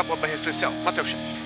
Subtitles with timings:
[0.00, 0.72] acabou a barra especial.
[0.72, 1.36] Mateus Chefe.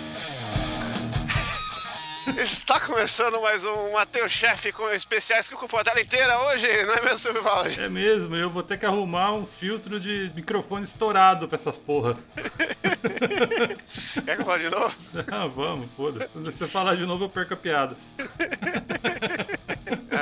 [2.41, 6.95] Está começando mais um Mateus Chefe com especiais que ocupam a tela inteira hoje, não
[6.95, 7.81] é mesmo, Silvio Valde?
[7.81, 12.17] É mesmo, eu vou ter que arrumar um filtro de microfone estourado pra essas porra.
[14.25, 14.95] Quer que eu fale de novo?
[15.31, 16.29] Ah, vamos, foda-se.
[16.33, 17.97] Se você falar de novo, eu perco a piada.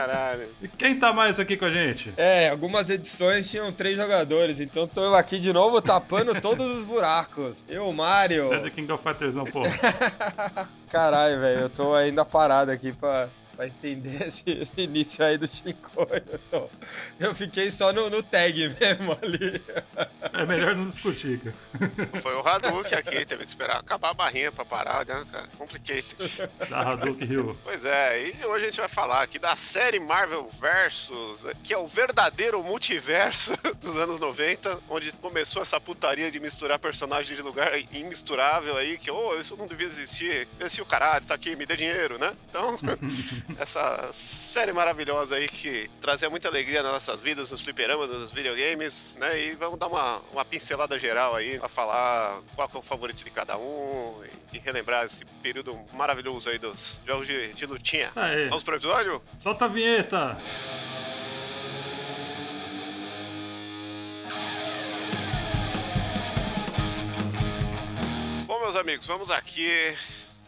[0.03, 0.49] Caralho.
[0.61, 2.13] E quem tá mais aqui com a gente?
[2.17, 6.85] É, algumas edições tinham três jogadores, então tô eu aqui de novo tapando todos os
[6.85, 7.65] buracos.
[7.69, 8.53] Eu, Mario.
[8.53, 9.71] É The King of Fighters, não, porra.
[10.91, 15.47] Caralho, velho, eu tô ainda parado aqui pra, pra entender esse, esse início aí do.
[15.47, 16.71] Eu, tô-
[17.21, 19.63] eu fiquei só no, no tag mesmo ali.
[20.35, 22.21] É melhor não discutir, cara.
[22.23, 25.47] Foi o Hadouken aqui, teve que esperar acabar a barrinha pra parar, né, cara?
[25.59, 26.49] Complicated.
[26.71, 27.59] Da Hadouken Hill.
[27.63, 31.77] Pois é, e hoje a gente vai falar aqui da série Marvel Versus, que é
[31.79, 37.71] o verdadeiro multiverso dos anos 90, onde começou essa putaria de misturar personagens de lugar
[37.93, 40.49] imisturável aí, que, oh, isso não devia existir.
[40.59, 42.33] Esse o caralho, tá aqui, me dê dinheiro, né?
[42.49, 42.75] Então,
[43.59, 49.17] essa série maravilhosa aí que trazia muita alegria nas nossas vidas, nos fliperamas, nos videogames,
[49.21, 49.39] né?
[49.41, 53.31] E vamos dar uma, uma pincelada geral aí pra falar qual é o favorito de
[53.31, 58.11] cada um e, e relembrar esse período maravilhoso aí dos jogos de, de lutinha.
[58.17, 58.49] Aí.
[58.49, 59.23] Vamos pro episódio?
[59.37, 60.39] Solta a vinheta!
[68.47, 69.95] Bom, meus amigos, vamos aqui.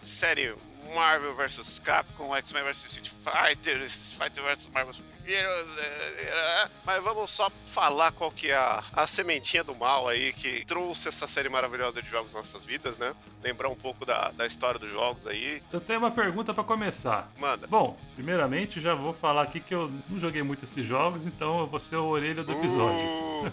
[0.03, 0.55] Série
[0.95, 7.03] Marvel vs Capcom, X-Men vs Street Fighter, Street Fighter vs Marvel Super Heroes, eh, Mas
[7.03, 11.27] vamos só falar qual que é a, a sementinha do mal aí que trouxe essa
[11.27, 13.15] série maravilhosa de jogos nas nossas vidas, né?
[13.43, 15.63] Lembrar um pouco da, da história dos jogos aí.
[15.73, 17.31] Eu tenho uma pergunta pra começar.
[17.39, 17.67] Manda.
[17.67, 21.67] Bom, primeiramente já vou falar aqui que eu não joguei muito esses jogos, então eu
[21.67, 23.07] vou ser o orelha do episódio.
[23.07, 23.53] Uh,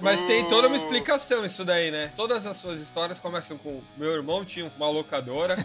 [0.00, 0.80] Mas tem toda uma uh.
[0.80, 2.12] explicação isso daí, né?
[2.14, 5.56] Todas as suas histórias começam com meu irmão tinha uma locadora.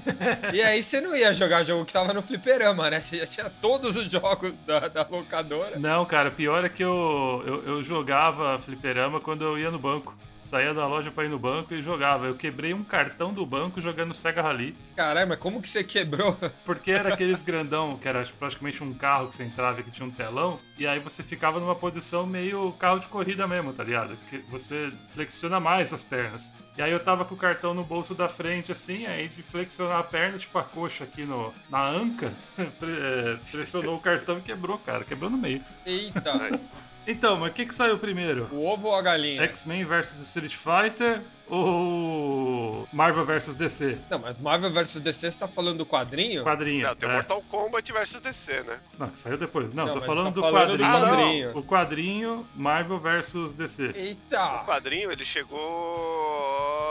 [0.53, 2.99] e aí você não ia jogar jogo que tava no fliperama, né?
[2.99, 5.77] Você já tinha todos os jogos da, da locadora.
[5.79, 10.15] Não, cara, pior é que eu, eu, eu jogava fliperama quando eu ia no banco.
[10.43, 12.27] Saía da loja pra ir no banco e jogava.
[12.27, 14.75] Eu quebrei um cartão do banco jogando Sega Rally.
[14.95, 16.37] Caralho, mas como que você quebrou?
[16.65, 20.07] Porque era aqueles grandão, que era praticamente um carro que você entrava e que tinha
[20.07, 24.17] um telão, e aí você ficava numa posição meio carro de corrida mesmo, tá ligado?
[24.29, 26.51] Que você flexiona mais as pernas.
[26.77, 29.99] E aí eu tava com o cartão no bolso da frente, assim, aí de flexionar
[29.99, 34.77] a perna, tipo a coxa aqui no, na anca, é, pressionou o cartão e quebrou,
[34.79, 35.03] cara.
[35.03, 35.63] Quebrou no meio.
[35.85, 36.59] Eita,
[37.05, 38.47] Então, mas o que que saiu primeiro?
[38.51, 39.43] o ovo ou a galinha?
[39.43, 43.97] X-Men versus Street Fighter ou Marvel versus DC?
[44.09, 46.43] Não, mas Marvel vs DC você tá falando do quadrinho?
[46.43, 46.87] Quadrinho.
[46.87, 47.15] Não, tem o é.
[47.15, 48.79] Mortal Kombat versus DC, né?
[48.97, 49.73] Não, que saiu depois.
[49.73, 51.09] Não, Não, tô falando, tá do, falando do quadrinho.
[51.09, 51.57] quadrinho.
[51.57, 53.87] O quadrinho Marvel versus DC.
[53.87, 54.63] O Eita!
[54.65, 56.83] quadrinho, ele chegou...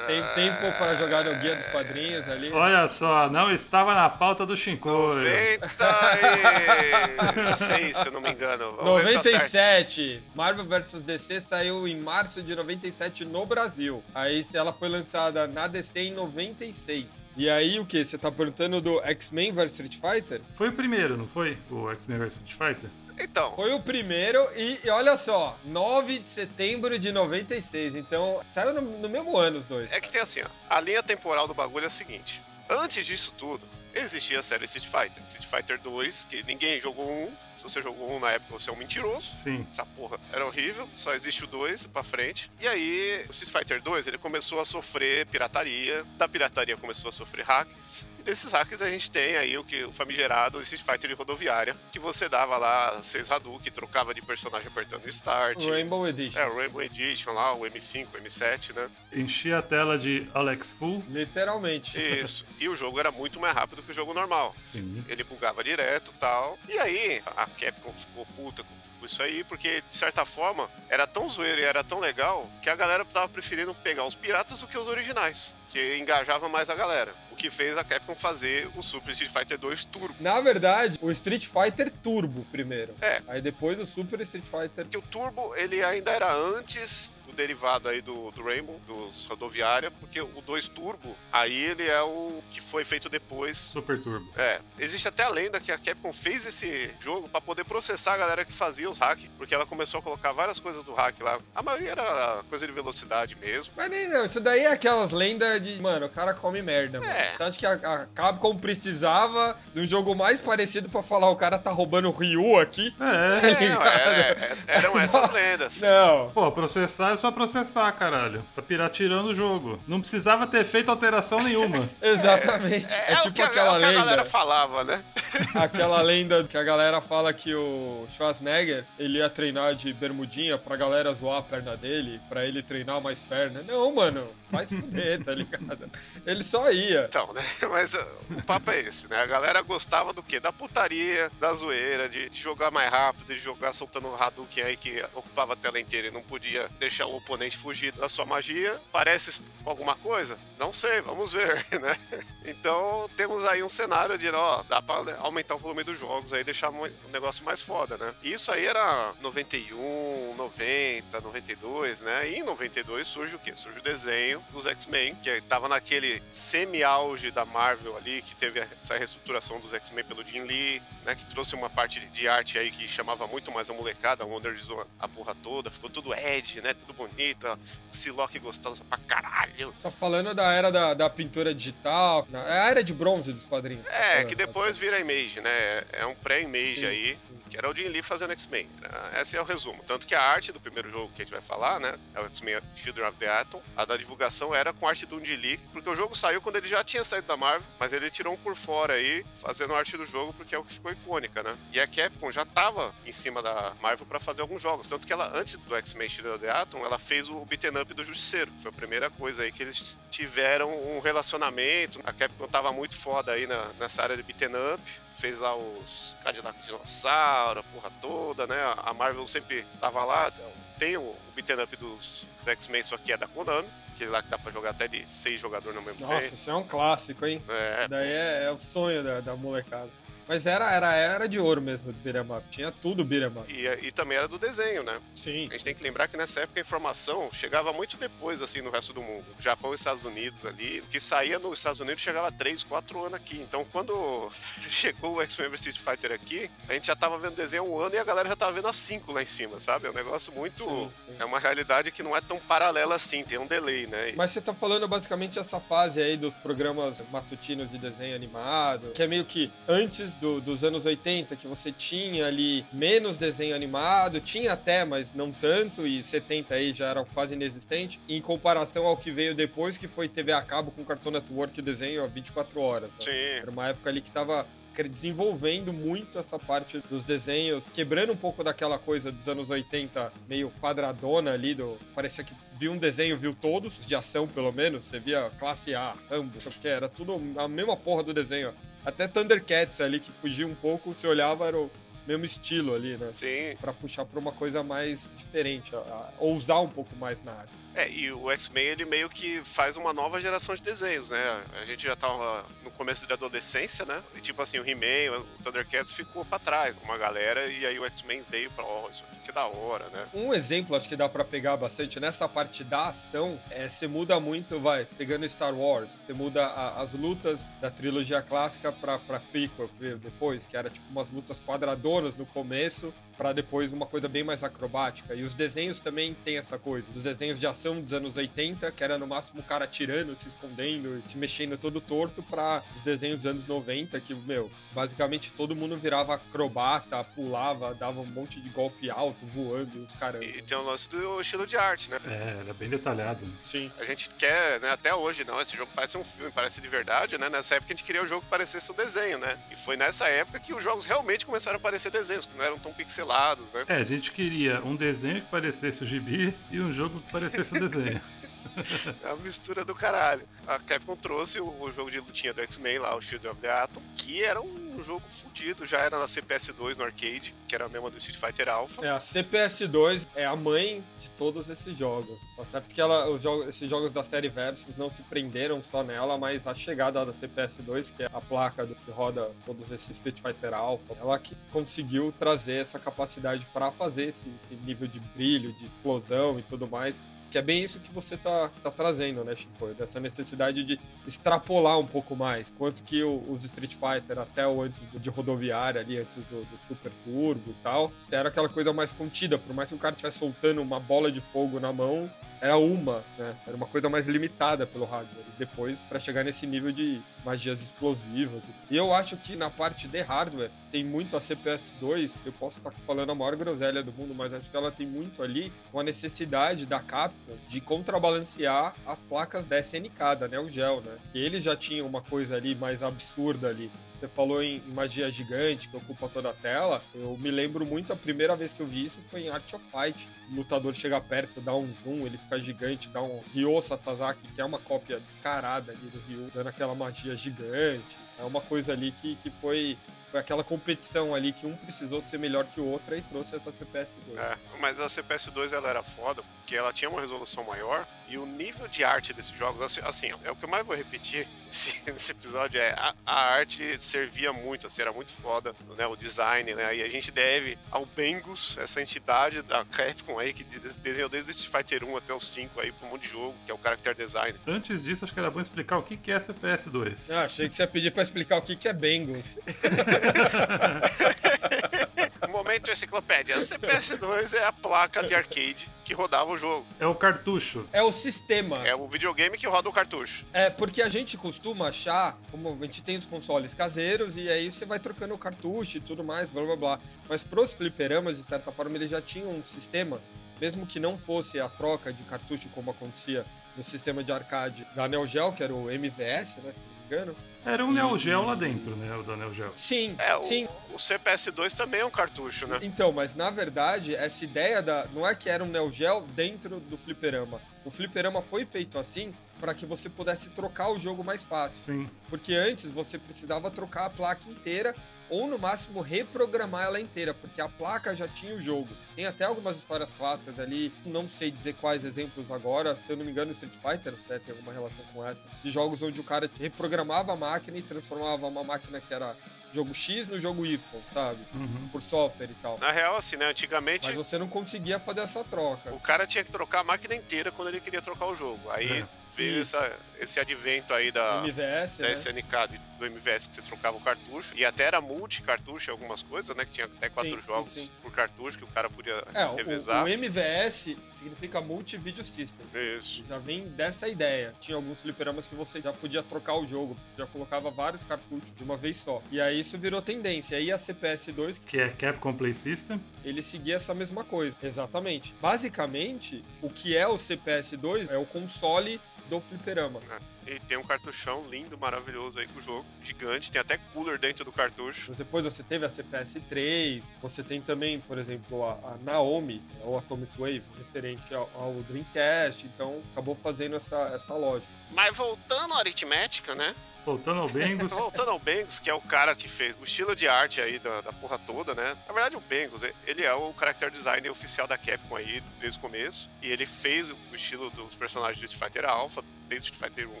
[0.06, 2.52] Tem tempo para jogar no guia dos quadrinhos ali?
[2.52, 5.14] Olha só, não estava na pauta do Shinkoio.
[5.14, 8.76] 96, se eu não me engano.
[8.76, 9.38] Vamos ver se acerta.
[9.38, 10.22] 97.
[10.34, 13.71] Marvel vs DC saiu em março de 97 no Brasil.
[14.14, 17.06] Aí ela foi lançada na DC em 96.
[17.36, 18.04] E aí o que?
[18.04, 20.40] Você tá perguntando do X-Men vs Street Fighter?
[20.54, 21.58] Foi o primeiro, não foi?
[21.70, 22.90] O X-Men vs Street Fighter?
[23.18, 27.94] Então, Foi o primeiro e, e olha só, 9 de setembro de 96.
[27.94, 29.92] Então saiu no, no mesmo ano os dois.
[29.92, 30.46] é que tem assim, ó.
[30.68, 32.42] A linha temporal do bagulho é a seguinte.
[32.68, 33.62] Antes disso tudo,
[33.94, 35.22] existia a série Street Fighter.
[35.28, 37.30] Street Fighter 2, que ninguém jogou um.
[37.56, 39.36] Se você jogou um na época, você é um mentiroso.
[39.36, 39.66] Sim.
[39.70, 42.50] Essa porra era horrível, só existe o 2 pra frente.
[42.60, 46.04] E aí, o Street Fighter 2, ele começou a sofrer pirataria.
[46.16, 48.08] Da pirataria começou a sofrer hacks.
[48.18, 51.76] E desses hacks a gente tem aí o que o famigerado Street Fighter de rodoviária,
[51.90, 55.66] que você dava lá seis Hadouken, trocava de personagem apertando Start.
[55.68, 56.38] Rainbow Edition.
[56.40, 58.88] É, o Rainbow Edition lá, o M5, o M7, né?
[59.12, 61.04] Enchi a tela de Alex Full.
[61.08, 61.98] Literalmente.
[61.98, 62.44] Isso.
[62.60, 64.54] e o jogo era muito mais rápido que o jogo normal.
[64.62, 65.04] Sim.
[65.08, 66.58] Ele bugava direto e tal.
[66.68, 71.08] E aí, a Capcom ficou puta com com isso aí, porque, de certa forma, era
[71.08, 74.68] tão zoeiro e era tão legal que a galera tava preferindo pegar os piratas do
[74.68, 77.12] que os originais, que engajava mais a galera.
[77.32, 80.14] O que fez a Capcom fazer o Super Street Fighter 2 Turbo.
[80.20, 82.94] Na verdade, o Street Fighter Turbo primeiro.
[83.00, 83.20] É.
[83.26, 84.86] Aí depois o Super Street Fighter.
[84.86, 89.90] Que o Turbo, ele ainda era antes do derivado aí do, do Rainbow, dos rodoviária,
[89.90, 94.28] porque o 2 Turbo, aí ele é o que foi feito depois Super Turbo.
[94.36, 98.16] É, existe até a lenda que a Capcom fez esse jogo pra poder processar a
[98.18, 101.38] galera que fazia os hacks, porque ela começou a colocar várias coisas do hack lá.
[101.54, 103.72] A maioria era coisa de velocidade mesmo.
[103.76, 107.10] Mas nem não, isso daí é aquelas lendas de, mano, o cara come merda, mano.
[107.10, 107.36] É.
[107.36, 111.36] Você acha que a, a Capcom precisava de um jogo mais parecido pra falar o
[111.36, 112.94] cara tá roubando o Ryu aqui?
[113.00, 113.62] É.
[113.62, 115.80] É, não, é, é, eram essas lendas.
[115.80, 116.30] Não.
[116.30, 118.44] Pô, processar é só processar, caralho.
[118.52, 119.78] Tá piratirando o jogo.
[119.86, 121.88] Não precisava ter feito alteração nenhuma.
[122.02, 122.92] Exatamente.
[122.92, 123.88] É, é, é tipo que, aquela é lenda.
[123.88, 125.04] a galera falava, né?
[125.54, 130.76] aquela lenda que a galera fala que o Schwarzenegger ele ia treinar de bermudinha pra
[130.76, 133.62] galera zoar a perna dele, pra ele treinar mais perna.
[133.62, 135.90] Não, mano, faz fuder, tá ligado?
[136.26, 137.06] Ele só ia.
[137.08, 137.42] Então, né?
[137.70, 139.16] Mas uh, o papo é esse, né?
[139.16, 140.38] A galera gostava do quê?
[140.38, 144.76] Da putaria, da zoeira, de, de jogar mais rápido, de jogar soltando o Hadouken aí
[144.76, 148.78] que ocupava a tela inteira e não podia deixar o oponente fugir da sua magia.
[148.92, 150.38] Parece com alguma coisa?
[150.58, 151.96] Não sei, vamos ver, né?
[152.44, 156.44] Então temos aí um cenário de, ó, dá pra aumentar o volume dos jogos aí,
[156.44, 158.14] deixar o negócio mais foda, né?
[158.22, 162.28] E isso aí era 91, 90, 92, né?
[162.28, 163.54] E em 92 surge o quê?
[163.56, 168.96] Surge o desenho dos X-Men, que tava naquele semi-auge da Marvel ali, que teve essa
[168.96, 171.14] reestruturação dos X-Men pelo Jim Lee, né?
[171.14, 174.56] Que trouxe uma parte de arte aí que chamava muito mais a molecada, a Wonder
[174.98, 176.74] a porra toda, ficou tudo Ed, né?
[176.74, 177.46] Tudo bonito,
[177.90, 179.74] Psylocke gostosa pra caralho.
[179.82, 183.86] Tá falando da era da, da pintura digital, é a era de bronze dos quadrinhos.
[183.86, 185.84] É, que depois vira Image, né?
[185.92, 187.18] É um pré-Image aí
[187.56, 188.68] era o Jim Lee fazendo X-Men.
[188.80, 189.20] Né?
[189.20, 189.82] Esse é o resumo.
[189.86, 191.98] Tanto que a arte do primeiro jogo que a gente vai falar, né?
[192.14, 193.62] É o X-Men Children of the Atom.
[193.76, 196.68] A da divulgação era com arte do Jim Lee, porque o jogo saiu quando ele
[196.68, 199.96] já tinha saído da Marvel, mas ele tirou um por fora aí, fazendo a arte
[199.96, 201.56] do jogo, porque é o que ficou icônica, né?
[201.72, 204.88] E a Capcom já tava em cima da Marvel para fazer alguns jogos.
[204.88, 207.92] Tanto que ela, antes do X-Men Children of the Atom, ela fez o beaten up
[207.94, 212.00] do Justiceiro, foi a primeira coisa aí que eles tiveram um relacionamento.
[212.04, 214.82] A Capcom tava muito foda aí na, nessa área de beaten up
[215.22, 218.56] fez lá os Cadillac Dinossauro, a porra toda, né?
[218.78, 220.32] A Marvel sempre tava lá.
[220.76, 223.68] Tem o, o beat'em up dos, X-Men, só que é da Konami.
[223.94, 226.24] Aquele lá que dá pra jogar até de seis jogadores no mesmo Nossa, tempo.
[226.24, 227.40] Nossa, isso é um clássico, hein?
[227.48, 229.90] É, Daí é, é, o sonho da, da molecada.
[230.32, 232.42] Mas era, era, era de ouro mesmo do beat'em up.
[232.50, 233.52] Tinha tudo beat'em up.
[233.52, 234.98] E, e também era do desenho, né?
[235.14, 235.46] Sim.
[235.50, 238.70] A gente tem que lembrar que nessa época a informação chegava muito depois, assim, no
[238.70, 239.26] resto do mundo.
[239.38, 240.82] Japão e Estados Unidos ali.
[240.90, 243.42] Que saía nos Estados Unidos chegava 3, 4 anos aqui.
[243.42, 244.30] Então, quando
[244.70, 247.78] chegou o X-Men vs Street Fighter aqui, a gente já tava vendo desenho há um
[247.78, 249.86] ano e a galera já tava vendo há 5 lá em cima, sabe?
[249.86, 250.64] É um negócio muito...
[250.64, 251.16] Sim, sim.
[251.18, 254.14] É uma realidade que não é tão paralela assim, tem um delay, né?
[254.16, 259.02] Mas você tá falando basicamente essa fase aí dos programas matutinos de desenho animado, que
[259.02, 264.20] é meio que antes do, dos anos 80, que você tinha ali menos desenho animado,
[264.20, 268.96] tinha até, mas não tanto, e 70 aí já era quase inexistente, em comparação ao
[268.96, 272.60] que veio depois, que foi TV a cabo com Cartoon Network e desenho a 24
[272.60, 272.90] horas.
[272.90, 272.96] Né?
[273.00, 273.40] Sim.
[273.40, 274.46] Era uma época ali que tava
[274.90, 280.50] desenvolvendo muito essa parte dos desenhos, quebrando um pouco daquela coisa dos anos 80, meio
[280.62, 284.98] quadradona ali, do parecia que viu um desenho, viu todos, de ação pelo menos, você
[284.98, 288.54] via classe A, Rambo, porque era tudo a mesma porra do desenho.
[288.84, 291.70] Até Thundercats ali, que fugia um pouco, você olhava, era o
[292.06, 293.10] mesmo estilo ali, né?
[293.12, 293.56] Sim.
[293.60, 297.50] Pra puxar pra uma coisa mais diferente, a, a, ousar um pouco mais na área.
[297.74, 301.44] É, e o X-Men ele meio que faz uma nova geração de desenhos, né?
[301.60, 304.02] A gente já tava no começo da adolescência, né?
[304.14, 307.84] E tipo assim, o He-Man, o Thundercats ficou pra trás, uma galera, e aí o
[307.86, 310.06] X-Men veio pra, ó, oh, isso aqui que da hora, né?
[310.12, 314.18] Um exemplo, acho que dá pra pegar bastante nessa parte da ação, é você muda
[314.20, 319.20] muito, vai, pegando Star Wars, você muda a, as lutas da trilogia clássica pra, pra
[319.20, 319.70] prequel
[320.00, 322.92] depois, que era tipo umas lutas quadradonas no começo,
[323.22, 325.14] para depois uma coisa bem mais acrobática.
[325.14, 326.84] E os desenhos também tem essa coisa.
[326.92, 330.28] Os desenhos de ação dos anos 80, que era no máximo o cara tirando, se
[330.28, 335.54] escondendo, se mexendo todo torto, para os desenhos dos anos 90, que, meu, basicamente todo
[335.54, 340.20] mundo virava acrobata, pulava, dava um monte de golpe alto, voando, os caras.
[340.20, 342.00] E tem o lance do estilo de arte, né?
[342.04, 343.24] É, era bem detalhado.
[343.24, 343.32] Né?
[343.44, 343.70] Sim.
[343.78, 347.16] A gente quer, né, até hoje, não, esse jogo parece um filme, parece de verdade,
[347.16, 347.28] né?
[347.28, 349.38] Nessa época a gente queria o jogo que parecesse um desenho, né?
[349.48, 352.58] E foi nessa época que os jogos realmente começaram a parecer desenhos, que não eram
[352.58, 353.11] tão pixelados
[353.52, 353.64] né?
[353.68, 357.56] É, a gente queria um desenho que parecesse o gibi e um jogo que parecesse
[357.56, 358.00] o desenho.
[359.02, 360.26] é uma mistura do caralho.
[360.46, 363.82] A Capcom trouxe o, jogo de lutinha do X-Men lá, o Shield of the Atom,
[363.94, 367.90] que era um jogo fodido, já era na CPS2 no arcade, que era a mesma
[367.90, 368.84] do Street Fighter Alpha.
[368.84, 372.18] É, a CPS2 é a mãe de todos esses jogos.
[372.36, 375.82] Tá certo que ela, os jogos, esses jogos da série Versus não se prenderam só
[375.82, 379.90] nela, mas a chegada da CPS2, que é a placa do, que roda todos esses
[379.90, 384.98] Street Fighter Alpha, ela que conseguiu trazer essa capacidade para fazer esse, esse nível de
[384.98, 386.96] brilho, de explosão e tudo mais
[387.32, 389.68] que é bem isso que você tá, tá trazendo, né, Chico?
[389.68, 392.52] Dessa necessidade de extrapolar um pouco mais.
[392.58, 396.92] Quanto que os Street Fighter, até o antes de rodoviária ali, antes do, do Super
[397.04, 399.38] Turbo e tal, era aquela coisa mais contida.
[399.38, 402.10] Por mais que o cara estivesse soltando uma bola de fogo na mão,
[402.42, 403.36] era uma, né?
[403.46, 405.24] Era uma coisa mais limitada pelo hardware.
[405.28, 408.42] E depois, para chegar nesse nível de magias explosivas.
[408.68, 412.16] E eu acho que na parte de hardware tem muito a CPS 2.
[412.26, 415.22] Eu posso estar falando a maior groselha do mundo, mas acho que ela tem muito
[415.22, 420.80] ali com a necessidade da Capcom de contrabalancear as placas da SNK, da Neo Geo,
[420.80, 420.98] né?
[421.14, 423.70] E eles já tinham uma coisa ali mais absurda ali.
[424.02, 426.82] Você falou em magia gigante que ocupa toda a tela.
[426.92, 429.64] Eu me lembro muito a primeira vez que eu vi isso foi em Art of
[429.70, 430.08] Fight.
[430.28, 434.40] O lutador chega perto, dá um zoom, ele fica gigante, dá um Ryo Sasaki, que
[434.40, 437.96] é uma cópia descarada ali do Ryu, dando aquela magia gigante.
[438.18, 439.78] É uma coisa ali que, que foi
[440.12, 443.50] foi aquela competição ali que um precisou ser melhor que o outro e trouxe essa
[443.50, 444.18] CPS2.
[444.18, 448.26] É, mas a CPS2 ela era foda porque ela tinha uma resolução maior e o
[448.26, 451.82] nível de arte desses jogos, assim, assim é o que eu mais vou repetir nesse,
[451.90, 456.54] nesse episódio é a, a, arte servia muito, assim, era muito foda, né, o design,
[456.54, 461.30] né, e a gente deve ao Bengus, essa entidade da Capcom aí que desenhou desde
[461.30, 463.54] o Street Fighter 1 até o 5 aí pra um monte de jogo, que é
[463.54, 464.38] o character design.
[464.46, 467.10] Antes disso, acho que era bom explicar o que é CPS2.
[467.14, 469.24] Ah, achei que você ia pedir pra explicar o que é Bengus.
[472.28, 473.36] Momento enciclopédia.
[473.36, 476.66] A CPS2 é a placa de arcade que rodava o jogo.
[476.78, 477.66] É o cartucho.
[477.72, 478.66] É o sistema.
[478.66, 480.24] É o videogame que roda o cartucho.
[480.32, 484.52] É, porque a gente costuma achar, como a gente tem os consoles caseiros, e aí
[484.52, 486.78] você vai trocando o cartucho e tudo mais, blá blá blá.
[487.08, 490.00] Mas pros fliperamas, de certa forma, eles já tinham um sistema,
[490.40, 494.88] mesmo que não fosse a troca de cartucho como acontecia no sistema de arcade da
[494.88, 496.52] Neo Geo, que era o MVS, né?
[496.92, 497.16] Engano.
[497.44, 498.94] Era um Neo Geo lá dentro, né?
[498.94, 499.52] O da Neo Geo.
[499.56, 500.46] Sim, é, o, sim.
[500.72, 502.58] O CPS2 também é um cartucho, né?
[502.62, 504.86] Então, mas na verdade, essa ideia da.
[504.92, 507.40] Não é que era um Neo Geo dentro do fliperama.
[507.64, 511.60] O fliperama foi feito assim para que você pudesse trocar o jogo mais fácil.
[511.60, 511.90] Sim.
[512.08, 514.74] Porque antes você precisava trocar a placa inteira
[515.10, 518.68] ou no máximo reprogramar ela inteira, porque a placa já tinha o jogo.
[518.94, 523.04] Tem até algumas histórias clássicas ali, não sei dizer quais exemplos agora, se eu não
[523.04, 526.30] me engano, Street Fighter até tem alguma relação com essa, de jogos onde o cara
[526.38, 529.16] reprogramava a máquina e transformava uma máquina que era
[529.52, 530.60] jogo X no jogo Y,
[530.92, 531.20] sabe?
[531.34, 531.68] Uhum.
[531.70, 532.58] Por software e tal.
[532.58, 533.26] Na real, assim, né?
[533.26, 533.88] Antigamente.
[533.88, 535.72] Mas você não conseguia fazer essa troca.
[535.72, 538.50] O cara tinha que trocar a máquina inteira quando ele queria trocar o jogo.
[538.50, 538.86] Aí é.
[539.14, 541.92] veio essa, esse advento aí da, MVS, da né?
[541.92, 544.34] SNK, do MVS, que você trocava o cartucho.
[544.36, 546.44] E até era multi-cartucho em algumas coisas, né?
[546.44, 547.70] Que tinha até quatro sim, jogos sim.
[547.82, 549.82] por cartucho que o cara podia é, revezar.
[549.82, 552.46] O, o MVS significa Multi-Video System.
[552.78, 553.04] Isso.
[553.08, 554.32] Já vem dessa ideia.
[554.40, 558.44] Tinha alguns fliperamas que você já podia trocar o jogo, já colocava vários cartuchos de
[558.44, 559.02] uma vez só.
[559.10, 560.36] E aí isso virou tendência.
[560.36, 564.36] Aí a CPS2, que é Capcom Play System, ele seguia essa mesma coisa.
[564.42, 565.14] Exatamente.
[565.20, 569.80] Basicamente, o que é o CPS2 é o console do fliperama.
[569.90, 569.98] É.
[570.26, 574.24] E tem um cartuchão lindo, maravilhoso aí com o jogo, gigante, tem até cooler dentro
[574.24, 574.92] do cartucho.
[574.94, 579.82] Depois você teve a CPS3, você tem também, por exemplo, a, a Naomi, ou a
[579.82, 584.52] Thomas Wave, referente ao, ao, Dreamcast, então acabou fazendo essa, essa lógica.
[584.70, 586.54] Mas voltando à aritmética, né?
[586.84, 587.70] Voltando ao Bengos.
[587.72, 590.80] voltando ao Bengos, que é o cara que fez o estilo de arte aí da,
[590.80, 591.76] da porra toda, né?
[591.86, 595.62] Na verdade, o Bengos, ele é o character designer oficial da Capcom aí desde o
[595.62, 596.10] começo.
[596.20, 600.00] E ele fez o estilo dos personagens de Street Fighter Alpha, desde Street Fighter 1,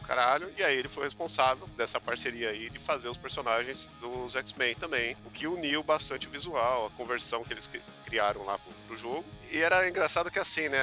[0.12, 0.52] caralho.
[0.58, 5.16] E aí ele foi responsável dessa parceria aí de fazer os personagens dos X-Men também.
[5.24, 7.68] O que uniu bastante o visual, a conversão que eles
[8.04, 9.24] criaram lá pro, pro jogo.
[9.50, 10.78] E era engraçado que assim, né?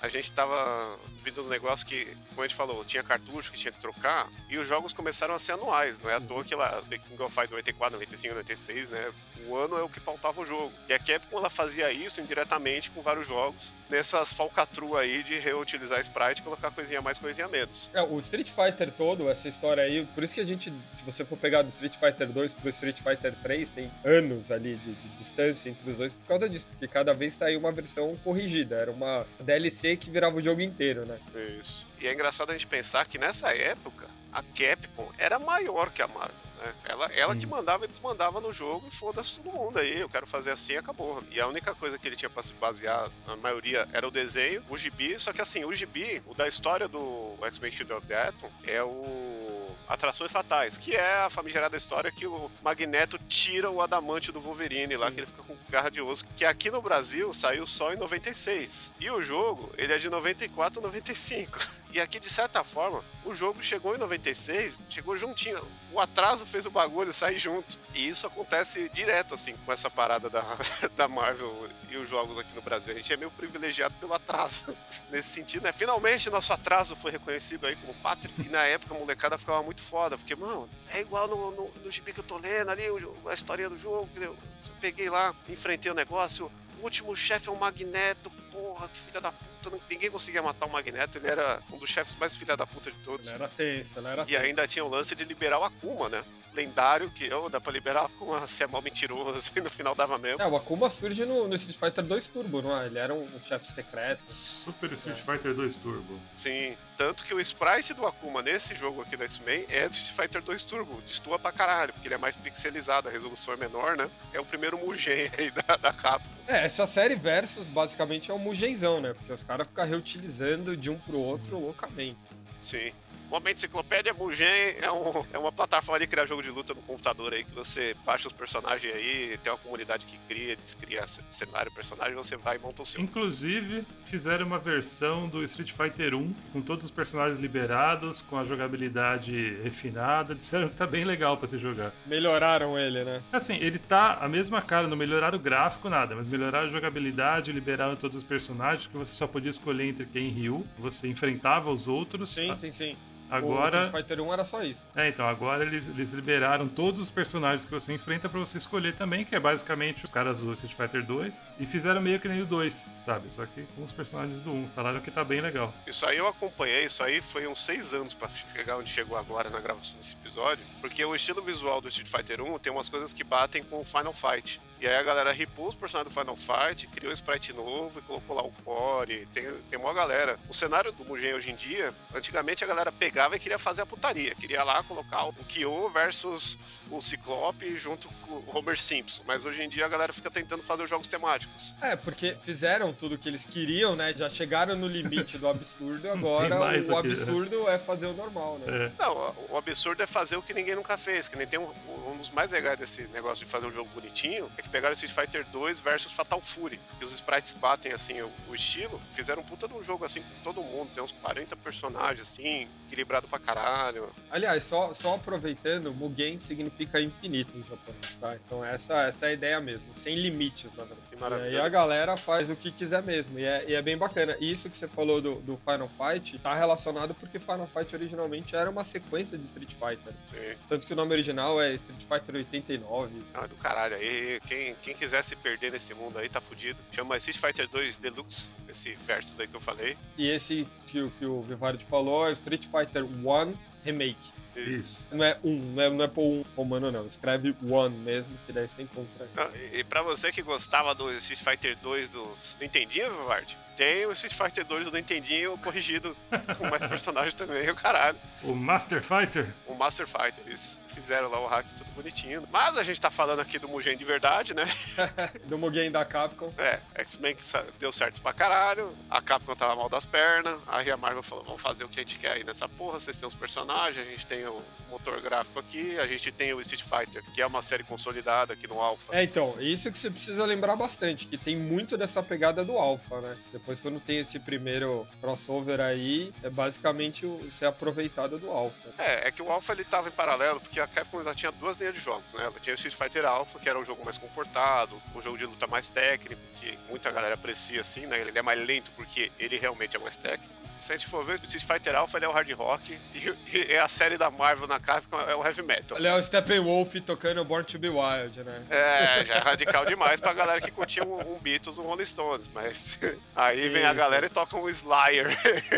[0.00, 3.72] A gente tava vindo um negócio que, como a gente falou, tinha cartucho que tinha
[3.72, 4.28] que trocar.
[4.48, 5.98] E os jogos começaram a ser anuais.
[5.98, 9.12] Não é à toa que lá, The King of Fight 94, 95, 96, né?
[9.48, 10.72] O ano é o que pautava o jogo.
[10.88, 16.00] E a Capcom ela fazia isso indiretamente com vários jogos, nessas falcatruas aí de reutilizar
[16.00, 17.90] sprite e colocar coisinha mais, coisinha menos.
[17.92, 21.24] É, o Street Fighter todo, essa história aí, por isso que a gente, se você
[21.24, 25.08] for pegar do Street Fighter 2 pro Street Fighter 3, tem anos ali de, de
[25.18, 28.90] distância entre os dois por causa disso, porque cada vez saiu uma versão corrigida, era
[28.90, 31.16] uma DLC que virava o jogo inteiro, né?
[31.60, 31.86] Isso.
[32.06, 36.06] E é engraçado a gente pensar que nessa época, a Capcom era maior que a
[36.06, 36.36] Marvel.
[36.56, 36.72] Né?
[36.84, 39.98] Ela, ela te mandava e desmandava no jogo e foda-se todo mundo aí.
[39.98, 41.20] Eu quero fazer assim e acabou.
[41.32, 44.62] E a única coisa que ele tinha pra se basear, na maioria, era o desenho,
[44.68, 45.18] o gibi.
[45.18, 48.80] Só que assim, o gibi, o da história do X-Men Shield of the Atom, é
[48.84, 54.40] o Atrações Fatais, que é a famigerada história que o Magneto tira o adamante do
[54.40, 55.14] Wolverine lá, Sim.
[55.14, 58.92] que ele fica com garra de osso, que aqui no Brasil saiu só em 96.
[59.00, 61.58] E o jogo, ele é de 94 95.
[61.96, 65.66] E aqui, de certa forma, o jogo chegou em 96, chegou juntinho.
[65.90, 67.78] O atraso fez o bagulho sair junto.
[67.94, 70.44] E isso acontece direto, assim, com essa parada da,
[70.94, 72.92] da Marvel e os jogos aqui no Brasil.
[72.92, 74.76] A gente é meio privilegiado pelo atraso.
[75.10, 75.72] Nesse sentido, né?
[75.72, 78.30] Finalmente, nosso atraso foi reconhecido aí como pátria.
[78.44, 81.90] E na época, a molecada ficava muito foda, porque, mano, é igual no, no, no
[81.90, 82.82] gibi que eu tô lendo ali,
[83.26, 84.06] a história do jogo.
[84.16, 84.36] Eu
[84.82, 86.52] peguei lá, enfrentei o negócio.
[86.78, 90.72] O último chefe é um magneto, porra, que filha da puta ninguém conseguia matar o
[90.72, 93.26] Magneto, ele era um dos chefes mais filha da puta de todos.
[93.26, 96.24] Ele era tenso, ele era E ainda tinha o lance de liberar o Akuma, né?
[96.56, 100.18] Lendário que oh, dá pra liberar Akuma, você é mal mentiroso, assim, no final dava
[100.18, 100.42] mesmo.
[100.42, 102.86] É, o Akuma surge no, no Street Fighter 2 Turbo, não é?
[102.86, 104.22] Ele era um, um chefe secreto.
[104.26, 105.22] Super Street é.
[105.22, 106.18] Fighter 2 Turbo.
[106.34, 110.16] Sim, tanto que o sprite do Akuma nesse jogo aqui do X-Men é do Street
[110.16, 113.96] Fighter 2 Turbo, destua pra caralho, porque ele é mais pixelizado, a resolução é menor,
[113.96, 114.10] né?
[114.32, 116.26] É o primeiro Mugen aí da, da capa.
[116.48, 119.12] É, essa série Versus basicamente é um Mugenzão, né?
[119.12, 122.18] Porque os caras ficam reutilizando de um pro outro loucamente.
[122.60, 122.92] Sim.
[123.30, 124.46] Momento Enciclopédia Mugen
[124.80, 127.94] é, um, é uma plataforma de criar jogo de luta no computador aí, que você
[128.04, 132.58] baixa os personagens aí, tem uma comunidade que cria, descria cenário, personagem, você vai e
[132.58, 133.00] monta o seu.
[133.00, 138.44] Inclusive, fizeram uma versão do Street Fighter 1 com todos os personagens liberados, com a
[138.44, 140.34] jogabilidade refinada.
[140.34, 141.92] Disseram que tá bem legal para se jogar.
[142.06, 143.22] Melhoraram ele, né?
[143.32, 147.52] Assim, ele tá a mesma cara, não melhoraram o gráfico, nada, mas melhoraram a jogabilidade,
[147.52, 150.66] liberaram todos os personagens, que você só podia escolher entre quem e Ryu.
[150.78, 152.30] Você enfrentava os outros.
[152.30, 152.96] Sim, sim, sim.
[153.30, 153.80] Agora.
[153.80, 154.86] O Street Fighter 1 era só isso.
[154.94, 158.94] É, então, agora eles, eles liberaram todos os personagens que você enfrenta para você escolher
[158.94, 161.44] também, que é basicamente os caras do Street Fighter 2.
[161.60, 163.32] E fizeram meio que nem o 2, sabe?
[163.32, 164.68] Só que com os personagens do 1.
[164.68, 165.72] Falaram que tá bem legal.
[165.86, 169.50] Isso aí eu acompanhei, isso aí foi uns 6 anos para chegar onde chegou agora
[169.50, 170.64] na gravação desse episódio.
[170.80, 173.84] Porque o estilo visual do Street Fighter 1 tem umas coisas que batem com o
[173.84, 174.60] Final Fight.
[174.80, 178.02] E aí a galera ripou os personagens do Final Fight, criou um sprite novo e
[178.02, 179.26] colocou lá o core.
[179.32, 180.38] Tem, tem uma galera.
[180.48, 183.86] O cenário do Mugen hoje em dia, antigamente a galera pegava e queria fazer a
[183.86, 184.34] putaria.
[184.34, 186.58] Queria lá colocar o Kyo versus
[186.90, 189.22] o Ciclope junto com o Homer Simpson.
[189.26, 191.74] Mas hoje em dia a galera fica tentando fazer os jogos temáticos.
[191.80, 194.12] É, porque fizeram tudo o que eles queriam, né?
[194.14, 196.98] Já chegaram no limite do absurdo, agora o aqui, né?
[196.98, 197.74] absurdo né?
[197.74, 198.86] é fazer o normal, né?
[198.86, 198.92] É.
[199.02, 201.28] Não, o absurdo é fazer o que ninguém nunca fez.
[201.28, 201.72] Que nem tem um,
[202.06, 205.12] um dos mais legais desse negócio de fazer um jogo bonitinho, é que pegaram Street
[205.12, 209.44] Fighter 2 versus Fatal Fury, que os sprites batem assim o, o, estilo, fizeram um
[209.44, 213.38] puta de um jogo assim com todo mundo, tem uns 40 personagens assim, equilibrado pra
[213.38, 214.10] caralho.
[214.30, 218.36] Aliás, só, só aproveitando, Mugen significa infinito em japonês, tá?
[218.36, 221.06] Então essa, essa é a ideia mesmo, sem limites, na verdade.
[221.16, 224.36] E aí a galera faz o que quiser mesmo, e é, e é bem bacana.
[224.40, 228.54] E isso que você falou do, do Final Fight tá relacionado porque Final Fight originalmente
[228.54, 230.12] era uma sequência de Street Fighter.
[230.26, 230.58] Sim.
[230.68, 233.22] Tanto que o nome original é Street Fighter 89.
[233.32, 233.96] Ah, do caralho.
[233.96, 236.78] aí quem, quem quiser se perder nesse mundo aí tá fudido.
[236.92, 239.96] Chama Street Fighter 2 Deluxe, esse versus aí que eu falei.
[240.16, 244.32] E esse que, que o Vivardi falou é Street Fighter 1 Remake.
[244.56, 245.06] Isso.
[245.12, 247.06] Não é um, não é, não é por um romano, não.
[247.06, 249.28] Escreve one mesmo, que daí você encontra.
[249.34, 254.06] Não, e, e pra você que gostava do Street Fighter 2 do Nintendinho, Vivard, tem
[254.06, 256.16] o Street Fighter 2 do Nintendinho corrigido
[256.56, 258.18] com mais personagens também, o caralho.
[258.42, 259.52] O Master Fighter?
[259.66, 260.80] O Master Fighter, isso.
[260.86, 262.48] Fizeram lá o hack tudo bonitinho.
[262.50, 264.64] Mas a gente tá falando aqui do Mugen de verdade, né?
[265.44, 266.52] do Mugen da Capcom.
[266.56, 267.42] É, X-Men que
[267.78, 268.96] deu certo pra caralho.
[269.10, 270.58] A Capcom tava mal das pernas.
[270.66, 272.98] Aí a Marvel falou: vamos fazer o que a gente quer aí nessa porra.
[272.98, 276.60] Vocês têm os personagens, a gente tem o motor gráfico aqui, a gente tem o
[276.60, 279.14] Street Fighter, que é uma série consolidada aqui no Alpha.
[279.14, 283.20] É, então, isso que você precisa lembrar bastante, que tem muito dessa pegada do Alpha,
[283.20, 283.36] né?
[283.52, 288.90] Depois quando tem esse primeiro crossover aí, é basicamente ser aproveitado do Alpha.
[288.98, 291.78] É, é que o Alpha ele tava em paralelo, porque a Capcom ela tinha duas
[291.78, 292.44] linhas de jogos, né?
[292.44, 295.46] Ela tinha o Street Fighter Alpha, que era um jogo mais comportado, um jogo de
[295.46, 298.20] luta mais técnico, que muita galera aprecia assim, né?
[298.20, 300.54] Ele é mais lento porque ele realmente é mais técnico.
[300.80, 303.34] Se a gente for ver, o Street Fighter Alpha ele é o hard rock e,
[303.52, 305.98] e é a série da Marvel na Capcom é o heavy metal.
[305.98, 308.62] Ele é o Steppenwolf tocando Born to Be Wild, né?
[308.70, 312.50] É, já é radical demais pra galera que curtia um, um Beatles, um Rolling Stones,
[312.52, 312.98] mas
[313.34, 315.28] aí vem a galera e toca um Slayer.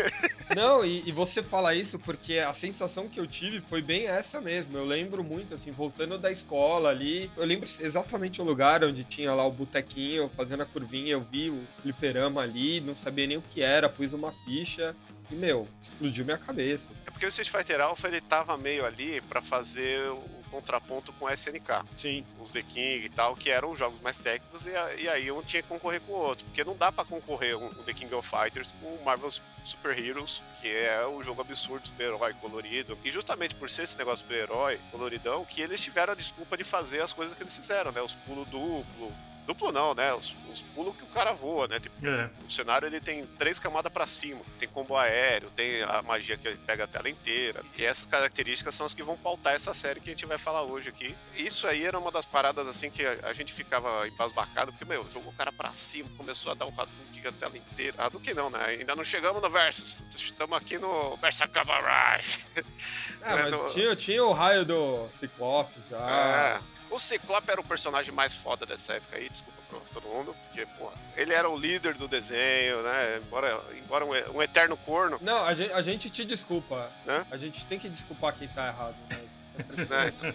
[0.55, 4.41] Não, e, e, você fala isso porque a sensação que eu tive foi bem essa
[4.41, 4.77] mesmo.
[4.77, 9.33] Eu lembro muito, assim, voltando da escola ali, eu lembro exatamente o lugar onde tinha
[9.33, 13.41] lá o botequinho, fazendo a curvinha, eu vi o fliperama ali, não sabia nem o
[13.41, 14.95] que era, pus uma ficha
[15.29, 16.87] e, meu, explodiu minha cabeça.
[17.05, 21.25] É porque o Street Fighter Alpha, ele tava meio ali para fazer o contraponto com
[21.25, 21.85] o SNK.
[21.95, 22.25] Sim.
[22.39, 25.61] Os The King e tal, que eram jogos mais técnicos, e, e aí um tinha
[25.61, 26.45] que concorrer com o outro.
[26.45, 29.29] Porque não dá para concorrer um, um The King of Fighters com o Marvel
[29.63, 32.97] Super Heroes, que é o jogo absurdo do herói colorido.
[33.03, 36.63] E justamente por ser esse negócio do herói coloridão, que eles tiveram a desculpa de
[36.63, 38.01] fazer as coisas que eles fizeram, né?
[38.01, 39.13] Os pulos duplo,
[39.49, 40.13] Duplo não, né?
[40.13, 41.79] Os, os pulos que o cara voa, né?
[41.79, 42.29] Tipo, é.
[42.45, 44.41] O cenário ele tem três camadas para cima.
[44.59, 47.63] Tem combo aéreo, tem a magia que pega a tela inteira.
[47.75, 50.61] E essas características são as que vão pautar essa série que a gente vai falar
[50.61, 51.15] hoje aqui.
[51.35, 55.33] Isso aí era uma das paradas assim que a, gente ficava embasbacado, porque, meu, jogou
[55.33, 57.95] o cara pra cima, começou a dar um Hadouken a tela inteira.
[57.97, 58.63] Hadouken não, né?
[58.65, 60.03] Ainda não chegamos no Versus.
[60.15, 62.39] Estamos aqui no Berserker Barrage.
[63.21, 63.65] É, mas no...
[63.65, 65.97] tinha, tinha o raio do Ciclope já.
[66.09, 66.78] É.
[66.89, 70.65] O Ciclope era o personagem mais foda dessa época aí, desculpa pro todo mundo, porque,
[70.77, 73.17] pô, ele era o líder do desenho, né?
[73.17, 75.19] Embora, embora um, um eterno corno.
[75.21, 76.91] Não, a gente, a gente te desculpa.
[77.05, 77.25] Né?
[77.29, 79.21] A gente tem que desculpar quem tá errado, né?
[79.89, 80.13] Né?
[80.19, 80.33] Então,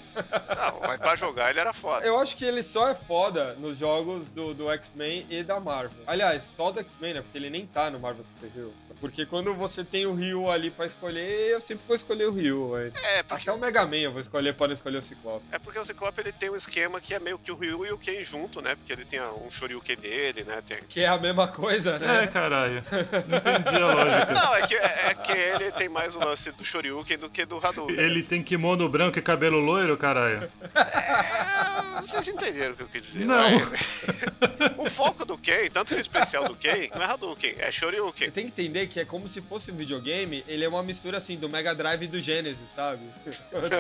[0.57, 2.05] não, mas pra jogar ele era foda.
[2.07, 6.03] Eu acho que ele só é foda nos jogos do, do X-Men e da Marvel.
[6.07, 7.23] Aliás, só do X-Men, né?
[7.23, 8.73] Porque ele nem tá no Marvel Super Hero.
[9.01, 12.71] Porque quando você tem o Ryu ali pra escolher, eu sempre vou escolher o Ryu.
[12.73, 12.93] Véio.
[13.03, 15.45] É, porque, Até o Mega Man eu vou escolher para não escolher o Ciclope.
[15.53, 17.93] é porque o Ciclope ele tem um esquema que é meio que o Ryu e
[17.93, 18.75] o Ken junto, né?
[18.77, 20.63] Porque ele tem um Shoryuken dele, né?
[20.67, 20.79] Tem...
[20.89, 22.27] Que é a mesma coisa, É, né?
[22.29, 22.83] caralho.
[23.29, 24.33] Não entendi a lógica.
[24.33, 27.59] Não, é que, é que ele tem mais o lance do Shoryuken do que do
[27.65, 27.97] Hadouken.
[27.99, 30.51] Ele tem kimono branco e cabelo loiro, caralho.
[30.75, 33.25] É, vocês entenderam o que eu quis dizer.
[33.25, 33.49] Não.
[34.79, 38.27] o foco do Ken, tanto que o especial do Ken, não é Hadouken, é Shoryuken.
[38.27, 41.19] Você tem que entender que é como se fosse um videogame, ele é uma mistura
[41.19, 43.01] assim do Mega Drive e do Genesis, sabe?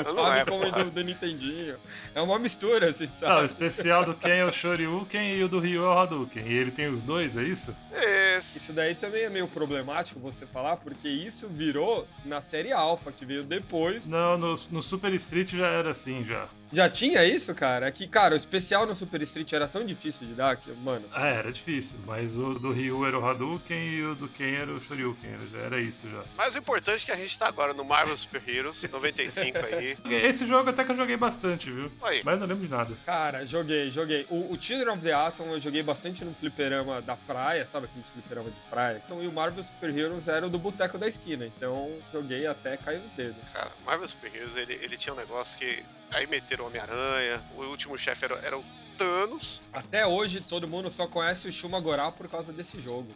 [0.05, 0.85] Do Não é, Famicom e porra.
[0.85, 1.77] do, do Nintendinho.
[2.14, 3.44] É uma mistura, assim, Tá, o sabe?
[3.44, 6.44] especial do Ken é o Shoryuken e o do Ryu é o Hadouken.
[6.47, 7.75] E ele tem os dois, é isso?
[7.92, 8.59] Esse.
[8.59, 13.25] Isso daí também é meio problemático você falar, porque isso virou na série Alpha, que
[13.25, 14.07] veio depois.
[14.07, 16.46] Não, no, no Super Street já era assim, já.
[16.74, 17.87] Já tinha isso, cara?
[17.87, 21.06] É que, cara, o especial no Super Street era tão difícil de dar que, mano.
[21.12, 24.72] Ah, era difícil, mas o do Ryu era o Hadouken e o do Ken era
[24.72, 25.30] o Shoryuken.
[25.64, 26.24] era isso já.
[26.37, 29.96] Mas o importante é que a gente tá agora no Marvel Super Heroes 95 aí.
[30.24, 31.90] Esse jogo até que eu joguei bastante, viu?
[32.02, 32.22] Aí.
[32.24, 32.94] Mas não lembro de nada.
[33.06, 34.26] Cara, joguei, joguei.
[34.28, 38.04] O, o Children of the Atom eu joguei bastante no fliperama da praia, sabe aquele
[38.04, 39.00] fliperama de praia?
[39.04, 42.76] Então, e o Marvel Super Heroes era o do boteco da esquina, então joguei até
[42.76, 43.37] cair os dedos.
[43.52, 45.84] Cara, Marvel Super Heroes, ele, ele tinha um negócio que.
[46.10, 48.64] Aí meteram o Homem-Aranha, o último chefe era, era o
[48.96, 49.61] Thanos.
[49.72, 53.09] Até hoje, todo mundo só conhece o Shuma Goral por causa desse jogo.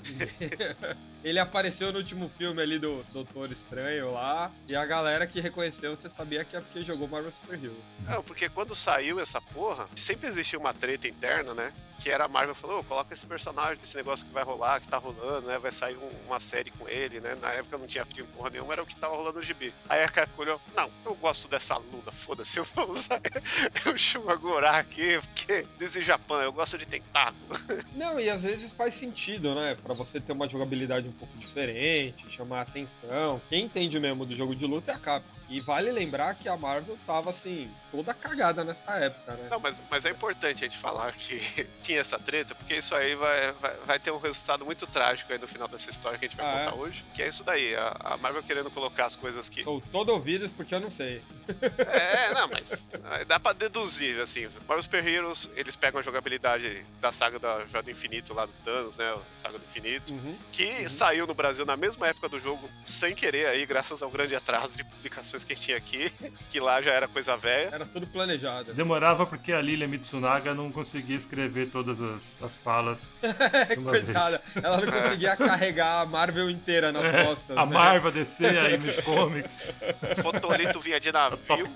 [1.29, 5.95] Ele apareceu no último filme ali do Doutor Estranho lá, e a galera que reconheceu,
[5.95, 7.79] você sabia que é porque jogou Marvel Super Heroes.
[8.07, 11.71] Não, porque quando saiu essa porra, sempre existia uma treta interna, né?
[12.01, 14.87] Que era a Marvel falou, "Ô, coloca esse personagem desse negócio que vai rolar, que
[14.89, 15.59] tá rolando, né?
[15.59, 17.37] Vai sair um- uma série com ele, né?
[17.43, 19.75] Na época não tinha filme porra nenhuma, era o que tava rolando no gibi.
[19.89, 23.21] Aí a Capcom olhou, não, eu gosto dessa lula, foda-se, eu vou usar
[23.93, 27.49] o Shumagorá aqui, porque desse Japão, eu gosto de tentáculo.
[27.95, 29.77] Não, e às vezes faz sentido, né?
[29.83, 33.41] Pra você ter uma jogabilidade um pouco diferente, chamar atenção.
[33.49, 35.38] Quem entende mesmo do jogo de luta é a Capcom.
[35.49, 39.49] E vale lembrar que a Marvel tava, assim, toda cagada nessa época, né?
[39.51, 41.39] Não, mas, mas é importante a gente falar que
[41.83, 45.39] tinha essa treta, porque isso aí vai, vai, vai ter um resultado muito trágico aí
[45.39, 47.05] no final dessa história que a gente vai Ah, contar hoje.
[47.15, 49.63] Que é isso daí, a, a Marvel querendo colocar as coisas que.
[49.63, 51.23] Sou todo ouvidos porque eu não sei.
[51.79, 54.49] É, não, mas é, dá pra deduzir, assim.
[54.67, 58.53] Marvel Super Heroes, eles pegam a jogabilidade da saga da Joia do Infinito lá do
[58.65, 59.17] Thanos, né?
[59.35, 60.13] Saga do Infinito.
[60.13, 60.39] Uhum.
[60.53, 64.35] Que saiu no Brasil na mesma época do jogo, sem querer aí, graças ao grande
[64.35, 66.11] atraso de publicações que a gente tinha aqui,
[66.49, 67.71] que lá já era coisa velha.
[67.73, 68.73] Era tudo planejado.
[68.75, 73.15] Demorava porque a Lilia Mitsunaga não conseguia escrever todas as, as falas
[73.85, 77.27] Coitada, ela não conseguia carregar a Marvel inteira nas vez.
[77.27, 77.57] costas.
[77.57, 77.73] É, a né?
[77.73, 79.63] Marvel descer a Image Comics,
[80.13, 81.69] O Fotolito vinha de navio.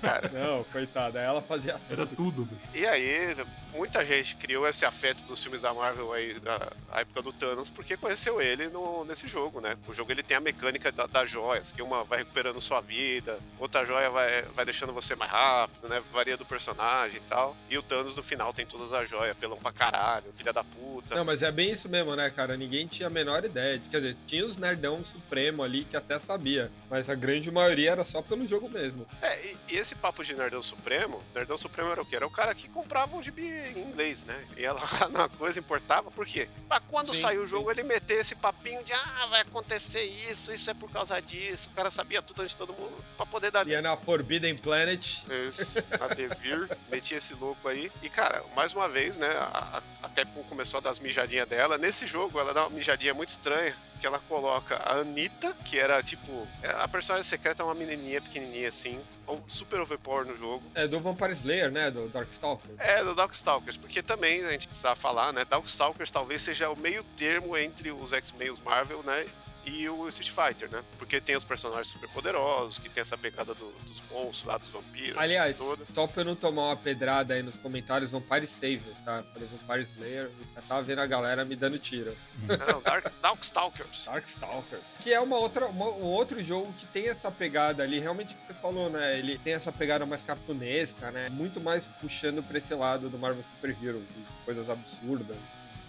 [0.00, 2.16] Cara, Não, coitada, ela fazia era tudo.
[2.16, 2.44] tudo.
[2.44, 2.68] bicho.
[2.74, 3.36] E aí,
[3.72, 7.70] muita gente criou esse afeto pelos filmes da Marvel aí, da da época do Thanos,
[7.70, 9.76] porque conheceu ele no, nesse jogo, né?
[9.86, 13.38] O jogo ele tem a mecânica da, das joias, que uma vai recuperando sua vida,
[13.58, 16.02] outra joia vai, vai deixando você mais rápido, né?
[16.12, 17.56] Varia do personagem e tal.
[17.70, 21.14] E o Thanos no final tem todas as joias, pelão pra caralho, filha da puta.
[21.14, 22.56] Não, mas é bem isso mesmo, né, cara?
[22.56, 23.80] Ninguém tinha a menor ideia.
[23.90, 28.04] Quer dizer, tinha os nerdão supremo ali que até sabia, mas a grande maioria era
[28.04, 29.06] só pelo jogo mesmo.
[29.22, 32.16] É, e, e esse papo de Nerdão Supremo, Nerdão Supremo era o quê?
[32.16, 34.46] Era o cara que comprava um gibi em inglês, né?
[34.56, 36.48] Ia lá na coisa, importava, por quê?
[36.68, 37.50] Pra quando Sim, saiu o sim.
[37.50, 41.70] jogo, ele meter esse papinho de ah, vai acontecer isso, isso é por causa disso.
[41.70, 43.66] O cara sabia tudo antes de todo mundo pra poder dar.
[43.66, 45.22] Ia na Forbidden Planet.
[45.48, 47.90] Isso, a Devir, metia esse louco aí.
[48.02, 51.76] E, cara, mais uma vez, né, a, a Capcom começou a dar as mijadinhas dela.
[51.78, 56.02] Nesse jogo, ela dá uma mijadinha muito estranha, que ela coloca a Anitta, que era,
[56.02, 59.00] tipo, a personagem secreta é uma menininha pequenininha, assim,
[59.46, 60.62] super overpower no jogo.
[60.74, 61.90] É do Vampire Slayer, né?
[61.90, 62.70] Do Darkstalker.
[62.78, 65.44] É, do Darkstalkers, porque também a gente precisa falar, né?
[65.44, 69.26] Darkstalkers talvez seja o meio termo entre os X-Men e os Marvel, né?
[69.66, 70.82] E o Street Fighter, né?
[70.98, 74.70] Porque tem os personagens super poderosos, que tem essa pegada do- dos monstros lá, dos
[74.70, 75.18] vampiros.
[75.18, 75.84] Aliás, toda.
[75.92, 79.22] só pra eu não tomar uma pedrada aí nos comentários, Vampire Saver, tá?
[79.32, 82.16] Falei Vampire Slayer, e já tava vendo a galera me dando tiro.
[82.46, 84.06] Não, Dark, Darkstalkers.
[84.06, 84.78] Darkstalker.
[85.00, 88.38] Que é uma outra, uma- um outro jogo que tem essa pegada ali, realmente o
[88.38, 89.18] que você falou, né?
[89.18, 91.28] Ele tem essa pegada mais cartunesca, né?
[91.30, 94.04] Muito mais puxando pra esse lado do Marvel Super Heroes,
[94.46, 95.36] coisas absurdas.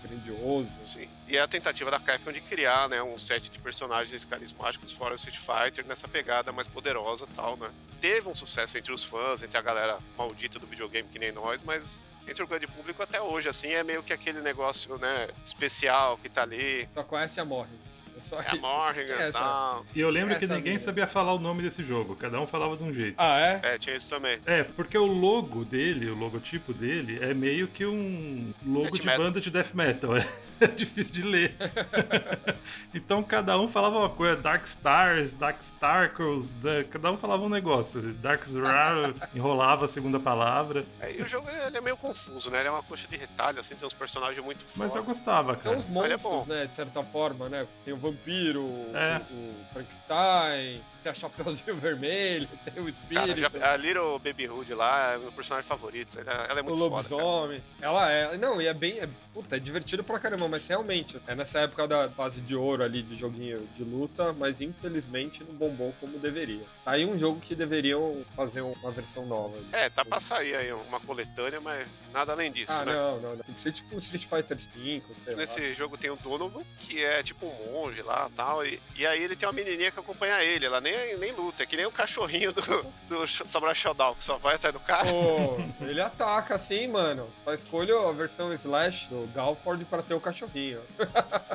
[0.01, 0.69] Grandioso.
[0.83, 1.07] Sim.
[1.27, 5.13] E é a tentativa da Capcom de criar, né, um set de personagens carismáticos fora
[5.13, 7.69] o Street Fighter nessa pegada mais poderosa e tal, né?
[7.99, 11.61] Teve um sucesso entre os fãs, entre a galera maldita do videogame que nem nós,
[11.63, 16.17] mas entre o grande público até hoje, assim, é meio que aquele negócio, né, especial
[16.17, 16.87] que tá ali.
[16.93, 17.88] Só conhece a Morrigan.
[18.19, 18.61] É só É isso.
[18.61, 19.85] Morrigan e tal.
[19.95, 20.79] E eu lembro que Essa ninguém minha.
[20.79, 23.15] sabia falar o nome desse jogo, cada um falava de um jeito.
[23.17, 23.75] Ah, é?
[23.75, 24.39] É, tinha isso também.
[24.45, 29.05] É, porque o logo dele, o logotipo dele, é meio que um logo Death de
[29.05, 29.25] metal.
[29.25, 30.17] banda de death metal.
[30.17, 31.55] É difícil de ler.
[32.93, 34.35] então cada um falava uma coisa.
[34.35, 38.01] Dark Stars, Dark Starkles, da- cada um falava um negócio.
[38.15, 40.85] Dark Zrar enrolava a segunda palavra.
[40.99, 42.59] É, e o jogo ele é meio confuso, né?
[42.59, 45.19] Ele é uma coxa de retalho, assim, tem uns personagens muito Mas eu fortes.
[45.19, 45.77] gostava, São cara.
[45.77, 46.29] os Ele é bom.
[46.37, 46.65] monstros, né?
[46.67, 47.67] De certa forma, né?
[47.85, 49.21] Tem o vampiro, É.
[49.31, 54.47] o, o Frankenstein, tem a Chapeuzinho Vermelho, tem o Cara, espírito, já- a Little Baby
[54.49, 56.19] Hood lá é meu personagem favorito.
[56.19, 57.03] Ela, ela é o muito foda.
[57.03, 57.15] cara.
[57.15, 57.63] lobisomem.
[57.81, 58.37] Ela é.
[58.37, 58.99] Não, e é bem.
[58.99, 62.83] É, puta, é divertido pra caramba, mas realmente, é nessa época da fase de ouro
[62.83, 66.63] ali de joguinho de luta, mas infelizmente não bombou como deveria.
[66.83, 69.55] Tá aí um jogo que deveriam fazer uma versão nova.
[69.57, 69.67] ali.
[69.71, 72.93] É, tá pra sair aí uma coletânea, mas nada além disso, Ah, né?
[72.93, 73.43] não, não, não.
[73.43, 75.39] Tem que ser tipo um Street Fighter V, sei lá.
[75.39, 78.65] Nesse jogo tem o Donovan, que é tipo um monge lá e tal.
[78.65, 80.65] E, e aí ele tem uma menininha que acompanha ele.
[80.65, 82.61] Ela nem, nem luta, é que nem o cachorrinho do,
[83.07, 85.05] do Samurai Shodown, que só vai atrás do cara.
[85.09, 87.29] Pô, ele ataca assim, mano.
[87.43, 90.81] Só escolho a versão Slash do Galford pra ter o cachorrinho.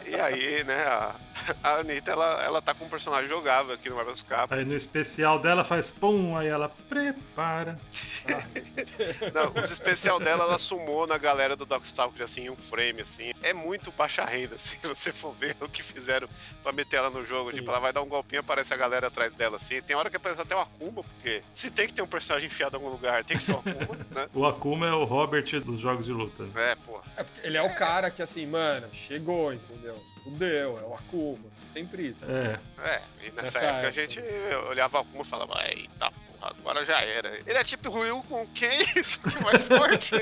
[0.06, 1.14] E aí, né, a,
[1.62, 4.22] a Anitta, ela, ela tá com um personagem jogável aqui no Marvel vs.
[4.22, 4.54] Capcom.
[4.54, 7.78] Aí no especial dela faz pum, aí ela prepara.
[9.32, 13.32] Não, os especial dela, ela sumou na galera do Darkstalker, assim, em um frame, assim.
[13.42, 16.28] É muito baixa renda, assim, se você for ver o que fizeram
[16.62, 17.50] pra meter ela no jogo.
[17.50, 17.56] Sim.
[17.56, 19.80] Tipo, ela vai dar um golpinho, aparece a galera atrás dela, assim.
[19.82, 22.76] Tem hora que aparece até o Akuma, porque se tem que ter um personagem enfiado
[22.76, 24.26] em algum lugar, tem que ser o Akuma, né?
[24.32, 26.44] O Akuma é o Robert dos jogos de luta.
[26.54, 27.00] É, pô.
[27.16, 30.00] É ele é o cara que assim, mano, chegou, entendeu?
[30.24, 31.38] Fudeu, é o Akuma.
[31.72, 32.24] Sempre isso.
[32.24, 32.58] É.
[32.88, 33.92] É, e nessa Nessa época, a época.
[33.92, 34.20] gente
[34.68, 37.28] olhava o Akuma e falava, eita porra, agora já era.
[37.46, 38.84] Ele é tipo o Ryu com quem?
[39.04, 40.14] Só que mais forte.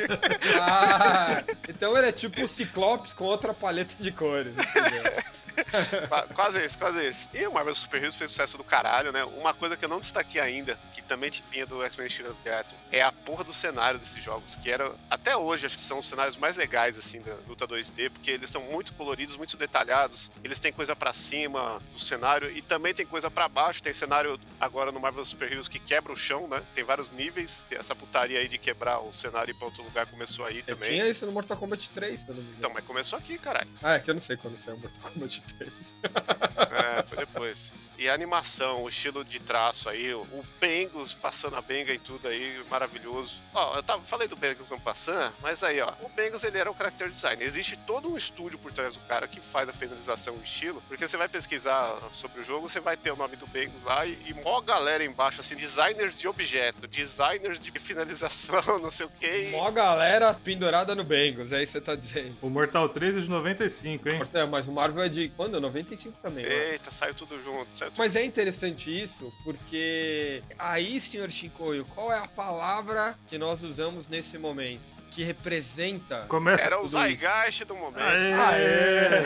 [0.61, 4.53] Ah, então ele é tipo o Ciclopes com outra paleta de cores.
[4.57, 5.23] entendeu?
[6.09, 7.29] Qua- quase isso, quase isso.
[7.35, 9.25] E o Marvel Super Heroes fez sucesso do caralho, né?
[9.25, 13.03] Uma coisa que eu não destaquei ainda, que também vinha do X-Men of Gato, é
[13.03, 16.37] a porra do cenário desses jogos, que era, até hoje, acho que são os cenários
[16.37, 20.73] mais legais, assim, da luta 2D, porque eles são muito coloridos, muito detalhados, eles têm
[20.73, 25.01] coisa pra cima do cenário e também tem coisa pra baixo, tem cenário agora no
[25.01, 26.63] Marvel Super Heroes que quebra o chão, né?
[26.75, 29.83] Tem vários níveis, e essa putaria aí de quebrar o cenário e ir pra outro
[29.83, 30.91] lugar começou aí Eu também.
[30.91, 32.59] tinha isso no Mortal Kombat 3, se eu não me engano.
[32.59, 33.69] Então, mas começou aqui, caralho.
[33.83, 35.73] Ah, é que eu não sei quando saiu o Mortal Kombat 3.
[36.73, 37.75] É, foi depois.
[37.99, 41.99] E a animação, o estilo de traço aí, o o Bengals passando a benga em
[41.99, 43.43] tudo aí, maravilhoso.
[43.53, 46.71] Ó, eu tava, falei do Bengals não passando, mas aí, ó, o Bengals ele era
[46.71, 47.43] o character design.
[47.43, 51.07] Existe todo um estúdio por trás do cara que faz a finalização e estilo, porque
[51.07, 54.19] você vai pesquisar sobre o jogo, você vai ter o nome do Bengals lá e,
[54.27, 59.49] e mó galera embaixo, assim, designers de objeto, designers de finalização, não sei o que.
[59.51, 62.37] Mó galera pendurada no Bengals, é isso que você tá dizendo.
[62.41, 64.23] O Mortal 3 é de 95, hein?
[64.33, 65.61] É, mas o Marvel é de quando?
[65.61, 66.45] 95 também?
[66.45, 72.13] Eita, saiu tudo junto, saiu tudo Mas é interessante isso, porque aí, senhor Chicoio, qual
[72.13, 74.92] é a palavra que nós usamos nesse momento?
[75.13, 76.25] Que representa.
[76.27, 76.65] Começa.
[76.65, 76.87] Era o.
[76.87, 78.01] Zeitgeist do momento.
[78.01, 79.23] Aê!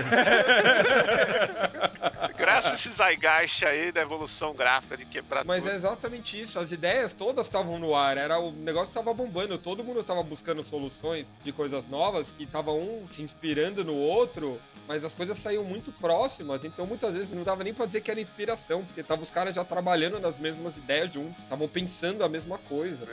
[2.36, 5.72] Graças a esse Zeitgeist aí da evolução gráfica de quebrar Mas tudo.
[5.72, 6.58] é exatamente isso.
[6.58, 8.18] As ideias todas estavam no ar.
[8.18, 9.56] Era o negócio tava bombando.
[9.58, 14.60] Todo mundo tava buscando soluções de coisas novas que tava um se inspirando no outro.
[14.88, 18.10] Mas as coisas saíam muito próximas, então muitas vezes não dava nem pra dizer que
[18.10, 22.28] era inspiração, porque tava os caras já trabalhando nas mesmas ideias juntos, estavam pensando a
[22.28, 23.04] mesma coisa.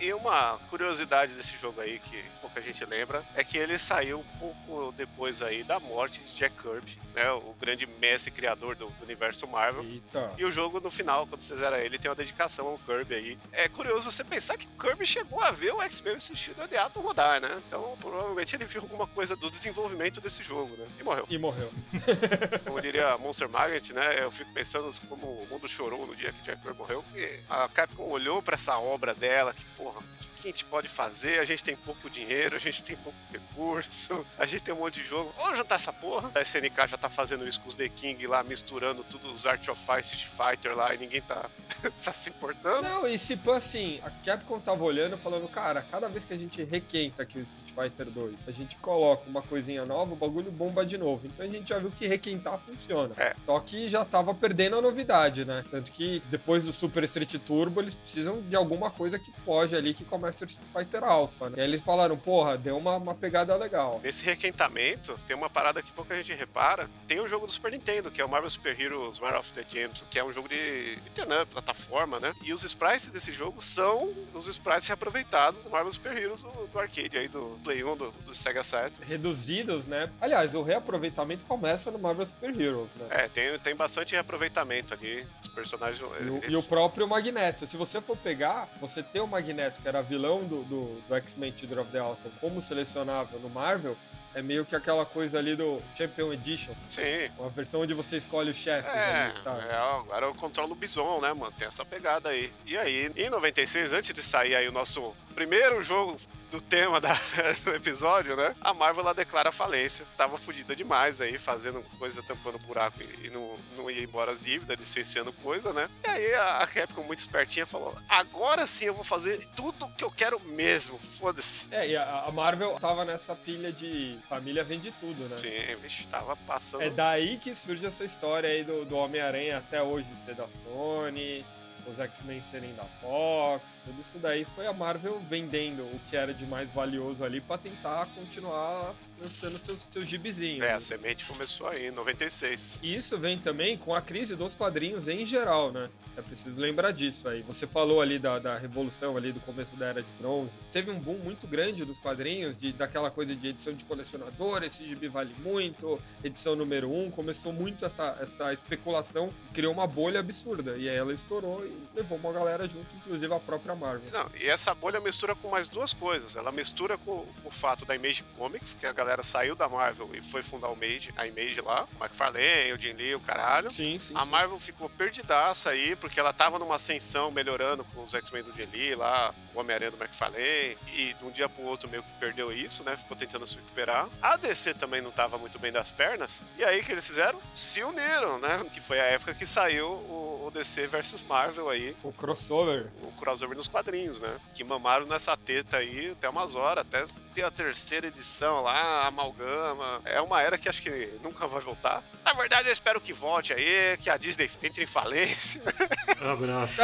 [0.00, 2.09] E uma curiosidade desse jogo aí, que
[2.40, 6.56] pouca gente lembra, é que ele saiu um pouco depois aí da morte de Jack
[6.60, 7.30] Kirby, né?
[7.32, 9.84] O grande mestre criador do, do universo Marvel.
[9.84, 10.32] Eita.
[10.38, 13.38] E o jogo, no final, quando você zera ele, tem uma dedicação ao Kirby aí.
[13.52, 17.40] É curioso você pensar que o Kirby chegou a ver o X-Men assistido Odiato rodar,
[17.40, 17.62] né?
[17.66, 20.86] Então, provavelmente ele viu alguma coisa do desenvolvimento desse jogo, né?
[20.98, 21.26] E morreu.
[21.28, 21.70] E morreu.
[22.64, 24.22] Como diria Monster Magnet, né?
[24.22, 27.04] Eu fico pensando como o mundo chorou no dia que Jack Kirby morreu.
[27.14, 30.64] E a Capcom olhou pra essa obra dela, que, porra, o que, que a gente
[30.64, 31.38] pode fazer?
[31.38, 35.00] A gente tem pouco dinheiro, a gente tem pouco recurso, a gente tem um monte
[35.00, 35.34] de jogo.
[35.36, 36.30] Vamos juntar essa porra.
[36.34, 39.66] A SNK já tá fazendo isso com os The King lá, misturando tudo os Art
[39.68, 41.50] of Fight, Fighter lá, e ninguém tá,
[42.02, 42.82] tá se importando.
[42.82, 46.38] Não, e se pô, assim, a Capcom tava olhando falando, cara, cada vez que a
[46.38, 50.16] gente requenta aqui o Street Street Fighter 2, a gente coloca uma coisinha nova, o
[50.16, 51.26] bagulho bomba de novo.
[51.26, 53.14] Então a gente já viu que requentar funciona.
[53.16, 53.34] É.
[53.46, 55.64] Só que já tava perdendo a novidade, né?
[55.70, 59.94] Tanto que depois do Super Street Turbo, eles precisam de alguma coisa que foge ali
[59.94, 61.58] que começa o Street Fighter Alpha, né?
[61.58, 64.00] E aí eles falaram, porra, deu uma, uma pegada legal.
[64.02, 66.88] Nesse requentamento, tem uma parada que pouca gente repara.
[67.06, 69.64] Tem o jogo do Super Nintendo, que é o Marvel Super Heroes War of the
[69.68, 72.34] Gems, que é um jogo de beat'em up, plataforma, né?
[72.42, 76.78] E os sprites desse jogo são os sprites reaproveitados do Marvel Super Heroes do, do
[76.78, 79.06] arcade aí, do Play 1, do, do Sega Saturn.
[79.08, 80.10] Reduzidos, né?
[80.20, 83.06] Aliás, o reaproveitamento começa no Marvel Super Heroes, né?
[83.10, 85.24] É, tem, tem bastante reaproveitamento ali.
[85.40, 86.00] Os personagens.
[86.00, 87.66] E o, eles- e o próprio Magneto.
[87.68, 91.54] Se você for pegar, você tem o Magneto, que era vilão do, do, do X-Men
[91.56, 93.96] Children of the Atom, como selecionável no Marvel,
[94.34, 96.74] é meio que aquela coisa ali do Champion Edition.
[96.88, 97.30] Sim.
[97.38, 98.88] Uma versão onde você escolhe o chefe.
[98.88, 101.52] É, é, agora eu controlo o Bison, né, mano?
[101.56, 102.52] Tem essa pegada aí.
[102.66, 106.16] E aí, em 96, antes de sair aí o nosso primeiro jogo
[106.50, 107.16] do tema da-
[107.64, 108.54] do episódio, né?
[108.60, 110.04] A Marvel ela declara falência.
[110.16, 114.40] Tava fodida demais aí, fazendo coisa, tampando buraco e, e não, não ia embora as
[114.40, 115.88] dívidas, licenciando coisa, né?
[116.04, 120.04] E aí a, a Capcom, muito espertinha, falou: agora sim eu vou fazer tudo que
[120.04, 120.98] eu quero mesmo.
[120.98, 121.68] Foda-se.
[121.70, 125.36] É, e a, a Marvel tava nessa pilha de família vende tudo, né?
[125.36, 126.82] Sim, vixe, tava passando.
[126.82, 131.44] É daí que surge essa história aí do, do Homem-Aranha até hoje ser da Sony,
[131.86, 136.34] os X-Men serem da Fox, tudo isso daí foi a Marvel vendendo o que era
[136.34, 140.64] de mais valioso ali pra tentar continuar lançando seus, seus gibizinhos.
[140.64, 140.74] É, né?
[140.74, 142.80] a semente começou aí em 96.
[142.82, 145.88] E isso vem também com a crise dos quadrinhos em geral, né?
[146.16, 147.42] É preciso lembrar disso aí.
[147.42, 150.50] Você falou ali da, da revolução ali do começo da Era de Bronze.
[150.72, 154.86] Teve um boom muito grande dos quadrinhos, de, daquela coisa de edição de colecionador, esse
[154.86, 157.10] gibi vale muito, edição número um.
[157.10, 160.76] Começou muito essa, essa especulação, criou uma bolha absurda.
[160.76, 164.10] E aí ela estourou e levou uma galera junto, inclusive a própria Marvel.
[164.10, 166.36] Não, e essa bolha mistura com mais duas coisas.
[166.36, 170.22] Ela mistura com o fato da Image Comics, que a galera saiu da Marvel e
[170.22, 173.70] foi fundar o Image, a Image lá, o McFarlane, o Jim Lee, o caralho.
[173.70, 174.14] Sim, sim.
[174.14, 174.30] A sim.
[174.30, 178.68] Marvel ficou perdidaça aí, porque ela tava numa ascensão, melhorando com os X-Men do Jim
[178.72, 182.52] Lee lá, o Homem-Aranha do McFarlane, e de um dia pro outro meio que perdeu
[182.52, 182.96] isso, né?
[182.96, 184.08] Ficou tentando se recuperar.
[184.22, 187.40] A DC também não tava muito bem das pernas, e aí o que eles fizeram?
[187.52, 188.60] Se uniram, né?
[188.72, 192.86] Que foi a época que saiu o, o DC versus Marvel aí, O crossover.
[193.02, 194.36] o crossover nos quadrinhos, né?
[194.54, 198.72] Que mamaram nessa teta aí até umas horas, até ter a terceira edição lá,
[199.04, 200.00] a amalgama.
[200.04, 202.02] É uma era que acho que nunca vai voltar.
[202.24, 205.62] Na verdade, eu espero que volte aí, que a Disney entre em falência.
[206.20, 206.80] Abraço.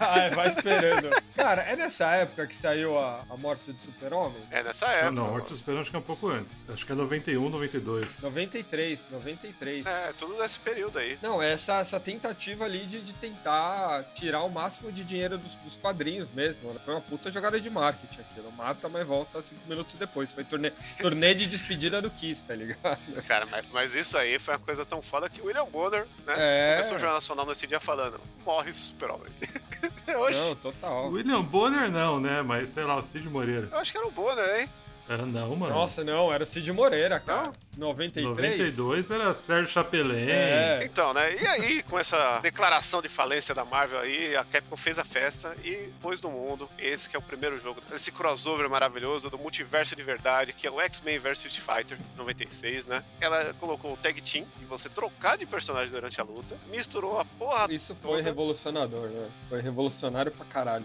[0.00, 1.10] Ai, vai esperando.
[1.36, 4.42] Cara, é nessa época que saiu a, a morte do Super-Homem?
[4.50, 5.10] É nessa Não, época.
[5.12, 5.32] não, mano.
[5.36, 6.64] Morte dos Esperão acho que é um pouco antes.
[6.68, 8.20] Acho que é 91, 92.
[8.20, 9.86] 93, 93.
[9.86, 11.18] É, tudo nesse período aí.
[11.20, 15.76] Não, essa, essa tentativa ali de, de tentar tirar o máximo de dinheiro dos, dos
[15.76, 16.72] quadrinhos mesmo.
[16.72, 16.80] né?
[16.84, 18.50] Foi uma puta jogada de marketing aquilo.
[18.52, 20.30] Mata, mas volta cinco minutos depois.
[20.32, 22.98] Foi turnê, turnê de despedida do Kiss, tá ligado?
[23.26, 26.34] Cara, mas, mas isso aí foi uma coisa tão foda que o William Bonner, né?
[26.36, 26.72] É.
[26.74, 29.32] Começou o Jornal Nacional nesse dia falando: morre super-homem.
[30.18, 31.08] Hoje, Não, total.
[31.10, 32.42] William Bonner não, né?
[32.42, 33.68] Mas sei lá, o Cid Moreira.
[33.70, 34.68] eu acho que era o Bonner, hein?
[35.08, 35.72] Ah, não, mano.
[35.74, 37.44] Nossa, não, era o Cid Moreira, cara.
[37.44, 37.52] Não?
[37.80, 38.28] 93?
[38.28, 40.28] 92 era Sérgio Chapelin.
[40.28, 40.80] É.
[40.84, 41.34] Então, né?
[41.34, 45.56] E aí, com essa declaração de falência da Marvel aí, a Capcom fez a festa
[45.64, 49.96] e pôs no mundo esse que é o primeiro jogo, esse crossover maravilhoso do multiverso
[49.96, 53.02] de verdade, que é o X-Men vs Street Fighter 96, né?
[53.20, 57.24] Ela colocou o Tag Team e você trocar de personagem durante a luta, misturou a
[57.24, 57.66] porra.
[57.72, 58.22] Isso foi toda.
[58.22, 59.28] revolucionador, né?
[59.48, 60.84] Foi revolucionário pra caralho.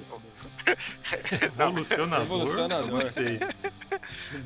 [1.58, 2.24] Revolucionador.
[2.24, 2.90] Revolucionador.
[2.90, 3.40] Gostei.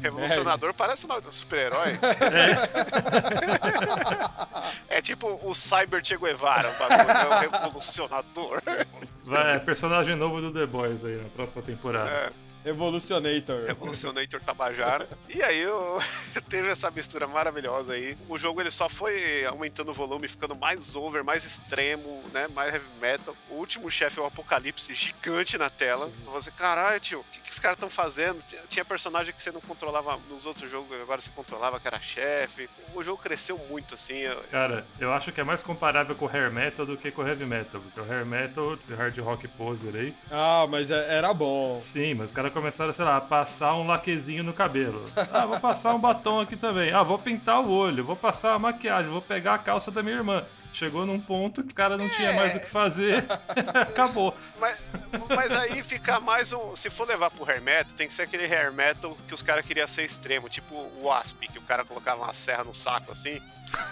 [0.01, 1.99] revolucionador parece um super-herói.
[4.89, 8.61] É tipo o Cyber Che Guevara, o bagulho, é o revolucionador.
[9.23, 12.09] Vai, é personagem novo do The Boys aí na próxima temporada.
[12.09, 12.48] É.
[12.73, 13.65] Revolucionator.
[13.65, 15.07] Revolucionator Tabajara.
[15.27, 15.97] E aí eu...
[16.49, 18.17] teve essa mistura maravilhosa aí.
[18.27, 22.47] O jogo ele só foi aumentando o volume, ficando mais over, mais extremo, né?
[22.53, 23.35] Mais heavy metal.
[23.49, 26.11] O último chefe é o Apocalipse gigante na tela.
[26.25, 28.43] Você, caralho, tio, o que, que os caras estão fazendo?
[28.67, 32.67] Tinha- personagem que você não controlava nos outros jogos, agora você controlava, que era chefe.
[32.95, 34.15] O jogo cresceu muito, assim.
[34.17, 37.21] eu- Cara, eu acho que é mais comparável com o Hair Metal do que com
[37.21, 37.79] o Heavy Metal.
[37.81, 40.13] Porque o Hair Metal, esse hard rock poser aí.
[40.31, 41.77] Ah, mas é- era bom.
[41.77, 45.05] Sim, mas os caras começaram, sei lá, a passar um laquezinho no cabelo.
[45.31, 46.91] Ah, vou passar um batom aqui também.
[46.91, 50.15] Ah, vou pintar o olho, vou passar a maquiagem, vou pegar a calça da minha
[50.15, 50.43] irmã.
[50.71, 53.25] Chegou num ponto que o cara não tinha mais o que fazer.
[53.81, 54.35] Acabou.
[54.59, 54.91] Mas,
[55.35, 56.75] mas aí fica mais um.
[56.75, 59.65] Se for levar pro hair metal, tem que ser aquele hair metal que os caras
[59.65, 63.41] queriam ser extremo, tipo o Wasp, que o cara colocava uma serra no saco assim.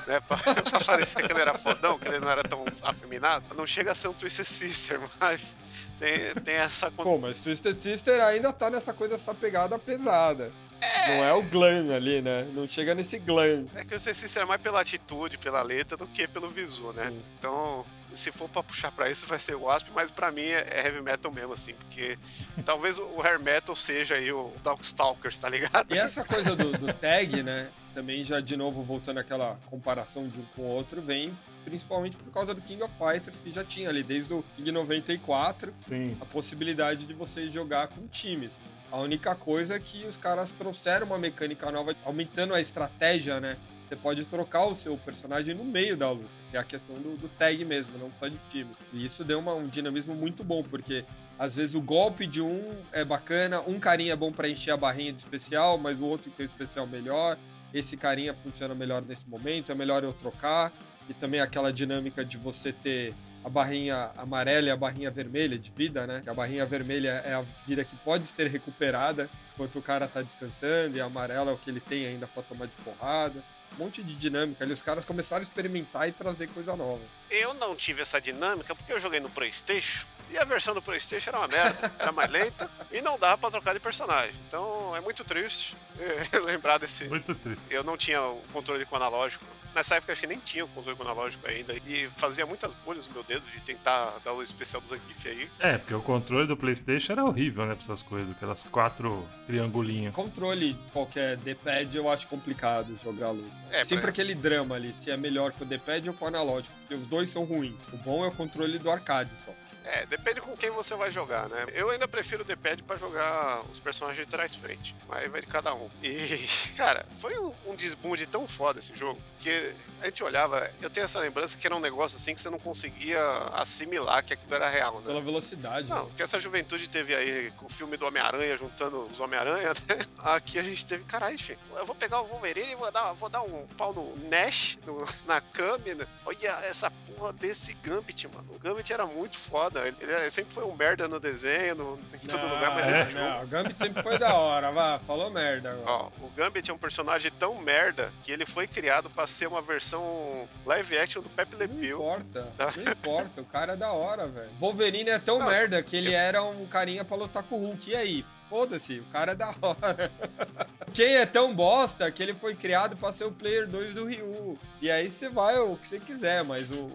[0.05, 0.19] né?
[0.27, 3.43] Pra, pra parecer que ele era fodão, que ele não era tão afeminado.
[3.55, 5.57] Não chega a ser um Twisted Sister, mas
[5.99, 6.89] tem, tem essa...
[6.91, 10.51] Pô, mas Twisted Sister ainda tá nessa coisa, essa pegada pesada.
[10.81, 11.17] É...
[11.17, 12.47] Não é o glam ali, né?
[12.53, 13.65] Não chega nesse glam.
[13.75, 16.93] É que o Twisted Sister é mais pela atitude, pela letra, do que pelo visu,
[16.93, 17.07] né?
[17.07, 17.23] Sim.
[17.37, 17.85] Então
[18.17, 20.85] se for pra puxar pra isso, vai ser o Wasp, mas pra mim é, é
[20.85, 22.17] heavy metal mesmo, assim, porque
[22.65, 25.93] talvez o hair metal seja aí o Darkstalkers, tá ligado?
[25.93, 27.69] E essa coisa do, do tag, né?
[27.93, 31.37] Também já de novo voltando àquela comparação de um com o outro, vem
[31.67, 35.73] principalmente por causa do King of Fighters, que já tinha ali desde o King 94
[35.75, 36.15] Sim.
[36.21, 38.51] a possibilidade de você jogar com times.
[38.89, 43.57] A única coisa é que os caras trouxeram uma mecânica nova, aumentando a estratégia, né?
[43.87, 47.17] Você pode trocar o seu personagem no meio da luta, que é a questão do,
[47.17, 48.71] do tag mesmo, não só de time.
[48.93, 51.03] E isso deu uma, um dinamismo muito bom, porque
[51.37, 54.77] às vezes o golpe de um é bacana, um carinha é bom para encher a
[54.77, 57.37] barrinha de especial, mas o outro tem o especial melhor.
[57.73, 60.71] Esse carinha funciona melhor nesse momento, é melhor eu trocar.
[61.09, 65.71] E também aquela dinâmica de você ter a barrinha amarela e a barrinha vermelha de
[65.71, 66.21] vida, né?
[66.27, 70.97] A barrinha vermelha é a vida que pode ser recuperada enquanto o cara tá descansando,
[70.97, 73.41] e a amarela é o que ele tem ainda para tomar de porrada
[73.73, 74.73] um monte de dinâmica ali.
[74.73, 77.01] Os caras começaram a experimentar e trazer coisa nova.
[77.29, 81.29] Eu não tive essa dinâmica porque eu joguei no PlayStation e a versão do PlayStation
[81.29, 84.33] era uma merda, era mais lenta e não dava para trocar de personagem.
[84.47, 85.75] Então é muito triste
[86.45, 87.05] lembrar desse.
[87.05, 87.65] Muito triste.
[87.69, 89.45] Eu não tinha o controle com analógico
[89.75, 91.73] Nessa época acho que nem tinha o controle analógico ainda.
[91.73, 95.49] E fazia muitas bolhas no meu dedo de tentar dar o especial do Zangief aí.
[95.59, 97.75] É, porque o controle do Playstation era horrível, né?
[97.75, 100.13] Pra essas coisas, aquelas quatro triangulinhos.
[100.15, 103.49] Controle qualquer D-pad eu acho complicado jogar luta.
[103.71, 104.09] É, Sempre pra...
[104.09, 106.73] aquele drama ali, se é melhor com o D-pad ou com o analógico.
[106.79, 107.75] Porque os dois são ruins.
[107.93, 109.51] O bom é o controle do arcade só.
[109.87, 111.65] É, depende com quem você vai jogar, né?
[111.73, 114.93] Eu ainda prefiro o D-pad pra jogar os personagens de trás-frente.
[115.07, 115.89] Mas vai de cada um.
[116.03, 120.69] E, cara, foi um, um desbunde tão foda esse jogo que a gente olhava.
[120.81, 123.21] Eu tenho essa lembrança que era um negócio assim que você não conseguia
[123.53, 125.05] assimilar que aquilo era real, né?
[125.05, 125.87] Pela velocidade.
[125.87, 126.11] Não, né?
[126.15, 130.05] que essa juventude teve aí com o filme do Homem-Aranha, juntando os Homem-Aranha, né?
[130.19, 133.29] Aqui a gente teve, caralho, filho, eu vou pegar o Wolverine e vou dar, vou
[133.29, 136.07] dar um pau no Nash, no, na câmera.
[136.25, 138.53] Olha essa porra desse Gambit, mano.
[138.53, 139.87] O Gambit era muito foda foda.
[139.87, 143.11] Ele, ele, sempre foi um merda no desenho, no, em todo lugar, mas é, nesse
[143.11, 143.25] jogo.
[143.25, 145.89] Não, o Gambit sempre foi da hora, vá, falou merda agora.
[145.89, 149.61] Ó, o Gambit é um personagem tão merda que ele foi criado pra ser uma
[149.61, 151.97] versão live action do Pepe Le Pew.
[151.99, 152.69] Não importa, tá?
[152.75, 154.49] não importa, o cara é da hora, velho.
[154.59, 156.17] Wolverine é tão não, merda que ele eu...
[156.17, 157.91] era um carinha pra lutar com o Hulk.
[157.91, 158.25] E aí?
[158.49, 160.09] Foda-se, o cara é da hora.
[160.93, 164.57] Quem é tão bosta que ele foi criado pra ser o player 2 do Ryu.
[164.81, 166.89] E aí você vai o que você quiser, mas o,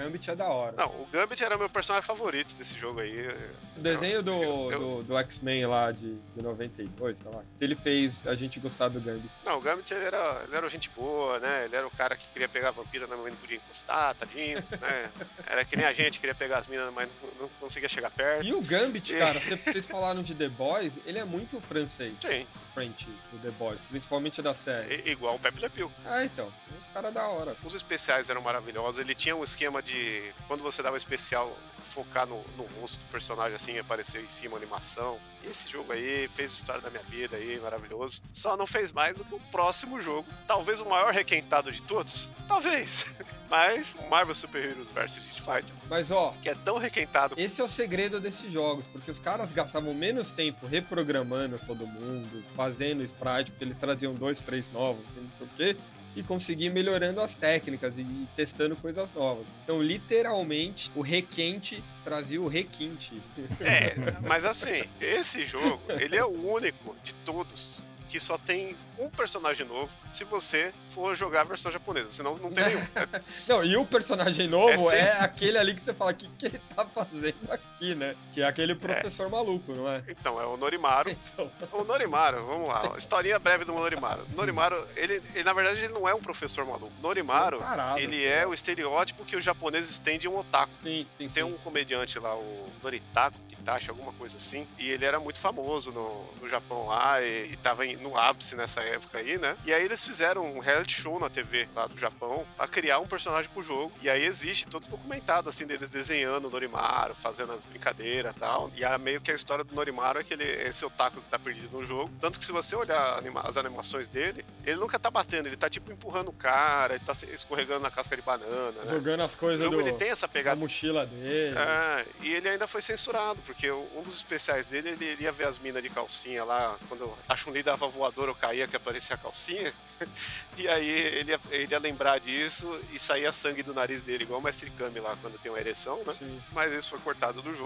[0.00, 0.74] Gambit é da hora.
[0.76, 3.28] Não, o Gambit era meu personagem favorito desse jogo aí.
[3.76, 4.78] O desenho do, eu, eu...
[4.78, 7.42] do, do X-Men lá de, de 92, sei lá.
[7.60, 9.30] Ele fez a gente gostar do Gambit.
[9.44, 11.64] Não, o Gambit ele era, ele era gente boa, né?
[11.66, 15.10] Ele era o cara que queria pegar a vampira, mas não podia encostar, tadinho, né?
[15.46, 18.44] Era que nem a gente, queria pegar as minas, mas não, não conseguia chegar perto.
[18.44, 22.14] E o Gambit, cara, vocês falaram de The Boys, ele é muito francês.
[22.20, 22.46] Sim.
[22.80, 25.02] French do The Boys, principalmente da série.
[25.06, 25.92] I, igual o Pepe Le Pew.
[26.06, 26.50] Ah, então.
[26.80, 27.54] Os caras da hora.
[27.62, 28.98] Os especiais eram maravilhosos.
[28.98, 33.54] Ele tinha um esquema de quando você dava especial, focar no, no rosto do personagem
[33.54, 35.18] assim, aparecer em cima a animação.
[35.44, 38.22] Esse jogo aí fez história da minha vida aí, maravilhoso.
[38.32, 40.28] Só não fez mais do que o próximo jogo.
[40.46, 42.30] Talvez o maior requentado de todos.
[42.46, 43.18] Talvez.
[43.48, 45.76] Mas Marvel Super Heroes vs Street Fighter.
[45.88, 46.34] Mas ó.
[46.42, 47.34] Que é tão requentado.
[47.38, 48.84] Esse é o segredo desses jogos.
[48.92, 54.40] Porque os caras gastavam menos tempo reprogramando todo mundo, fazendo sprite, porque eles traziam dois,
[54.42, 55.76] três novos, não sei o quê
[56.14, 59.46] e conseguir melhorando as técnicas e testando coisas novas.
[59.64, 63.20] Então, literalmente, o requente trazia o requinte.
[63.60, 63.94] É,
[64.26, 69.64] mas assim, esse jogo, ele é o único de todos que só tem um personagem
[69.64, 72.80] novo se você for jogar a versão japonesa, senão não tem nenhum.
[73.46, 76.46] não, e o personagem novo é, é, aquele ali que você fala, o que, que
[76.46, 78.14] ele tá fazendo aqui, né?
[78.32, 79.30] Que é aquele professor é.
[79.30, 80.02] maluco, não é?
[80.08, 81.10] Então, é o Norimaru.
[81.10, 81.50] Então.
[81.72, 84.26] O Norimaru, vamos lá, historinha breve do Norimaru.
[84.34, 86.92] Norimaru, ele, ele na verdade, ele não é um professor maluco.
[87.00, 90.72] Norimaru, é parado, ele é o estereótipo que os japoneses têm de um otaku.
[90.82, 95.20] Sim, sim, tem um comediante lá, o Noritaku Kitachi, alguma coisa assim, e ele era
[95.20, 99.38] muito famoso no, no Japão lá, e, e tava em, no ápice nessa época aí,
[99.38, 99.56] né?
[99.64, 103.06] E aí eles fizeram um reality show na TV lá do Japão pra criar um
[103.06, 103.92] personagem pro jogo.
[104.02, 108.70] E aí existe todo documentado, assim, deles desenhando o Norimaru, fazendo as brincadeiras e tal.
[108.76, 111.28] E a, meio que a história do Norimaru é que ele é esse otaku que
[111.28, 112.10] tá perdido no jogo.
[112.20, 115.68] Tanto que se você olhar anima as animações dele, ele nunca tá batendo, ele tá
[115.68, 118.90] tipo empurrando o cara, ele tá escorregando na casca de banana, né?
[118.90, 119.88] Jogando as coisas o jogo, do...
[119.88, 120.56] ele tem essa pegada.
[120.56, 121.56] A mochila dele.
[121.56, 125.58] É, e ele ainda foi censurado, porque um dos especiais dele, ele iria ver as
[125.58, 129.72] minas de calcinha lá, quando a Chun-Li dava voadora ou caía que aparecia a calcinha.
[130.56, 134.40] E aí ele ia, ele ia lembrar disso e saía sangue do nariz dele, igual
[134.40, 136.12] o Mestre Kami lá quando tem uma ereção, né?
[136.12, 136.38] Sim.
[136.52, 137.59] Mas isso foi cortado do jogo.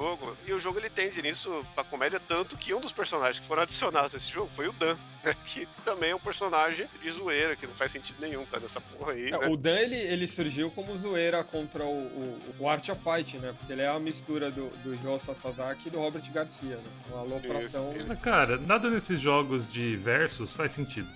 [0.46, 3.62] E o jogo ele tende nisso pra comédia, tanto que um dos personagens que foram
[3.62, 5.34] adicionados nesse jogo foi o Dan, né?
[5.44, 9.12] Que também é um personagem de zoeira, que não faz sentido nenhum tá nessa porra
[9.12, 9.28] aí.
[9.28, 9.48] É, né?
[9.48, 13.54] O Dan, ele, ele surgiu como zoeira contra o, o, o Art of Fight, né?
[13.56, 16.82] Porque ele é a mistura do, do Ryo Sasaki e do Robert Garcia, né?
[17.08, 17.92] Uma alopração.
[17.94, 21.08] Isso, Mas, Cara, nada nesses jogos de versus faz sentido.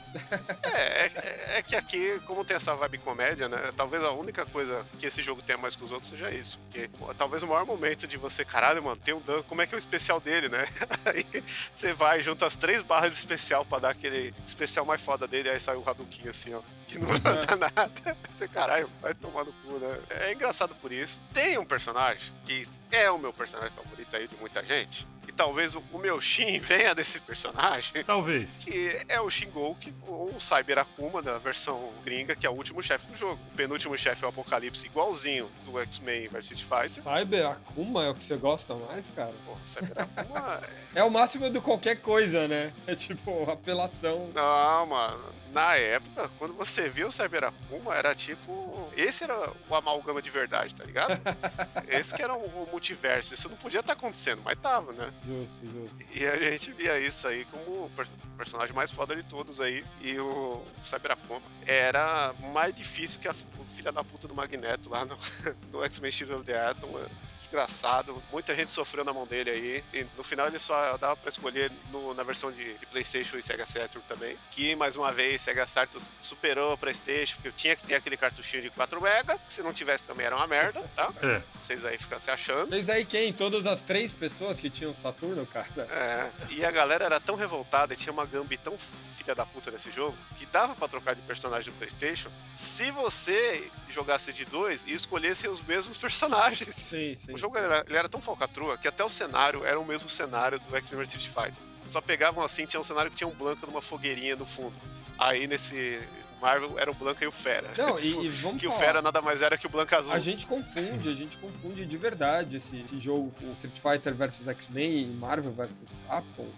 [0.73, 3.71] É, é, é que aqui, como tem essa vibe comédia, né?
[3.77, 6.59] Talvez a única coisa que esse jogo tenha mais que os outros seja isso.
[6.65, 9.75] Porque talvez o maior momento de você, caralho, mano, tem um Dan, como é que
[9.75, 10.67] é o especial dele, né?
[11.05, 11.27] Aí
[11.73, 15.51] você vai, junta as três barras de especial pra dar aquele especial mais foda dele,
[15.51, 16.63] aí sai o Hadouken assim, ó.
[16.87, 18.17] Que não dá nada.
[18.37, 19.99] Você, caralho, vai tomar no cu, né?
[20.09, 21.21] É engraçado por isso.
[21.33, 25.07] Tem um personagem que é o meu personagem favorito aí de muita gente.
[25.29, 28.65] E talvez o, o meu Shin venha desse personagem Talvez.
[28.65, 32.83] que é o Shingouki, ou o Cyber Akuma da versão gringa, que é o último
[32.83, 33.39] chefe do jogo.
[33.53, 37.03] O penúltimo chefe é o Apocalipse, igualzinho do X-Men vs Street Fighter.
[37.05, 39.35] Cyber Akuma é o que você gosta mais, cara?
[39.45, 40.63] Pô, Cyber Akuma.
[40.95, 42.73] É o máximo do qualquer coisa, né?
[42.87, 44.31] É tipo, apelação.
[44.35, 45.23] Não, mano.
[45.53, 48.78] Na época, quando você viu o Cyber Akuma, era tipo.
[49.01, 51.13] Esse era o amalgama de verdade, tá ligado?
[51.89, 53.33] Esse que era o, o multiverso.
[53.33, 55.13] Isso não podia estar acontecendo, mas tava, né?
[55.27, 55.97] Justo, justo.
[56.15, 59.85] E a gente via isso aí como o per- personagem mais foda de todos aí.
[60.01, 64.91] E o Cyber Akuma era mais difícil que a, o filho da puta do Magneto
[64.91, 65.17] lá no,
[65.71, 66.99] no X-Men Shield of the Atom.
[66.99, 68.21] é Desgraçado.
[68.33, 69.85] Muita gente sofreu na mão dele aí.
[69.95, 73.43] E no final ele só dava pra escolher no- na versão de, de PlayStation e
[73.43, 74.37] Sega Saturn também.
[74.51, 78.17] Que mais uma vez Sega Saturn superou o PlayStation, porque eu tinha que ter aquele
[78.17, 79.39] cartuchinho de 4 MB.
[79.49, 81.13] Se não tivesse também era uma merda, tá?
[81.23, 81.43] É.
[81.61, 82.71] Vocês aí ficam se achando.
[82.71, 83.33] Mas aí quem?
[83.33, 85.69] Todas as três pessoas que tinham Saturno, cara?
[85.91, 89.71] É, e a galera era tão revoltada e tinha uma Gambi tão filha da puta
[89.71, 94.85] nesse jogo que dava pra trocar de personagem no PlayStation se você jogasse de dois
[94.85, 96.75] e escolhesse os mesmos personagens.
[96.75, 97.33] Sim, sim.
[97.33, 100.59] O jogo era, ele era tão falcatrua que até o cenário era o mesmo cenário
[100.59, 101.63] do X-Men Street Fighter.
[101.85, 104.75] Só pegavam assim, tinha um cenário que tinha um Blanca numa fogueirinha no fundo.
[105.19, 106.01] Aí nesse
[106.41, 107.71] Marvel era o Blanca e o Fera.
[107.77, 108.85] Não, e, e vamos que o falar.
[108.85, 110.13] Fera nada mais era que o Blanca azul.
[110.13, 114.47] A gente confunde, a gente confunde de verdade esse, esse jogo, o Street Fighter vs
[114.47, 115.71] X-Men e Marvel vs
[116.07, 116.49] Capcom.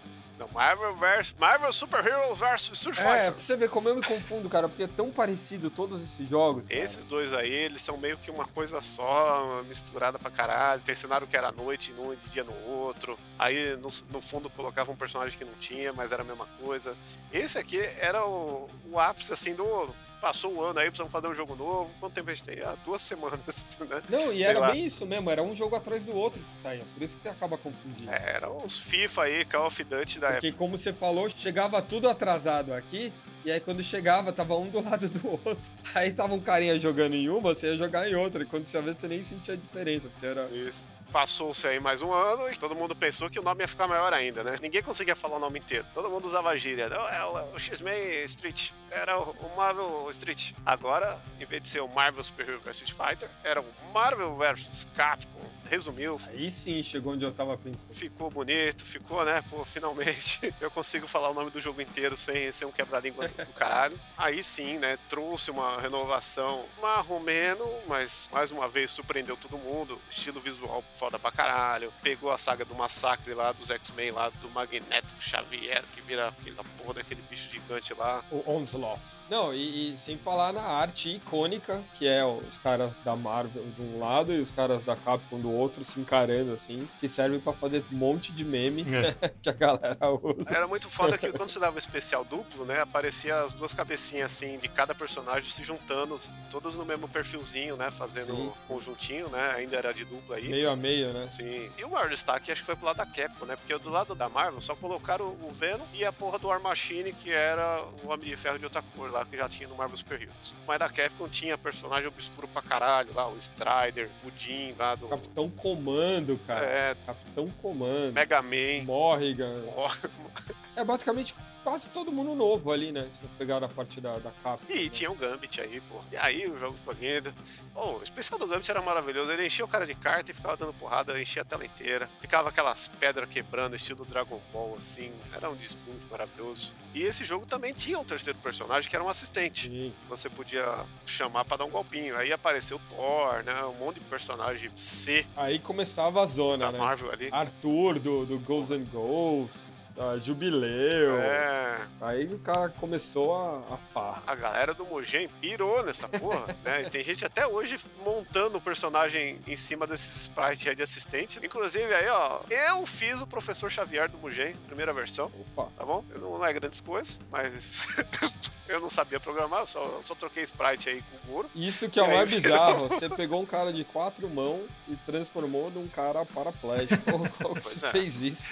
[0.41, 3.33] Não, Marvel vs Marvel Super Heroes vs Street É, Fighter.
[3.33, 6.67] pra você ver como eu me confundo, cara, porque é tão parecido todos esses jogos.
[6.67, 6.79] cara.
[6.81, 10.81] Esses dois aí, eles são meio que uma coisa só, misturada pra caralho.
[10.81, 13.19] Tem cenário que era noite num e de dia no outro.
[13.37, 16.95] Aí no, no fundo colocava um personagem que não tinha, mas era a mesma coisa.
[17.31, 19.93] Esse aqui era o, o ápice assim do.
[20.21, 21.89] Passou o ano aí, precisamos fazer um jogo novo.
[21.99, 22.61] Quanto tempo a gente tem?
[22.63, 23.39] Ah, duas semanas,
[23.89, 24.03] né?
[24.07, 24.71] Não, e Sei era lá.
[24.71, 27.29] bem isso mesmo, era um jogo atrás do outro que saía, por isso que você
[27.29, 28.11] acaba confundindo.
[28.11, 30.41] É, eram uns FIFA aí, Call of Duty da época.
[30.41, 33.11] Porque, como você falou, chegava tudo atrasado aqui,
[33.43, 35.57] e aí quando chegava, tava um do lado do outro.
[35.95, 38.77] Aí tava um carinha jogando em uma, você ia jogar em outra, e quando você
[38.77, 40.45] ia ver, você nem sentia a diferença, porque era...
[40.51, 40.87] Isso.
[41.11, 44.13] Passou-se aí mais um ano e todo mundo pensou que o nome ia ficar maior
[44.13, 44.55] ainda, né?
[44.61, 45.85] Ninguém conseguia falar o nome inteiro.
[45.93, 46.87] Todo mundo usava gíria.
[46.87, 48.71] Não, é o, o X-Men Street.
[48.89, 50.53] Era o, o Marvel Street.
[50.65, 54.37] Agora, em vez de ser o Marvel Super Hero vs Street Fighter, era o Marvel
[54.37, 55.50] vs Capcom.
[55.71, 57.93] Resumiu, Aí sim chegou onde eu tava pensando.
[57.93, 59.41] ficou bonito, ficou, né?
[59.49, 63.53] Pô, finalmente eu consigo falar o nome do jogo inteiro sem ser um quebra-língua do
[63.53, 63.97] caralho.
[64.17, 64.99] Aí sim, né?
[65.07, 69.97] Trouxe uma renovação marromeno, mas mais uma vez surpreendeu todo mundo.
[70.09, 71.93] Estilo visual foda pra caralho.
[72.03, 76.65] Pegou a saga do massacre lá dos X-Men, lá do Magnético Xavier, que vira aquela
[76.77, 78.25] porra daquele bicho gigante lá.
[78.29, 79.01] O Onslaught.
[79.29, 83.81] Não, e, e sem falar na arte icônica, que é os caras da Marvel de
[83.81, 87.53] um lado e os caras da Capcom do outro se encarando assim, que serve pra
[87.53, 89.29] fazer um monte de meme É.
[89.41, 90.43] que a galera usa.
[90.47, 92.81] Era muito foda que quando você dava o especial duplo, né?
[92.81, 96.17] Aparecia as duas cabecinhas assim de cada personagem se juntando,
[96.49, 97.91] todos no mesmo perfilzinho, né?
[97.91, 98.51] Fazendo Sim.
[98.67, 99.53] conjuntinho, né?
[99.57, 100.49] Ainda era de duplo aí.
[100.49, 101.27] Meio a meio, né?
[101.29, 101.69] Sim.
[101.77, 103.55] E o maior destaque acho que foi pro lado da Capcom, né?
[103.55, 107.13] Porque do lado da Marvel só colocaram o Venom e a porra do War Machine,
[107.13, 109.97] que era o Homem de Ferro de outra cor lá, que já tinha no Marvel
[109.97, 110.55] Super Heroes.
[110.67, 115.07] Mas da Capcom tinha personagem obscuro pra caralho lá, o Strider, o Jean lá do.
[115.07, 116.65] Capitão Comando, cara.
[116.65, 118.13] É, Capitão Comando.
[118.13, 118.83] Mega Man.
[118.85, 119.63] Morrigan.
[119.75, 119.89] Ó,
[120.75, 123.07] É basicamente quase todo mundo novo ali, né?
[123.19, 124.65] Se pegar a parte da, da Capcom.
[124.69, 124.89] E né?
[124.89, 126.01] tinha o Gambit aí, pô.
[126.11, 127.33] E aí o jogo lindo.
[127.73, 129.31] Pô, o especial do Gambit era maravilhoso.
[129.31, 132.09] Ele enchia o cara de carta e ficava dando porrada, enchia a tela inteira.
[132.19, 135.11] Ficava aquelas pedras quebrando, estilo Dragon Ball, assim.
[135.33, 136.73] Era um desbunde maravilhoso.
[136.93, 139.69] E esse jogo também tinha um terceiro personagem que era um assistente.
[139.69, 139.93] Sim.
[140.09, 142.17] Você podia chamar pra dar um golpinho.
[142.17, 143.63] Aí apareceu o Thor, né?
[143.65, 146.77] Um monte de personagem C Aí começava a zona, da né?
[146.79, 147.29] Marvel ali.
[147.31, 149.67] Arthur do, do Ghosts and Ghosts,
[149.97, 150.17] a
[150.61, 151.17] leu.
[151.19, 151.87] É.
[151.99, 154.23] Aí o cara começou a, a pá.
[154.25, 156.83] A galera do Mugen pirou nessa porra, né?
[156.83, 161.39] E tem gente até hoje montando o personagem em cima desses sprites de assistente.
[161.43, 165.69] Inclusive, aí, ó, eu fiz o Professor Xavier do Mugen, primeira versão, Opa.
[165.77, 166.03] tá bom?
[166.15, 167.87] Não, não é grandes coisas, mas
[168.67, 171.51] eu não sabia programar, eu só, eu só troquei sprite aí com o Goro.
[171.55, 172.87] Isso que é o mais bizarro.
[172.87, 177.11] Você pegou um cara de quatro mãos e transformou num cara paraplégico.
[177.11, 177.29] Como,
[177.61, 177.89] Pois você é.
[177.91, 178.43] fez isso?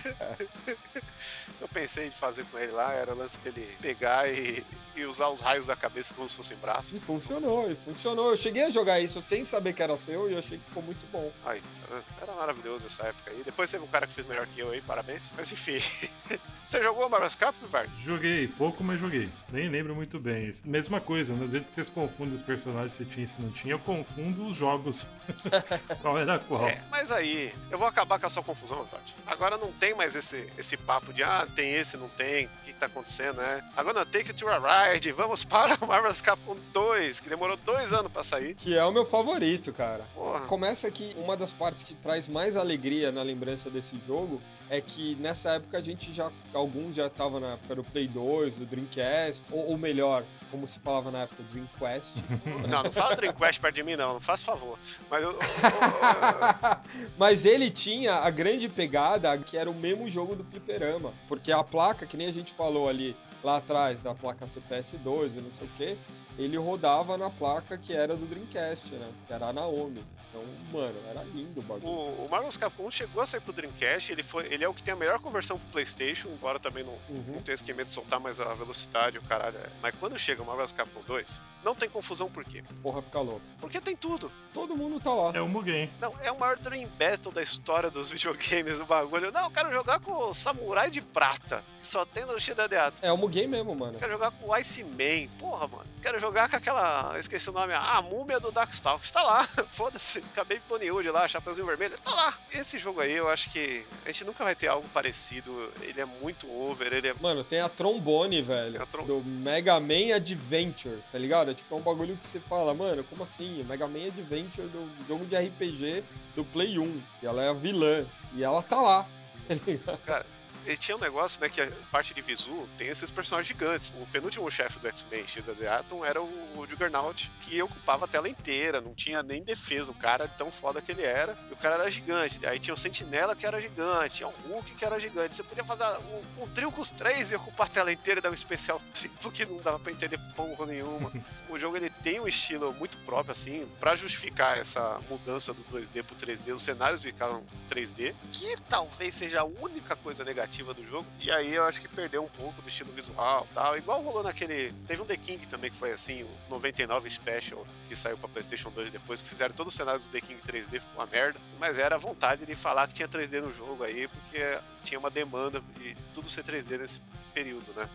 [1.59, 4.63] Eu pensei em fazer com ele lá, era o lance dele pegar e,
[4.95, 7.03] e usar os raios da cabeça como se fossem E braços.
[7.03, 8.31] funcionou, e funcionou.
[8.31, 10.83] Eu cheguei a jogar isso sem saber que era seu e eu achei que ficou
[10.83, 11.31] muito bom.
[11.45, 12.03] Aí, tá vendo?
[12.21, 13.41] era maravilhoso essa época aí.
[13.43, 15.33] Depois teve um cara que fez melhor que eu aí, parabéns.
[15.37, 15.77] Mas enfim.
[16.69, 17.89] Você jogou Marvel's Capcom, Vard?
[17.97, 19.27] Joguei pouco, mas joguei.
[19.51, 20.51] Nem lembro muito bem.
[20.63, 23.73] Mesma coisa, no jeito que vocês confundem os personagens se tinha e se não tinha,
[23.73, 25.07] eu confundo os jogos.
[25.99, 26.67] qual era qual?
[26.67, 29.15] É, mas aí, eu vou acabar com a sua confusão, Vard.
[29.25, 32.71] Agora não tem mais esse, esse papo de, ah, tem esse, não tem, o que,
[32.71, 33.67] que tá acontecendo, né?
[33.75, 37.93] Agora take it to a ride, vamos para o Marvel's Capcom 2, que demorou dois
[37.93, 38.53] anos pra sair.
[38.53, 40.05] Que é o meu favorito, cara.
[40.13, 40.41] Porra.
[40.41, 44.39] Começa que uma das partes que traz mais alegria na lembrança desse jogo
[44.69, 46.31] é que nessa época a gente já.
[46.53, 50.79] Alguns já estavam na época do Play 2, do Dreamcast, ou, ou melhor, como se
[50.79, 52.23] falava na época, Dreamcast.
[52.69, 54.77] Não, não fala Dream Quest perto de mim, não, não faz favor.
[55.09, 55.31] Mas eu.
[55.31, 55.39] eu-
[57.17, 61.13] Mas ele tinha a grande pegada que era o mesmo jogo do Fliperama.
[61.27, 65.41] Porque a placa, que nem a gente falou ali lá atrás, da placa CPS2 e
[65.41, 65.97] não sei o que,
[66.37, 69.09] ele rodava na placa que era do Dreamcast, né?
[69.27, 70.03] Que era a Naomi.
[70.29, 71.87] Então, mano, era lindo o bagulho.
[71.91, 74.73] O, o Marvel's Capcom 1 chegou a sair pro Dreamcast, ele, foi, ele é o
[74.73, 77.23] que tem a melhor conversão pro PlayStation, embora também não, Uhum.
[77.35, 79.57] não tenha esquema de soltar mais a velocidade, o caralho.
[79.57, 79.69] é.
[79.81, 82.63] Mas quando chega o Marvel's Capcom 2, não tem confusão por quê?
[82.81, 83.41] Porra, fica louco.
[83.59, 84.31] Porque tem tudo.
[84.53, 85.31] Todo mundo tá lá.
[85.35, 85.89] É o Mugen.
[85.99, 89.31] Não, é o maior Dream Battle da história dos videogames do bagulho.
[89.31, 93.05] Não, eu quero jogar com o Samurai de Prata, que só tem no Shidadeato.
[93.05, 93.99] É o Mugen mesmo, mano.
[93.99, 95.27] Quero jogar com o Iceman.
[95.39, 95.85] Porra, mano.
[96.01, 97.17] Quero jogar com aquela.
[97.19, 97.73] Esqueci o nome.
[97.73, 99.11] A múmia do Darkstalkers.
[99.11, 99.43] Tá lá.
[99.69, 100.19] Foda-se.
[100.31, 101.97] Acabei de Tonywood lá, Chapeuzinho Vermelho.
[101.99, 102.33] Tá lá.
[102.53, 105.71] Esse jogo aí, eu acho que a gente nunca vai ter algo parecido.
[105.81, 106.91] Ele é muito over.
[106.93, 107.13] Ele é.
[107.19, 108.71] Mano, tem a trombone, velho.
[108.73, 111.48] Tem a trom- Do Mega Man Adventure, tá ligado?
[111.49, 113.63] É tipo é um bagulho que você fala, mano, como assim?
[113.63, 116.03] Mega Man Adventure do jogo de RPG
[116.35, 117.01] do Play 1.
[117.21, 118.05] E ela é a vilã.
[118.33, 119.07] E ela tá lá.
[119.49, 120.25] Tá ligado?
[120.69, 123.91] Ele tinha um negócio, né, que a parte de visu tem esses personagens gigantes.
[123.99, 128.29] O penúltimo chefe do X-Men, Shield the Atom, era o Juggernaut, que ocupava a tela
[128.29, 129.89] inteira, não tinha nem defesa.
[129.89, 131.35] O cara tão foda que ele era.
[131.49, 132.45] E o cara era gigante.
[132.45, 135.35] Aí tinha o Sentinela que era gigante, tinha o Hulk que era gigante.
[135.35, 138.21] Você podia fazer um, um trio com os três e ocupar a tela inteira e
[138.21, 141.11] dar um especial triplo que não dava pra entender porra nenhuma.
[141.49, 146.03] o jogo ele tem um estilo muito próprio, assim, pra justificar essa mudança do 2D
[146.03, 146.53] pro 3D.
[146.53, 151.07] Os cenários ficaram 3D, que talvez seja a única coisa negativa do jogo.
[151.19, 153.77] E aí eu acho que perdeu um pouco do estilo visual tal.
[153.77, 154.73] Igual rolou naquele.
[154.87, 158.69] Teve um The King também que foi assim, o 99 Special, que saiu pra PlayStation
[158.69, 161.39] 2 depois, que fizeram todo o cenário do The King 3D, ficou uma merda.
[161.59, 165.09] Mas era a vontade de falar que tinha 3D no jogo aí, porque tinha uma
[165.09, 167.01] demanda de tudo ser 3D nesse
[167.33, 167.89] período, né?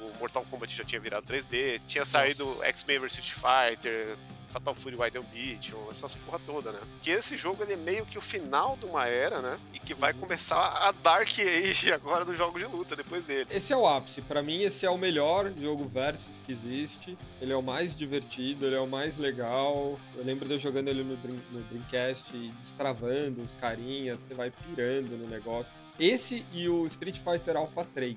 [0.00, 4.16] O Mortal Kombat já tinha virado 3D, tinha saído X-Men vs Street Fighter,
[4.48, 6.80] Fatal Fury Wide Ambition, essas porra toda, né?
[7.00, 9.60] Que esse jogo ele é meio que o final de uma era, né?
[9.72, 13.46] E que vai começar a Dark Age agora dos jogos de luta depois dele.
[13.48, 14.20] Esse é o ápice.
[14.22, 17.16] Pra mim, esse é o melhor jogo versus que existe.
[17.40, 20.00] Ele é o mais divertido, ele é o mais legal.
[20.16, 24.34] Eu lembro de eu jogando ele no, Dream- no Dreamcast e destravando os carinhas, você
[24.34, 25.72] vai pirando no negócio.
[25.98, 28.16] Esse e o Street Fighter Alpha 3.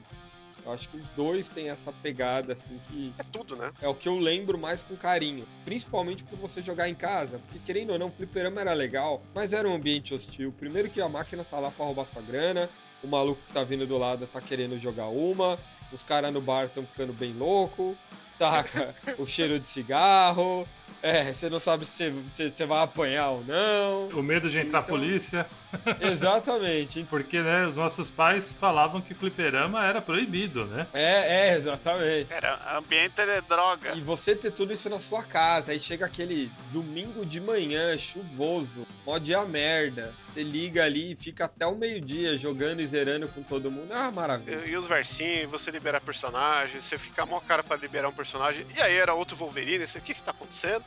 [0.65, 3.71] Eu acho que os dois têm essa pegada, assim, que É tudo, né?
[3.81, 5.45] é o que eu lembro mais com carinho.
[5.65, 7.39] Principalmente por você jogar em casa.
[7.39, 10.53] Porque, querendo ou não, o fliperama era legal, mas era um ambiente hostil.
[10.57, 12.69] Primeiro que a máquina tá lá pra roubar sua grana,
[13.03, 15.59] o maluco que tá vindo do lado tá querendo jogar uma,
[15.91, 17.97] os caras no bar estão ficando bem louco,
[18.37, 18.95] saca?
[19.19, 20.67] o cheiro de cigarro.
[21.01, 24.07] É, você não sabe se você- vai apanhar ou não.
[24.09, 25.45] O medo de entrar a Então- polícia.
[25.99, 27.05] Exatamente.
[27.09, 30.87] Porque, né, os nossos pais falavam que fliperama era proibido, né?
[30.93, 32.31] É, é, exatamente.
[32.31, 33.93] Era ambiente de droga.
[33.95, 38.85] E você ter tudo isso na sua casa, aí chega aquele domingo de manhã, chuvoso,
[39.05, 40.13] mó dia merda.
[40.33, 43.91] Você liga ali e fica até o meio-dia jogando e zerando com todo mundo.
[43.91, 44.63] Ah, maravilha.
[44.65, 48.65] E, e os versinhos, você liberar personagem, você fica mó cara pra liberar um personagem.
[48.75, 50.82] E aí era outro Wolverine, você, o que que tá acontecendo?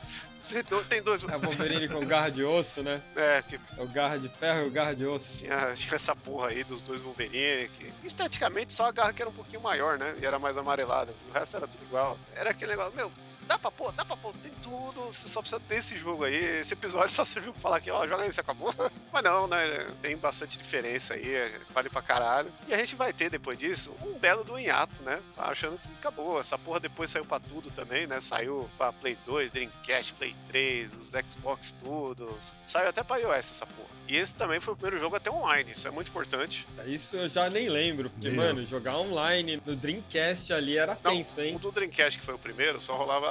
[0.87, 1.23] Tem dois.
[1.23, 3.01] É o Wolverine com garra de osso, né?
[3.15, 5.39] É, que É o garra de ferro e o garra de osso.
[5.39, 9.29] tinha, tinha essa porra aí dos dois Wolverine, que esteticamente só a garra que era
[9.29, 10.15] um pouquinho maior, né?
[10.21, 11.13] E era mais amarelada.
[11.29, 12.17] O resto era tudo igual.
[12.33, 13.11] Era aquele negócio, meu,
[13.47, 16.59] dá pra pôr, dá pra pôr, tem tudo, você só precisa desse jogo aí.
[16.59, 18.73] Esse episódio só serviu pra falar que, ó, joga isso, acabou.
[19.11, 19.87] Mas não, né?
[20.01, 22.51] Tem bastante diferença aí, vale pra caralho.
[22.67, 25.21] E a gente vai ter depois disso um belo do hiato, né?
[25.37, 26.39] Achando que acabou.
[26.39, 28.19] Essa porra depois saiu pra tudo também, né?
[28.19, 32.37] Saiu pra Play 2, Dreamcast, Play 3, os Xbox, tudo.
[32.65, 33.97] Saiu até pra iOS essa porra.
[34.07, 36.65] E esse também foi o primeiro jogo até online, isso é muito importante.
[36.85, 38.37] Isso eu já nem lembro, porque, Meu.
[38.37, 41.55] mano, jogar online no Dreamcast ali era Não, tenso, hein?
[41.57, 43.27] O do Dreamcast, que foi o primeiro, só rolava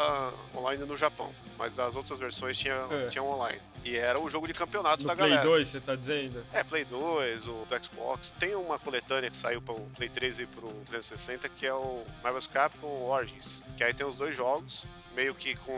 [0.55, 1.33] online no Japão.
[1.59, 3.09] Mas as outras versões tinham É.
[3.09, 3.61] tinha online.
[3.85, 5.49] E era o jogo de campeonato No da Play galera.
[5.49, 6.45] 2, você tá dizendo?
[6.53, 8.31] É, Play 2, o do Xbox.
[8.39, 12.03] Tem uma coletânea que saiu para o Play 3 e pro 360 que é o
[12.23, 13.63] Marvel's Capcom Origins.
[13.77, 14.85] Que aí tem os dois jogos,
[15.15, 15.73] meio que com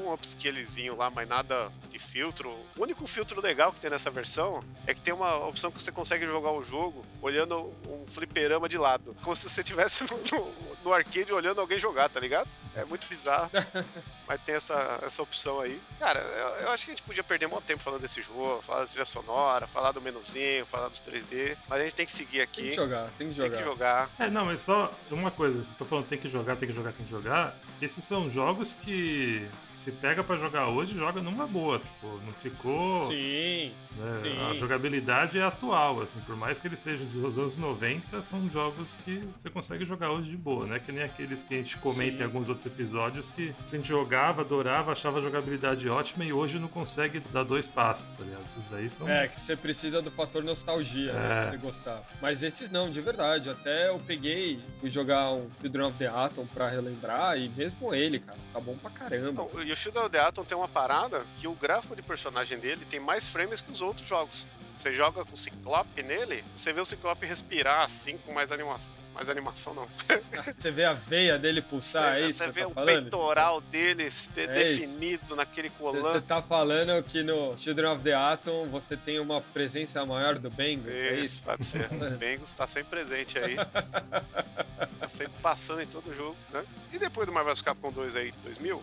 [0.00, 2.50] um upscalezinho lá, mas nada de filtro.
[2.76, 5.92] O único filtro legal que tem nessa versão é que tem uma opção que você
[5.92, 9.16] consegue jogar o jogo olhando um fliperama de lado.
[9.22, 10.52] Como se você estivesse no, no,
[10.84, 12.48] no arcade olhando alguém jogar, tá ligado?
[12.74, 13.50] É muito bizarro.
[14.26, 15.80] mas tem essa, essa opção aí.
[15.98, 18.80] Cara, eu, eu acho que a gente podia perder muito tempo falando desse jogo, falar
[18.80, 21.56] da trilha sonora, falar do menuzinho, falar dos 3D.
[21.68, 22.70] Mas a gente tem que seguir Tem aqui.
[22.70, 23.56] que jogar, tem que Tem jogar.
[23.58, 24.10] que jogar.
[24.18, 26.92] É, não, mas só uma coisa, vocês estão falando tem que jogar, tem que jogar,
[26.92, 27.56] tem que jogar.
[27.82, 31.80] Esses são jogos que se pega pra jogar hoje, joga numa boa.
[31.80, 33.04] Tipo, não ficou.
[33.06, 34.40] Sim, né, sim.
[34.50, 38.94] A jogabilidade é atual, assim, por mais que eles sejam dos anos 90, são jogos
[39.04, 40.78] que você consegue jogar hoje de boa, né?
[40.78, 42.22] Que nem aqueles que a gente comenta Sim.
[42.22, 46.60] em alguns outros episódios que a gente jogava, adorava, achava a jogabilidade ótima e hoje
[46.60, 48.44] não consegue dar dois passos, tá ligado?
[48.44, 49.08] Esses daí são.
[49.08, 51.42] É, que você precisa do fator nostalgia, né, É.
[51.42, 52.02] pra você gostar.
[52.20, 53.50] Mas esses não, de verdade.
[53.50, 58.20] Até eu peguei, fui jogar um Children of the Atom pra relembrar, e mesmo ele,
[58.20, 59.48] cara, tá bom pra caramba.
[59.64, 63.28] E o the Atom tem uma parada que o gráfico de personagem dele tem mais
[63.28, 64.46] frames que os outros jogos.
[64.74, 68.94] Você joga com o Ciclope nele, você vê o Ciclope respirar assim com mais animação.
[69.14, 69.86] Mais animação não.
[70.58, 73.02] Você vê a veia dele pulsar, é você isso você vê você o tá falando?
[73.02, 76.20] peitoral dele de- É definido naquele Você colã.
[76.20, 80.88] tá falando que no Children of the Atom você tem uma presença maior do Bengo,
[80.88, 81.42] é Isso, isso?
[81.42, 81.88] pode ser.
[81.92, 83.56] O Bengals tá sempre presente aí.
[84.98, 86.64] tá sempre passando em todo jogo, né?
[86.92, 88.82] E depois do Marvel's Capcom 2 aí de 2000,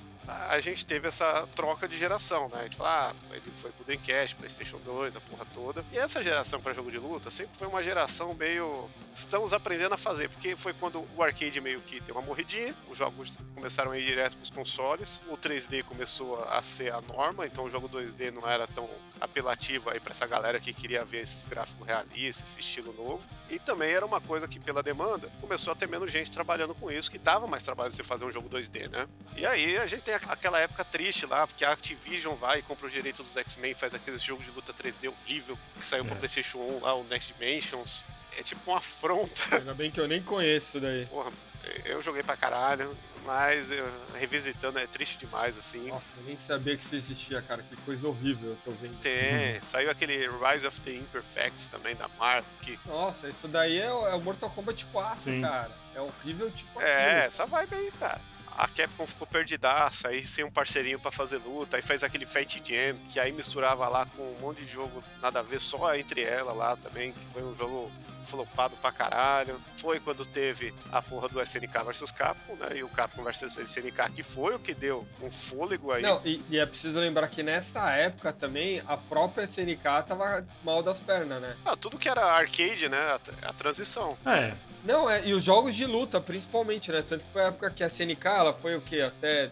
[0.50, 2.60] a gente teve essa troca de geração, né?
[2.60, 5.86] A gente fala, ah, ele foi pro Dreamcast, PlayStation 2, a porra toda.
[5.92, 8.90] E essa geração para jogo de luta sempre foi uma geração meio.
[9.14, 12.98] Estamos aprendendo a fazer, porque foi quando o arcade meio que deu uma morridinha, os
[12.98, 17.66] jogos começaram a ir direto pros consoles, o 3D começou a ser a norma, então
[17.66, 21.46] o jogo 2D não era tão apelativo aí para essa galera que queria ver esses
[21.46, 23.22] gráficos realistas, esse estilo novo.
[23.50, 26.92] E também era uma coisa que, pela demanda, começou a ter menos gente trabalhando com
[26.92, 29.08] isso, que dava mais trabalho você fazer um jogo 2D, né?
[29.36, 32.88] E aí a gente tem aquela época triste lá, porque a Activision vai e compra
[32.88, 36.18] os direitos dos X-Men, faz aqueles jogos de luta 3D horrível, que saiu pro É.
[36.18, 38.04] PlayStation 1 lá, o Next Dimensions.
[38.38, 39.42] É tipo uma afronta.
[39.58, 41.06] Ainda bem que eu nem conheço isso daí.
[41.08, 41.32] Porra,
[41.86, 42.96] eu joguei pra caralho,
[43.26, 43.70] mas
[44.18, 45.88] revisitando é triste demais, assim.
[45.88, 47.62] Nossa, eu nem sabia que isso existia, cara.
[47.64, 48.98] Que coisa horrível eu tô vendo.
[49.00, 53.92] Tem, saiu aquele Rise of the Imperfects também da Marvel, que Nossa, isso daí é
[53.92, 55.42] o, é o Mortal Kombat 4, Sim.
[55.42, 55.72] cara.
[55.94, 57.22] É horrível tipo É, aquilo.
[57.24, 58.22] essa vibe aí, cara.
[58.60, 62.62] A Capcom ficou perdidaça aí, sem um parceirinho pra fazer luta, aí fez aquele Fight
[62.62, 66.24] Jam, que aí misturava lá com um monte de jogo nada a ver, só entre
[66.24, 67.90] ela lá também, que foi um jogo
[68.26, 69.62] flopado pra caralho.
[69.78, 72.78] Foi quando teve a porra do SNK vs Capcom, né?
[72.78, 76.02] E o Capcom vs SNK, que foi o que deu um fôlego aí.
[76.02, 80.84] Não, e, e é preciso lembrar que nessa época também a própria SNK tava mal
[80.84, 81.56] das pernas, né?
[81.64, 83.00] Ah, tudo que era arcade, né?
[83.42, 84.18] A, a transição.
[84.26, 84.54] É,
[84.84, 87.04] Não, é, e os jogos de luta, principalmente, né?
[87.08, 89.02] Tanto que foi a época que a SNK, ela foi o quê?
[89.02, 89.52] Até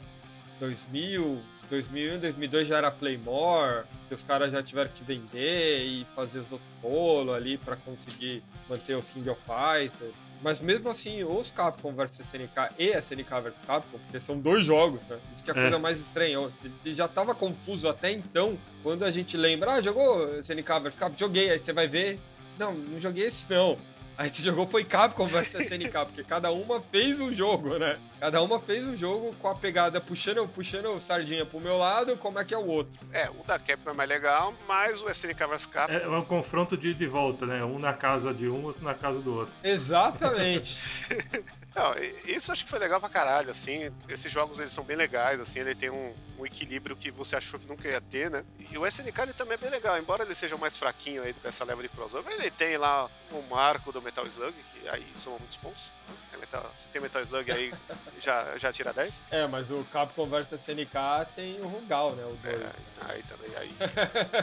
[0.60, 6.40] 2000, 2001, 2002 já era Playmore, que os caras já tiveram que vender e fazer
[6.40, 10.14] os outros bolos ali pra conseguir manter os King of Fighters.
[10.42, 14.64] Mas mesmo assim, os Capcom vs SNK e a SNK vs Capcom, porque são dois
[14.64, 15.18] jogos, né?
[15.36, 15.62] Isso que é a É.
[15.64, 16.50] coisa mais estranha.
[16.86, 21.18] Ele já tava confuso até então, quando a gente lembra, ah, jogou SNK vs Capcom?
[21.18, 22.20] Joguei, aí você vai ver,
[22.58, 23.78] não, não joguei esse não.
[24.18, 28.00] Aí você jogou foi Capcom vs SNK, porque cada uma fez um jogo, né?
[28.20, 32.40] Cada uma fez um jogo com a pegada puxando, puxando sardinha pro meu lado, como
[32.40, 33.00] é que é o outro.
[33.14, 36.76] É, o da Capcom é mais legal, mas o SNK vs Capcom é um confronto
[36.76, 37.64] de ida e volta, né?
[37.64, 39.54] Um na casa de um, outro na casa do outro.
[39.64, 40.80] Exatamente.
[41.78, 41.94] Não,
[42.26, 43.92] isso acho que foi legal pra caralho, assim.
[44.10, 45.60] Esses jogos, eles são bem legais, assim.
[45.60, 48.44] Ele tem um, um equilíbrio que você achou que nunca ia ter, né?
[48.72, 49.96] E o SNK, ele também é bem legal.
[49.98, 53.42] Embora ele seja o mais fraquinho aí dessa leva de crossover, ele tem lá o
[53.44, 55.92] marco do Metal Slug, que aí soma muitos pontos.
[56.34, 57.74] É Metal, se tem Metal Slug aí,
[58.20, 59.24] já, já tira 10.
[59.32, 62.24] é, mas o Capcom vs SNK tem o Rugal, né?
[62.26, 62.62] O dois.
[62.62, 62.72] É,
[63.02, 63.76] aí também, aí.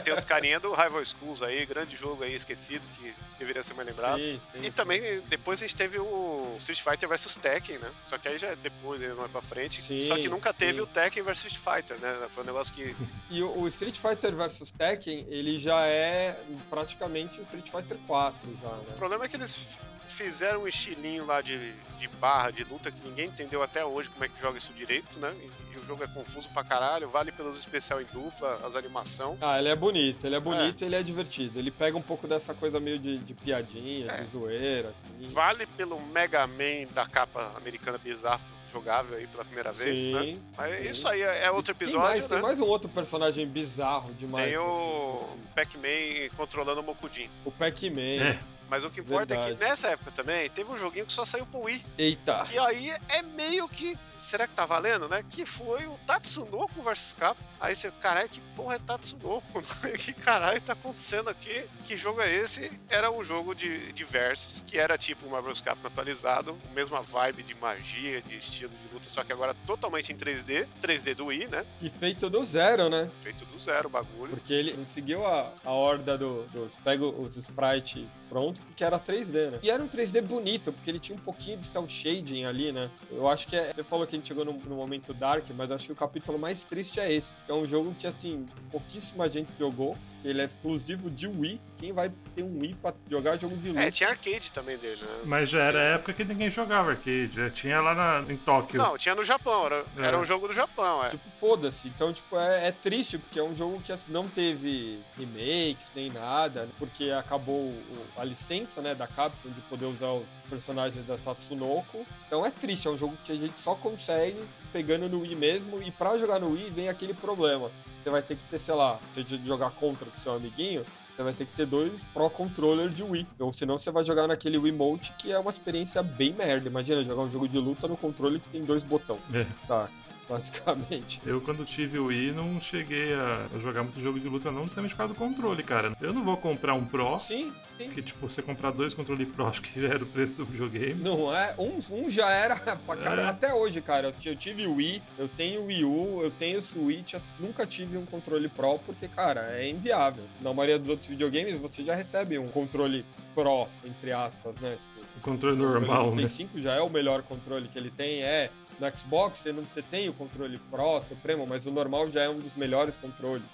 [0.03, 3.87] Tem os carinha do Rival Schools aí, grande jogo aí, esquecido, que deveria ser mais
[3.87, 4.17] lembrado.
[4.17, 4.61] Sim, sim.
[4.63, 7.91] E também, depois a gente teve o Street Fighter vs versus Tekken, né?
[8.05, 9.81] Só que aí já é depois, ele não é pra frente.
[9.81, 10.81] Sim, Só que nunca teve sim.
[10.81, 12.27] o Tekken versus Street Fighter, né?
[12.29, 12.95] Foi um negócio que.
[13.27, 18.69] E o, Street Fighter vs Tekken, ele já é praticamente o Street Fighter 4 já,
[18.69, 18.83] né?
[18.89, 19.77] O problema é que eles
[20.13, 24.23] fizeram um estilinho lá de, de barra, de luta, que ninguém entendeu até hoje como
[24.23, 25.33] é que joga isso direito, né?
[25.41, 29.37] E, e o jogo é confuso pra caralho, vale pelos especial em dupla, as animação.
[29.41, 31.59] Ah, ele é bonito, ele é bonito e ele é divertido.
[31.59, 34.21] Ele pega um pouco dessa coisa meio de, de piadinha, É.
[34.21, 35.27] de zoeira, assim.
[35.27, 38.41] Vale pelo Mega Man da capa americana bizarro
[38.71, 40.21] jogável aí pela primeira vez, né?
[40.21, 40.41] Sim.
[40.57, 40.89] Mas sim.
[40.89, 42.27] isso aí é é outro Tem episódio, mais, né?
[42.27, 44.43] tem mais um outro personagem bizarro demais.
[44.49, 47.29] Tem assim, o Pac-Man controlando o Mokujin.
[47.45, 48.01] o Pac-Man.
[48.01, 48.39] É.
[48.69, 49.57] Mas o que importa é Verdade.
[49.57, 51.85] que nessa época também teve um joguinho que só saiu pro Wii.
[51.97, 52.41] Eita.
[52.41, 53.97] Que aí é meio que.
[54.15, 55.23] Será que tá valendo, né?
[55.29, 57.43] Que foi o Tatsunoko versus Capcom.
[57.59, 59.61] Aí você, caralho, que porra é Tatsunoko?
[59.97, 61.65] que caralho tá acontecendo aqui?
[61.83, 62.69] Que jogo é esse?
[62.89, 65.61] Era um jogo de, de versus, que era tipo o Marvel vs.
[65.61, 70.15] Capcom atualizado, mesma vibe de magia, de estilo de luta, só que agora totalmente em
[70.15, 70.67] 3D.
[70.81, 71.65] 3D do Wii, né?
[71.81, 73.09] E feito do zero, né?
[73.21, 74.31] Feito do zero o bagulho.
[74.31, 76.73] Porque ele seguiu a, a horda do, dos.
[76.83, 79.59] Pega os sprites pronto, porque era 3D, né?
[79.61, 82.89] E era um 3D bonito, porque ele tinha um pouquinho de cel shading ali, né?
[83.11, 83.71] Eu acho que é.
[83.73, 86.37] Você falou que a gente chegou no, no momento dark, mas acho que o capítulo
[86.37, 87.29] mais triste é esse.
[87.47, 89.97] É um jogo que, assim, pouquíssima gente jogou.
[90.23, 91.61] Ele é exclusivo de Wii.
[91.77, 93.79] Quem vai ter um Wii pra jogar jogo de luta?
[93.81, 95.19] É, tinha arcade também dele, né?
[95.23, 97.29] Mas já era a época que ninguém jogava arcade.
[97.35, 98.79] Já tinha lá na, em Tóquio.
[98.79, 100.01] Não, tinha no Japão, era, É.
[100.03, 101.09] era um jogo do Japão, é.
[101.09, 101.87] Tipo, foda-se.
[101.89, 106.09] Então, tipo, é, é triste, porque é um jogo que assim, não teve remakes nem
[106.09, 107.83] nada, porque acabou o-
[108.17, 112.03] a licença, né, da Capcom de poder usar os personagens da Tatsunoko.
[112.25, 114.43] Então é triste, é um jogo que a gente só consegue
[114.75, 117.71] pegando no Wii mesmo, e pra jogar no Wii vem aquele problema.
[118.03, 121.23] Você vai ter que ter, sei lá, se você jogar contra com seu amiguinho, você
[121.23, 123.25] vai ter que ter dois Pro Controller de Wii.
[123.39, 126.67] Ou senão você vai jogar naquele Wiimote, que é uma experiência bem merda.
[126.67, 129.21] Imagina jogar um jogo de luta no controle que tem dois botões.
[129.33, 129.47] É.
[129.65, 129.87] Tá,
[130.29, 131.21] basicamente.
[131.25, 134.91] Eu, quando tive o Wii, não cheguei a jogar muito jogo de luta, não, justamente
[134.91, 135.93] por causa do controle, cara.
[136.01, 137.89] Eu não vou comprar um Pro, Sim, sim.
[137.89, 140.95] que, tipo, você comprar dois controles Pro, acho que já era o preço do videogame.
[141.03, 141.53] Não é?
[141.57, 142.55] Um, um já era
[142.85, 143.25] pra cara, É.
[143.25, 144.07] até hoje, cara.
[144.07, 147.21] Eu, eu tive o Wii, eu tenho o Wii U, eu tenho o Switch, eu
[147.39, 150.23] nunca tive um controle Pro porque, cara, é inviável.
[150.41, 154.77] Na maioria dos outros videogames você já recebe um controle Pro, entre aspas, né?
[155.17, 156.27] O controle O controle normal, Play né?
[156.27, 158.49] 5 já é o melhor controle que ele tem, é.
[158.79, 162.29] No Xbox você não você tem o controle Pro, Supremo, mas o normal já é
[162.29, 163.45] um dos melhores controles.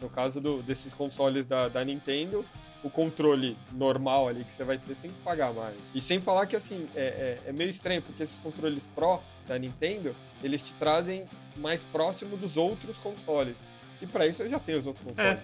[0.00, 2.44] No caso do- desses consoles da, da Nintendo,
[2.82, 5.76] o controle normal ali que você vai ter, você tem que pagar mais.
[5.94, 9.58] E sem falar que, assim, é, é- é meio estranho, porque esses controles Pro da
[9.58, 11.24] Nintendo, eles te trazem
[11.56, 13.56] mais próximo dos outros consoles.
[14.02, 15.38] E pra isso eu já tenho os outros consoles.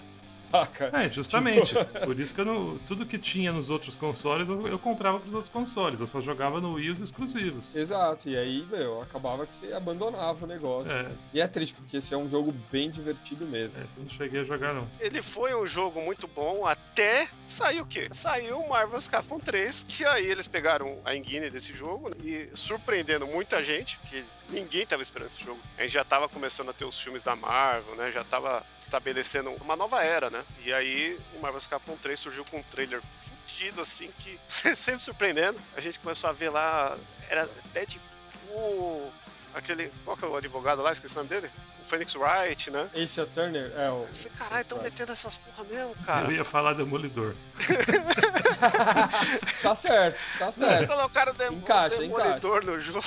[0.50, 0.90] Saca?
[0.92, 1.74] É, justamente.
[2.04, 5.32] Por isso que eu não, tudo que tinha nos outros consoles eu, eu comprava pros
[5.32, 6.00] outros consoles.
[6.00, 7.74] Eu só jogava no Wii os exclusivos.
[7.76, 10.90] Exato, e aí, meu, acabava que você abandonava o negócio.
[10.90, 13.74] É, E é triste, porque esse é um jogo bem divertido mesmo.
[13.82, 14.86] essa eu não cheguei a jogar, não.
[14.98, 16.89] Ele foi um jogo muito bom até
[17.46, 18.08] sair o quê?
[18.12, 22.50] Saiu o Marvel's Capcom 3, que aí eles pegaram a engine desse jogo né, e
[22.56, 25.60] surpreendendo muita gente, que ninguém tava esperando esse jogo.
[25.78, 28.10] A gente já tava começando a ter os filmes da Marvel, né?
[28.10, 30.44] Já tava estabelecendo uma nova era, né?
[30.64, 34.38] E aí o Marvel's Capcom 3 surgiu com um trailer fudido assim que
[34.74, 35.60] sempre surpreendendo.
[35.76, 36.98] A gente começou a ver lá,
[37.28, 39.12] era Deadpool,
[39.54, 40.92] aquele, qual que é o advogado lá?
[40.92, 41.50] Esqueci o nome dele?
[41.82, 42.88] O Phoenix Wright, né?
[42.94, 44.06] Ace Turner é o.
[44.12, 44.90] Esse caralho, tão Right.
[44.90, 46.26] metendo essas porra mesmo, cara.
[46.26, 47.34] Eu ia falar Demolidor.
[49.62, 50.88] tá certo, tá certo.
[50.88, 53.00] Colocaram o dem Encaixa, Demolidor no jogo.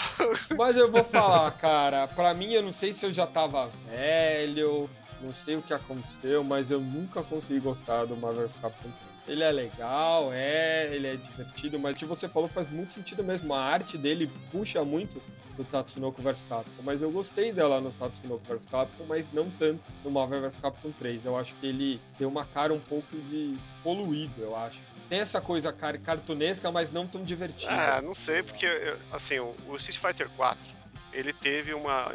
[0.58, 4.90] Mas eu vou falar, cara, pra mim eu não sei se eu já tava velho,
[5.22, 8.94] não sei o que aconteceu, mas eu nunca consegui gostar do Marvel's Capcom 3.
[9.26, 13.24] Ele é legal, é, ele é divertido, mas o que você falou faz muito sentido
[13.24, 13.54] mesmo.
[13.54, 15.22] A arte dele puxa muito
[15.56, 19.82] do Tatsunoko vs Capcom, mas eu gostei dela no Tatsunoko vs Capcom, mas não tanto
[20.04, 21.26] no Marvel vs Capcom 3.
[21.26, 24.80] Eu acho que ele tem uma cara um pouco de poluído, eu acho.
[25.10, 27.72] Tem essa coisa car cartunesca, mas não tão divertida.
[27.72, 28.68] Ah, não sei, porque,
[29.12, 30.83] assim, o Street Fighter 4,
[31.14, 32.14] ele teve uma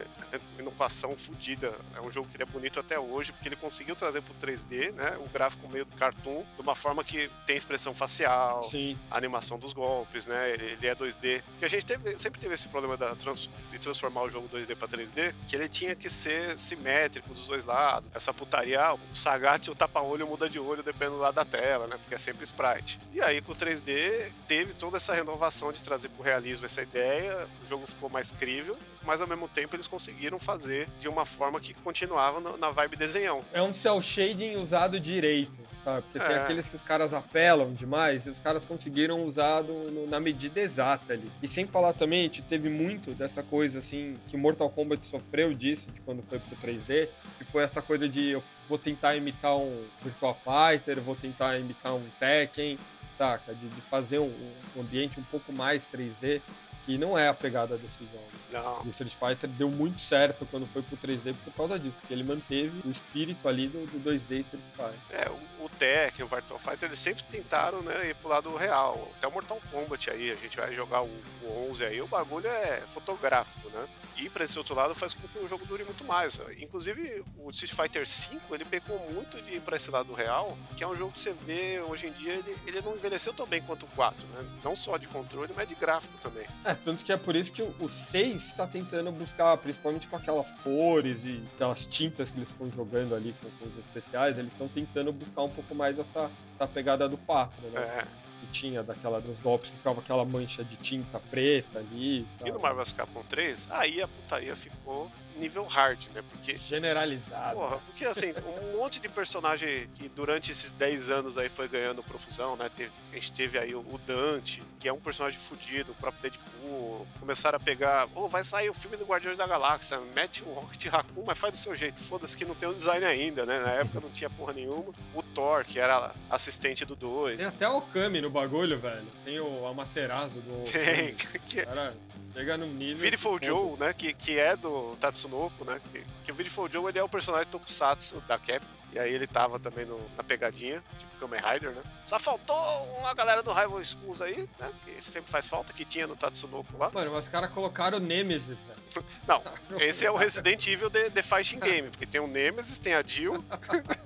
[0.59, 1.73] inovação fodida.
[1.97, 4.93] É um jogo que ele é bonito até hoje, porque ele conseguiu trazer pro 3D,
[4.93, 5.17] né?
[5.19, 8.99] O gráfico meio do cartoon, de uma forma que tem expressão facial, Sim.
[9.11, 10.51] a animação dos golpes, né?
[10.51, 11.43] Ele é 2D.
[11.51, 14.75] Porque a gente teve- sempre teve esse problema da trans- de transformar o jogo 2D
[14.75, 18.11] pra 3D, que ele tinha que ser simétrico dos dois lados.
[18.15, 21.87] Essa putaria, ah, o Sagat, o tapa-olho muda de olho dependendo do lado da tela,
[21.87, 21.97] né?
[21.97, 23.01] Porque é sempre sprite.
[23.13, 27.49] E aí com o 3D teve toda essa renovação de trazer pro realismo essa ideia,
[27.65, 31.59] o jogo ficou mais crível, mas ao mesmo tempo eles conseguiram fazer de uma forma
[31.61, 33.45] que continuava na vibe desenhão.
[33.53, 35.53] É um cel shading usado direito,
[35.85, 36.03] sabe?
[36.03, 36.41] Porque tem É.
[36.43, 39.63] aqueles que os caras apelam demais e os caras conseguiram usar
[40.09, 41.31] na medida exata ali.
[41.43, 45.55] E sem falar também, a gente teve muito dessa coisa assim, que Mortal Kombat sofreu
[45.55, 47.09] disso de quando foi pro 3D,
[47.39, 51.95] que foi essa coisa de eu vou tentar imitar um Virtua Fighter, vou tentar imitar
[51.95, 52.79] um Tekken,
[53.17, 53.55] saca?
[53.55, 54.33] De, de fazer um,
[54.77, 56.41] um ambiente um pouco mais 3D,
[56.89, 58.39] que não é a pegada desses jogos.
[58.51, 58.81] Não.
[58.81, 62.25] O Street Fighter deu muito certo quando foi pro 3D por causa disso, porque ele
[62.25, 64.95] manteve o espírito ali do, do 2D Street Fighter.
[65.11, 69.13] É, o, o Tekken, o Virtual Fighter, eles sempre tentaram, né, ir pro lado real.
[69.19, 71.11] Até o Mortal Kombat aí, a gente vai jogar o,
[71.43, 73.87] o 11 aí, o bagulho é fotográfico, né?
[74.17, 76.41] E pra esse outro lado faz com que o jogo dure muito mais.
[76.59, 80.83] Inclusive, o Street Fighter V, ele pecou muito de ir pra esse lado real, que
[80.83, 83.61] é um jogo que você vê hoje em dia, ele, ele não envelheceu tão bem
[83.63, 84.45] quanto o 4, né?
[84.65, 86.47] Não só de controle, mas de gráfico também.
[86.65, 90.17] É, tanto que é por isso que o, o 6 está tentando buscar, principalmente com
[90.17, 94.53] aquelas cores e aquelas tintas que eles estão jogando ali com, com os especiais, eles
[94.53, 97.81] estão tentando buscar um pouco mais essa, essa pegada do 4, né?
[97.81, 98.07] É.
[98.41, 102.21] Que tinha daquela dos golpes que ficava aquela mancha de tinta preta ali.
[102.21, 102.53] E tal.
[102.53, 106.23] no Marvel vs Capcom 3, aí a putaria ficou nível hard, né?
[106.31, 107.55] Porque Generalizado.
[107.55, 108.33] Porra, porque assim,
[108.73, 112.69] um monte de personagem que durante esses 10 anos aí foi ganhando profusão, né?
[112.75, 116.21] Teve- a gente teve aí o o Dante, que é um personagem fudido, o próprio
[116.23, 117.07] Deadpool.
[117.19, 120.87] Começaram a pegar, ô, vai sair o filme do Guardiões da Galáxia, mete o Rocket
[120.87, 122.01] Raccoon, mas faz do seu jeito.
[122.01, 123.61] Foda-se que não tem um design ainda, né?
[123.61, 124.93] Na época não tinha porra nenhuma.
[125.15, 127.39] O Thor, que era assistente do 2.
[127.39, 129.07] Tem até o Kami no bagulho, velho.
[129.25, 130.71] Tem o Amaterasu do.
[130.71, 131.15] Tem,
[131.47, 131.97] que é Cara,
[132.35, 133.01] chega num nível.
[133.03, 134.97] Beautiful Joe, né, que, que é do
[135.29, 138.99] Tatsunoko, né, que, que o Beautiful Joe ele é o personagem Tokusatsu da Capcom, e
[138.99, 141.83] aí ele tava também no- na pegadinha, tipo Kamen Rider, né.
[142.05, 142.57] Só faltou
[142.99, 146.77] uma galera do Rival Schools aí, né, que sempre faz falta, que tinha no Tatsunoko
[146.79, 146.91] lá.
[146.93, 148.79] Mano, mas os caras colocaram o Nemesis, velho.
[149.29, 149.43] Não,
[149.79, 153.03] esse é o Resident Evil de, de Fighting Game, porque tem o Nemesis, tem a
[153.03, 153.45] Jill,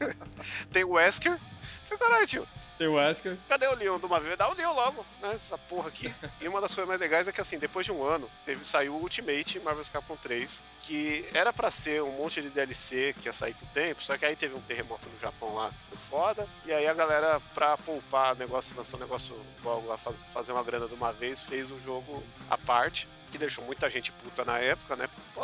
[0.72, 1.38] tem o Wesker.
[1.84, 2.46] Seu caralho, tio,
[2.78, 3.36] Tem o Wesker.
[3.48, 4.36] cadê o Leon de uma vez?
[4.36, 5.34] Dá o Leon logo, né?
[5.34, 6.12] Essa porra aqui.
[6.40, 8.94] E uma das coisas mais legais é que, assim, depois de um ano, teve, saiu
[8.94, 13.32] o Ultimate Marvel's Capcom 3, que era pra ser um monte de DLC que ia
[13.32, 15.98] sair com o tempo, só que aí teve um terremoto no Japão lá que foi
[15.98, 16.46] foda.
[16.64, 19.34] E aí a galera, pra poupar negócio, lançou um negócio
[19.64, 23.08] logo lá, fa- fazer uma grana de uma vez, fez um jogo à parte.
[23.32, 25.08] Que deixou muita gente puta na época, né?
[25.34, 25.40] Pô,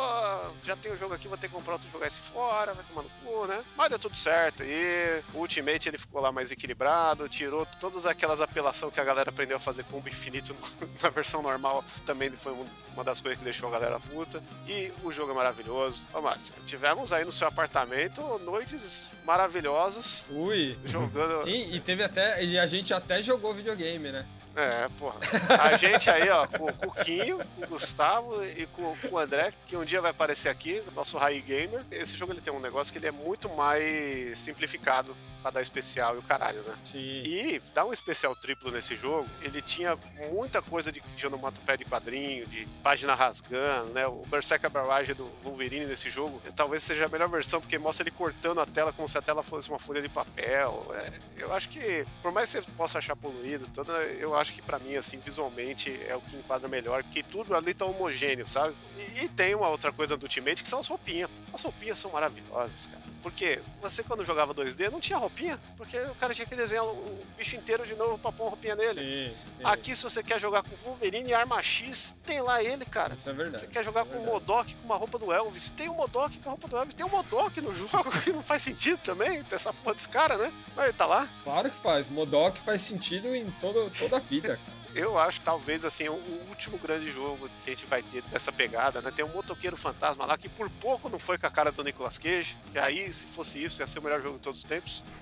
[0.63, 3.01] já tem o jogo aqui, vou ter que comprar outro jogo esse fora, vai tomar
[3.01, 3.63] no cu, né?
[3.75, 4.63] Mas deu tudo certo.
[4.63, 9.31] E o Ultimate ele ficou lá mais equilibrado, tirou todas aquelas apelações que a galera
[9.31, 10.55] aprendeu a fazer combo infinito
[11.01, 11.83] na versão normal.
[12.05, 14.43] Também foi um- uma das coisas que deixou a galera puta.
[14.67, 16.07] E o jogo é maravilhoso.
[16.13, 20.77] Ô, Márcio, tivemos aí no seu apartamento noites maravilhosas Ui.
[20.85, 21.43] jogando.
[21.43, 22.43] Sim, e teve até.
[22.43, 24.27] E a gente até jogou videogame, né?
[24.59, 25.19] É, porra.
[25.61, 29.17] A gente aí, ó, com, com o Quinho, com o Gustavo e com, com o
[29.17, 31.85] André, que um dia vai aparecer aqui, nosso High Gamer.
[31.91, 36.15] Esse jogo ele tem um negócio que ele é muito mais simplificado pra dar especial
[36.15, 36.75] e o caralho, né?
[36.83, 36.99] Sim.
[36.99, 39.97] E dar um especial triplo nesse jogo, ele tinha
[40.31, 44.05] muita coisa de, de onomatopeia de quadrinho, de página rasgando, né?
[44.05, 48.11] O Berserker Barrage do Wolverine nesse jogo talvez seja a melhor versão, porque mostra ele
[48.11, 50.85] cortando a tela como se a tela fosse uma folha de papel.
[50.93, 54.61] É, eu acho que, por mais que você possa achar poluído, toda, eu acho que
[54.61, 58.75] pra mim, assim, visualmente é o que enquadra melhor, porque tudo ali tá homogêneo, sabe?
[58.97, 61.29] E, e tem uma outra coisa do Ultimate que são as roupinhas.
[61.53, 63.03] As roupinhas são maravilhosas, cara.
[63.21, 67.19] Porque você, quando jogava 2D, não tinha roupinha, porque o cara tinha que desenhar o
[67.37, 68.99] bicho inteiro de novo pra pôr uma roupinha nele.
[68.99, 69.63] Sim, sim.
[69.63, 73.15] Aqui, se você quer jogar com Wolverine e Arma X, tem lá ele, cara.
[73.15, 73.61] Isso é verdade.
[73.61, 74.25] Você quer jogar é com o.
[74.25, 75.71] Modok com uma roupa do Elvis?
[75.71, 76.93] Tem o Modok com a roupa do Elvis.
[76.93, 80.37] Tem o Modok no jogo, que não faz sentido também, ter essa porra desse cara,
[80.37, 80.53] né?
[80.75, 81.27] Mas ele tá lá.
[81.43, 82.07] Claro que faz.
[82.07, 84.57] Modok faz sentido em todo, toda a vida.
[84.57, 84.78] cara.
[84.95, 88.51] Eu acho talvez assim, o o último grande jogo que a gente vai ter dessa
[88.51, 89.11] pegada, né?
[89.15, 92.17] Tem um motoqueiro fantasma lá que por pouco não foi com a cara do Nicolas
[92.17, 92.57] Cage.
[92.71, 95.03] Que aí, se fosse isso, ia ser o melhor jogo de todos os tempos.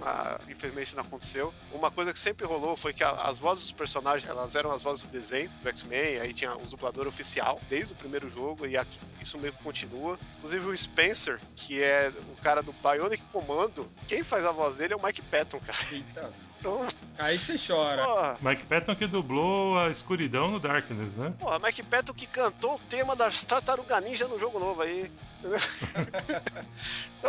[0.00, 1.52] Ah, infelizmente não aconteceu.
[1.70, 4.82] Uma coisa que sempre rolou foi que a- as vozes dos personagens, elas eram as
[4.82, 8.74] vozes do desenho do X-Men, aí tinha os dublador oficial desde o primeiro jogo e
[8.78, 10.18] aqui, isso meio que continua.
[10.38, 14.94] Inclusive o Spencer, que é o cara do Bionic Commando, quem faz a voz dele
[14.94, 15.78] é o Mike Patton, cara.
[15.92, 16.32] Eita.
[17.18, 18.04] Aí você chora.
[18.04, 21.32] porra, Mike Patton que dublou a escuridão no Darkness, né?
[21.38, 25.10] Porra, Mike Patton que cantou o tema das Tartaruga Ninja no jogo novo aí.
[27.22, 27.28] O,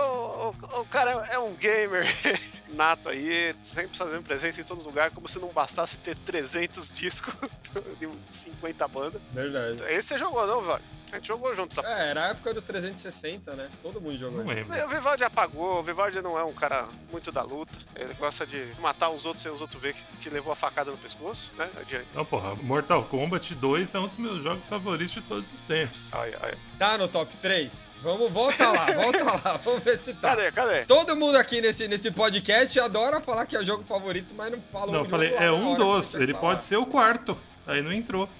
[0.50, 2.06] o- o cara é, é um gamer
[2.70, 6.96] nato aí, sempre fazendo presença em todos os lugares, como se não bastasse ter 300
[6.96, 7.34] discos
[8.00, 9.22] de 50 bandas.
[9.34, 9.84] Verdade.
[9.88, 10.82] Esse você jogou, não, velho?
[11.10, 13.70] A gente jogou junto essa É, era a época do 360, né?
[13.82, 14.44] Todo mundo jogou.
[14.44, 14.86] Não lembro.
[14.86, 17.80] O Vivaldi apagou, o Vivaldi não é um cara muito da luta.
[17.96, 20.92] Ele gosta de matar os outros sem os outros ver que, que levou a facada
[20.92, 21.70] no pescoço, né?
[21.80, 22.08] Adiante.
[22.14, 26.14] Não, porra, Mortal Kombat 2 é um dos meus jogos favoritos de todos os tempos.
[26.14, 26.58] Ai, ai.
[26.78, 27.72] Tá no top 3?
[28.02, 30.30] Vamos, volta lá, volta lá, vamos ver se tá.
[30.30, 30.86] Cadê, cadê?
[30.86, 34.92] Todo mundo aqui nesse, nesse podcast adora falar que é jogo favorito, mas não fala
[34.92, 36.14] Não, eu falei, é um dos.
[36.16, 36.46] Ele fala.
[36.48, 37.38] pode ser o quarto.
[37.66, 38.30] Aí não entrou.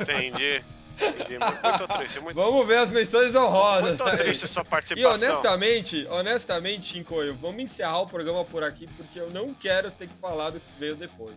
[0.00, 0.62] Entendi.
[0.96, 1.38] Entendi.
[1.38, 3.98] Muito triste, muito, Vamos ver as menções honrosas.
[3.98, 5.28] muito triste sua E participação.
[5.30, 10.14] honestamente, honestamente, Chincoio, vamos encerrar o programa por aqui, porque eu não quero ter que
[10.20, 11.34] falar do que veio depois.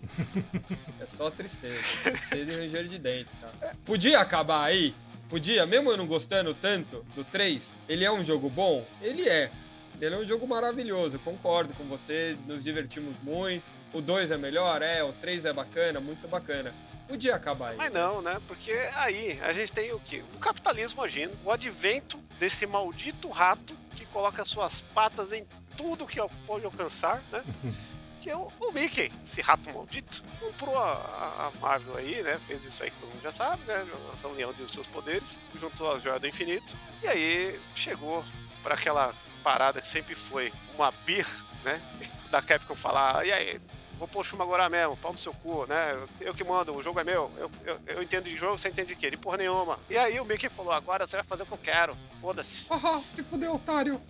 [1.02, 1.76] é só tristeza.
[2.04, 3.72] Tristeza e ranger de dente, tá?
[3.84, 4.94] Podia acabar aí?
[5.30, 8.86] Podia, mesmo eu não gostando tanto do 3, ele é um jogo bom?
[9.02, 9.52] Ele é.
[10.00, 13.66] Ele é um jogo maravilhoso, concordo com você, nos divertimos muito.
[13.94, 14.82] O 2 é melhor?
[14.82, 15.04] É.
[15.04, 16.74] O 3 é bacana, muito bacana.
[17.08, 17.78] Podia acabar aí.
[17.78, 18.40] Mas não, né?
[18.48, 20.24] Porque aí a gente tem o quê?
[20.36, 26.20] O capitalismo agindo, o advento desse maldito rato que coloca suas patas em tudo que
[26.46, 27.44] pode alcançar, né?
[28.28, 32.38] Que é o, o Mickey, esse rato maldito, comprou a, a- a Marvel aí, né?
[32.38, 33.88] Fez isso aí que todo mundo já sabe, né?
[34.14, 36.78] Essa união dos seus poderes, juntou as joias do infinito.
[37.02, 38.22] E aí chegou
[38.62, 41.26] para aquela parada que sempre foi uma bir,
[41.64, 41.82] né?
[42.30, 43.62] Da Capcom falar, e aí,
[43.98, 45.98] vou pôr o Shuma agora mesmo, pau no seu cu, né?
[46.20, 48.90] Eu que mando, o jogo é meu, eu, eu, eu entendo de jogo, você entende
[48.90, 49.10] de quê?
[49.10, 49.80] De porra nenhuma.
[49.90, 52.68] E aí o Mickey falou, agora você vai fazer o que eu quero, foda-se.
[53.16, 54.02] Se fudeu, otário.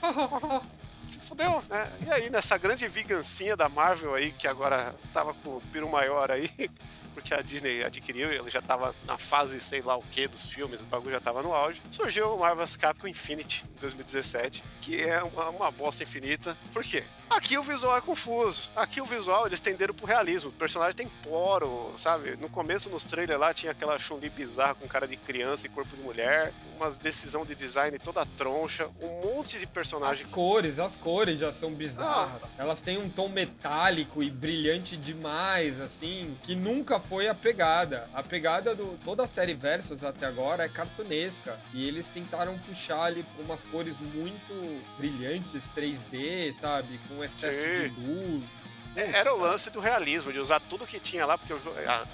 [1.07, 1.91] Se fudeu, né?
[2.05, 6.29] E aí nessa grande vingancinha da Marvel aí, que agora tava com o piro maior
[6.29, 6.49] aí,
[7.13, 10.81] porque a Disney adquiriu, ele já tava na fase sei lá o que dos filmes,
[10.81, 15.23] o bagulho já tava no auge, surgiu o Marvel's Capcom Infinity em 2017, que é
[15.23, 16.57] uma, uma bosta infinita.
[16.71, 17.03] Por quê?
[17.29, 18.71] Aqui o visual é confuso.
[18.75, 20.49] Aqui o visual eles tenderam pro realismo.
[20.49, 22.35] O personagem tem poro, sabe?
[22.37, 25.95] No começo, nos trailers lá, tinha aquela Chun-Li bizarra com cara de criança e corpo
[25.95, 26.53] de mulher.
[26.75, 28.89] Umas decisão de design toda troncha.
[29.01, 30.25] Um monte de As personagem.
[30.27, 32.41] cores, as cores já são bizarras.
[32.57, 38.09] Elas têm um tom metálico e brilhante demais, assim, que nunca foi a pegada.
[38.13, 41.59] A pegada do toda a série Versus até agora é cartunesca.
[41.73, 46.99] E eles tentaram puxar ali umas cores muito brilhantes, 3D, sabe?
[47.07, 47.89] Com excesso Sim.
[47.93, 48.57] de luz.
[48.97, 51.53] É, Era o lance do realismo, de usar tudo que tinha lá, porque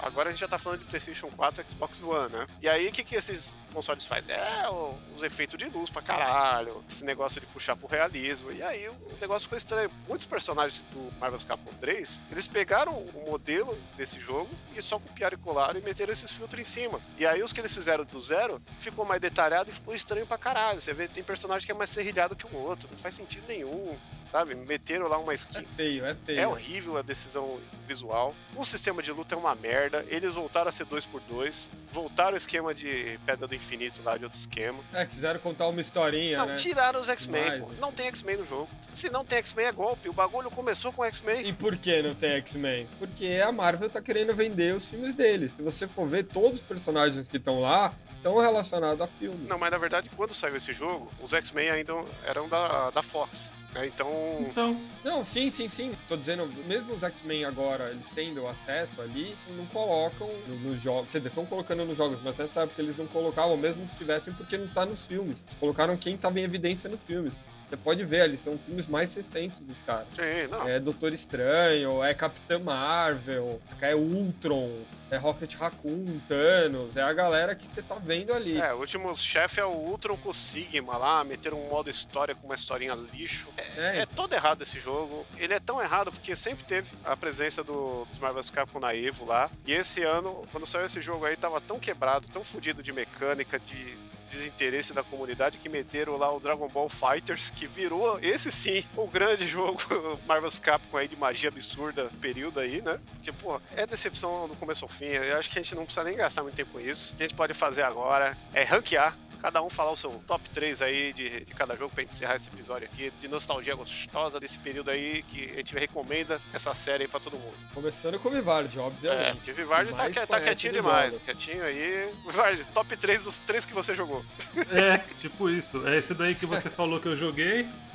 [0.00, 2.46] agora a gente já tá falando de PlayStation 4 e Xbox One, né?
[2.60, 4.34] E aí o que, que esses consoles fazem?
[4.34, 4.68] É
[5.14, 8.52] os efeitos de luz pra caralho, esse negócio de puxar pro realismo.
[8.52, 9.90] E aí o negócio ficou estranho.
[10.06, 15.38] Muitos personagens do Marvel's Capcom 3, eles pegaram o modelo desse jogo e só copiaram
[15.38, 17.00] e colaram e meteram esses filtros em cima.
[17.18, 20.36] E aí os que eles fizeram do zero ficou mais detalhado e ficou estranho pra
[20.36, 20.82] caralho.
[20.82, 23.98] Você vê, tem personagem que é mais serrilhado que o outro, não faz sentido nenhum.
[24.34, 24.56] Sabe?
[24.56, 26.40] Meteram lá uma É skin feio, é feio.
[26.40, 28.34] é horrível a decisão visual.
[28.56, 30.04] O sistema de luta é uma merda.
[30.08, 31.70] Eles voltaram a ser 2x2.
[31.92, 34.80] Voltaram o esquema de Pedra do Infinito lá de outro esquema.
[34.92, 36.54] É, quiseram contar uma historinha, Não, né?
[36.56, 37.68] tiraram os X-Men, pô.
[37.68, 37.76] né?
[37.80, 38.68] Não tem X-Men no jogo.
[38.92, 40.08] Se não tem X-Men, é golpe.
[40.08, 41.46] O bagulho começou com X-Men.
[41.46, 42.88] E por que não tem X-Men?
[42.98, 45.52] Porque a Marvel tá querendo vender os filmes deles.
[45.54, 49.46] Se você for ver, todos os personagens que estão lá estão relacionados a filme.
[49.46, 51.92] Não, mas na verdade, quando saiu esse jogo, os X-Men ainda
[52.26, 53.54] eram da, da Fox.
[53.74, 53.86] Né?
[53.86, 54.10] Então,
[54.40, 55.92] Então, Não, sim, sim, sim.
[56.08, 61.10] Tô dizendo, mesmo os X-Men agora, eles tendo acesso ali, não colocam no- nos jogos.
[61.10, 63.96] Quer dizer, estão colocando nos jogos, mas até sabe que eles não colocavam, mesmo que
[63.96, 65.42] tivessem, porque não tá nos filmes.
[65.46, 67.32] Eles colocaram quem tava em evidência nos filmes.
[67.74, 70.06] Você pode ver ali, são filmes mais recentes dos caras.
[70.14, 70.68] sim, não.
[70.68, 74.70] É Doutor Estranho, é Capitã Marvel, é Ultron,
[75.10, 78.58] é Rocket Raccoon, Thanos, é a galera que você tá vendo ali.
[78.58, 82.32] É, o último chefe é o Ultron com o Sigma lá, meteram um modo história
[82.34, 83.48] com uma historinha lixo.
[83.76, 85.26] É, É todo errado esse jogo.
[85.36, 89.24] Ele é tão errado porque sempre teve a presença do, dos Marvel's Capcom na Evo
[89.24, 89.50] lá.
[89.66, 93.58] E esse ano, quando saiu esse jogo aí, tava tão quebrado, tão fodido de mecânica,
[93.58, 93.96] de
[94.28, 99.06] desinteresse da comunidade, que meteram lá o Dragon Ball Fighters, que virou, esse sim, o
[99.06, 99.78] grande jogo
[100.26, 102.98] Marvel's Capcom aí de magia absurda período aí, né?
[103.14, 105.06] Porque, pô, é decepção do começo ao fim.
[105.06, 107.14] Eu acho que a gente não precisa nem gastar muito tempo com isso.
[107.14, 110.48] O que a gente pode fazer agora é ranquear cada um falar o seu top
[110.48, 114.40] 3 aí de, de cada jogo pra gente encerrar esse episódio aqui, de nostalgia gostosa
[114.40, 117.52] desse período aí que a gente recomenda essa série aí pra todo mundo.
[117.74, 119.52] começando com o Vivardi, É, obviamente.
[119.52, 122.08] tá, Mais que- tá conhece quietinho demais, quietinho aí.
[122.26, 124.24] Vivardi, top 3 dos três que você jogou.
[124.70, 125.86] é, tipo isso.
[125.86, 127.66] É esse daí que você falou que eu joguei.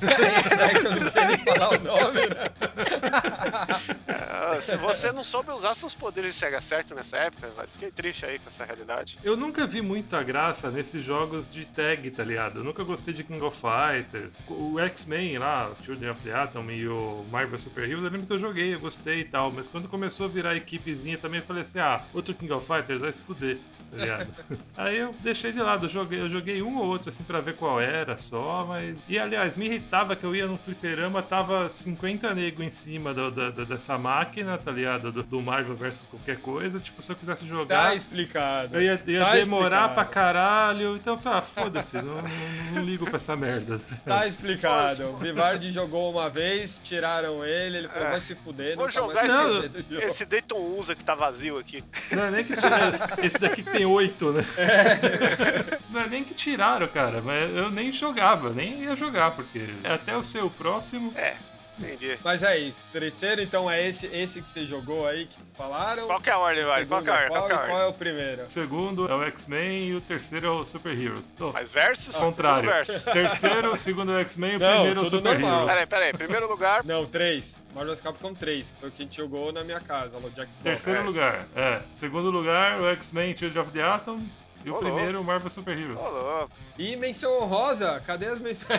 [0.60, 2.44] É que eu não sei nem falar o nome, né?
[4.56, 8.24] É, se você não soube usar seus poderes de Sega certo nessa época, fiquei triste
[8.26, 9.18] aí com essa realidade.
[9.22, 12.60] Eu nunca vi muita graça nesses jogos jogos de tag, tá ligado?
[12.60, 14.38] Eu nunca gostei de King of Fighters.
[14.48, 18.26] O X-Men lá, o Children of the Atom e o Marvel Super Heroes, eu lembro
[18.26, 19.50] que eu joguei, eu gostei e tal.
[19.50, 23.00] Mas quando começou a virar equipezinha também, eu falei assim: ah, outro King of Fighters
[23.00, 23.58] vai se fuder
[23.90, 24.28] tá ligado?
[24.76, 27.56] Aí eu deixei de lado, eu joguei, eu joguei um ou outro assim pra ver
[27.56, 28.96] qual era só, mas.
[29.08, 33.30] E aliás, me irritava que eu ia no fliperama, tava 50 nego em cima do,
[33.30, 35.10] do, do, dessa máquina, tá ligado?
[35.10, 36.78] Do, do, Marvel versus qualquer coisa.
[36.78, 37.88] Tipo, se eu quisesse jogar.
[37.88, 38.76] Tá explicado.
[38.76, 39.94] Eu ia, ia tá demorar explicado.
[39.94, 40.96] pra caralho.
[40.96, 42.22] Então eu falei, ah, foda-se, não, não,
[42.74, 43.80] não, ligo pra essa merda.
[44.04, 45.10] Tá explicado.
[45.10, 48.10] O Vivardi jogou uma vez, tiraram ele, ele falou, é.
[48.10, 48.76] vai se fuder.
[48.76, 51.82] Vou jogar esse, esse Dayton USA que tá vazio aqui.
[52.12, 52.98] Não é nem que tiraram.
[53.22, 54.44] Esse daqui tem tem oito, né?
[54.58, 55.78] É.
[55.88, 60.14] Não é nem que tiraram, cara, mas eu nem jogava, nem ia jogar, porque até
[60.16, 61.12] o seu próximo.
[61.16, 61.36] É.
[61.82, 62.18] Entendi.
[62.22, 66.06] Mas aí, terceiro então é esse, esse que você jogou aí, que falaram.
[66.06, 66.84] Qual que é a ordem, vai?
[66.84, 68.44] Qual, que é, qual, qual, qual é o primeiro?
[68.44, 71.30] O segundo é o X-Men e o terceiro é o Super Heroes.
[71.32, 71.52] Tô.
[71.52, 72.16] Mas versus?
[72.16, 72.68] Contrário.
[72.68, 73.04] Versus.
[73.10, 75.68] Terceiro, o segundo é o X-Men e o primeiro é o Super normal.
[75.68, 75.72] Heroes.
[75.72, 76.12] Peraí, peraí.
[76.12, 76.84] Primeiro lugar.
[76.84, 77.60] Não, três.
[77.74, 81.04] Marvel Capcom 3, foi o que a gente jogou na minha casa, no Jack Terceiro
[81.04, 81.80] lugar, é.
[81.94, 84.26] Segundo lugar, o X-Men Children of the Atom.
[84.64, 84.82] E o Olô.
[84.82, 85.98] primeiro, Marvel Super Heroes.
[85.98, 86.48] Olô.
[86.78, 88.78] E menção honrosa, cadê as menções?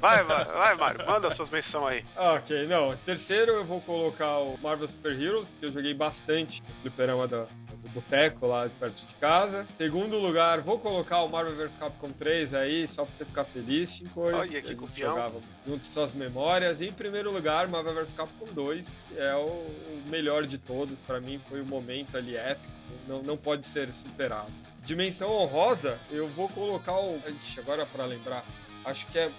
[0.00, 2.04] vai, vai, vai, Mário, manda suas menções aí.
[2.16, 2.96] Ok, não.
[2.98, 7.42] Terceiro eu vou colocar o Marvel Super Heroes, que eu joguei bastante no fliperama da,
[7.42, 9.66] do boteco lá de perto de casa.
[9.76, 13.90] Segundo lugar, vou colocar o Marvel vs Capcom 3 aí, só pra você ficar feliz,
[13.90, 14.22] Chico.
[14.22, 15.10] Olha que copião.
[15.10, 16.80] Jogava junto suas memórias.
[16.80, 19.66] E em primeiro lugar, Marvel vs Capcom 2, que é o
[20.06, 20.98] melhor de todos.
[21.00, 24.50] Pra mim, foi um momento ali épico não, não pode ser superado.
[24.84, 27.20] Dimensão honrosa, eu vou colocar o.
[27.26, 28.44] Ixi, agora para lembrar,
[28.84, 29.30] acho que é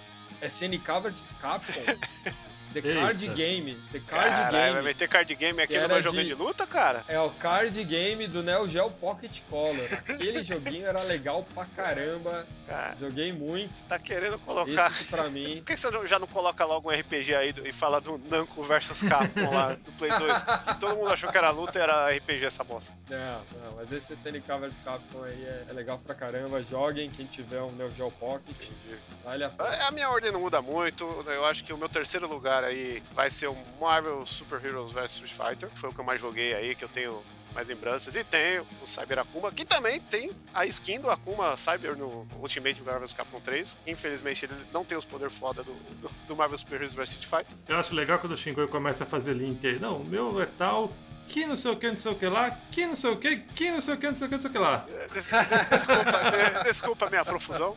[0.42, 1.80] SNK vs Capcom.
[2.72, 3.00] The Eita.
[3.00, 3.74] Card Game.
[3.92, 4.72] The Card Caralho, Game.
[4.74, 6.24] vai meter card game aqui no meu jogo de...
[6.26, 7.04] de luta, cara?
[7.08, 9.88] É o card game do Neo Geo Pocket Color.
[10.08, 12.46] Aquele joguinho era legal pra caramba.
[12.66, 13.82] Cara, Joguei muito.
[13.88, 14.88] Tá querendo colocar.
[14.88, 15.56] Isso pra mim.
[15.66, 19.02] Por que você já não coloca logo um RPG aí e fala do Namco versus
[19.02, 20.44] Capcom lá do Play 2?
[20.60, 22.94] Que todo mundo achou que era luta e era RPG essa bosta.
[23.08, 26.62] Não, não, mas esse SNK vs Capcom aí é, é, legal pra caramba.
[26.62, 28.56] Joguem quem tiver um Neo Geo Pocket.
[28.56, 28.98] Entendi.
[29.24, 29.52] Vale a,
[29.88, 31.04] a minha ordem não muda muito.
[31.26, 35.12] Eu acho que o meu terceiro lugar aí vai ser o Marvel Super Heroes vs
[35.12, 37.22] Street Fighter, que foi o que eu mais joguei aí, que eu tenho
[37.54, 38.14] mais lembranças.
[38.16, 42.82] E tem o Cyber Akuma, que também tem a skin do Akuma Cyber no Ultimate
[42.82, 43.78] Marvel Capcom 3.
[43.86, 47.26] Infelizmente ele não tem os poderes foda do, do, do, Marvel Super Heroes vs Street
[47.26, 47.58] Fighter.
[47.68, 49.78] Eu acho legal quando o Shingo começa a fazer link aí.
[49.78, 50.92] Não, o meu é tal,
[51.30, 53.36] que não sei o que, não sei o que lá, que não sei o que,
[53.36, 54.86] que não sei o que, não sei o que, não sei o que lá.
[55.14, 57.76] Desculpa, desculpa a minha profusão,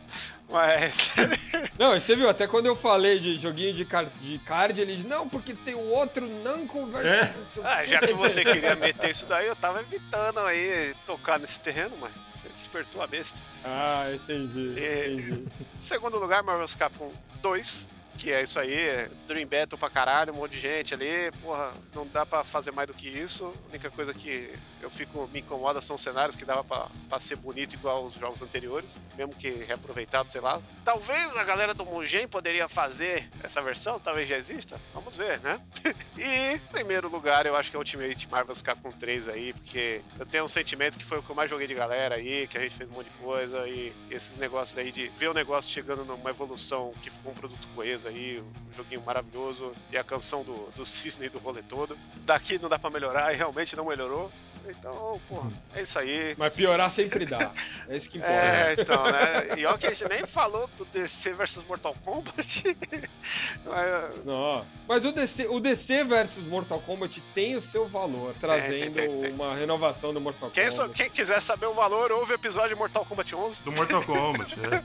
[0.50, 1.14] mas.
[1.78, 5.06] Não, você viu, até quando eu falei de joguinho de card, de card ele disse,
[5.06, 7.60] não, porque tem o outro não conversa.
[7.60, 7.64] É.
[7.64, 11.96] Ah, já que você queria meter isso daí, eu tava evitando aí tocar nesse terreno,
[12.00, 13.40] mas você despertou a besta.
[13.64, 14.74] Ah, entendi.
[14.78, 15.44] E, entendi.
[15.80, 17.12] Segundo lugar, Marvel's Capcom
[17.42, 21.72] 2 que é isso aí, Dream Battle pra caralho, um monte de gente ali, porra,
[21.94, 23.52] não dá pra fazer mais do que isso.
[23.66, 24.50] A única coisa que
[24.80, 28.42] eu fico, me incomoda são cenários que dava pra, pra ser bonito igual os jogos
[28.42, 30.60] anteriores, mesmo que reaproveitado, sei lá.
[30.84, 35.60] Talvez a galera do Mugen poderia fazer essa versão, talvez já exista, vamos ver, né?
[36.18, 40.44] e, primeiro lugar, eu acho que é Ultimate Marvel's Capcom 3 aí, porque eu tenho
[40.44, 42.76] um sentimento que foi o que eu mais joguei de galera aí, que a gente
[42.76, 46.30] fez um monte de coisa, e esses negócios aí de ver o negócio chegando numa
[46.30, 50.84] evolução que ficou um produto coeso aí, um joguinho maravilhoso e a canção do, do
[50.84, 51.96] cisne do rolê todo.
[52.24, 54.30] Daqui não dá para melhorar e realmente não melhorou.
[54.68, 56.34] Então, porra, é isso aí.
[56.38, 57.52] Mas piorar sempre dá.
[57.88, 58.34] É isso que importa.
[58.34, 59.58] É, então, né?
[59.58, 62.64] E ó que a gente nem falou do DC versus Mortal Kombat.
[63.64, 64.24] Mas...
[64.24, 64.66] Nossa.
[64.86, 69.18] Mas o DC, o DC versus Mortal Kombat tem o seu valor, trazendo tem, tem,
[69.18, 70.88] tem, uma renovação do Mortal quem Kombat.
[70.88, 73.62] So, quem quiser saber o valor, ouve o episódio de Mortal Kombat 11.
[73.62, 74.84] Do Mortal Kombat, é.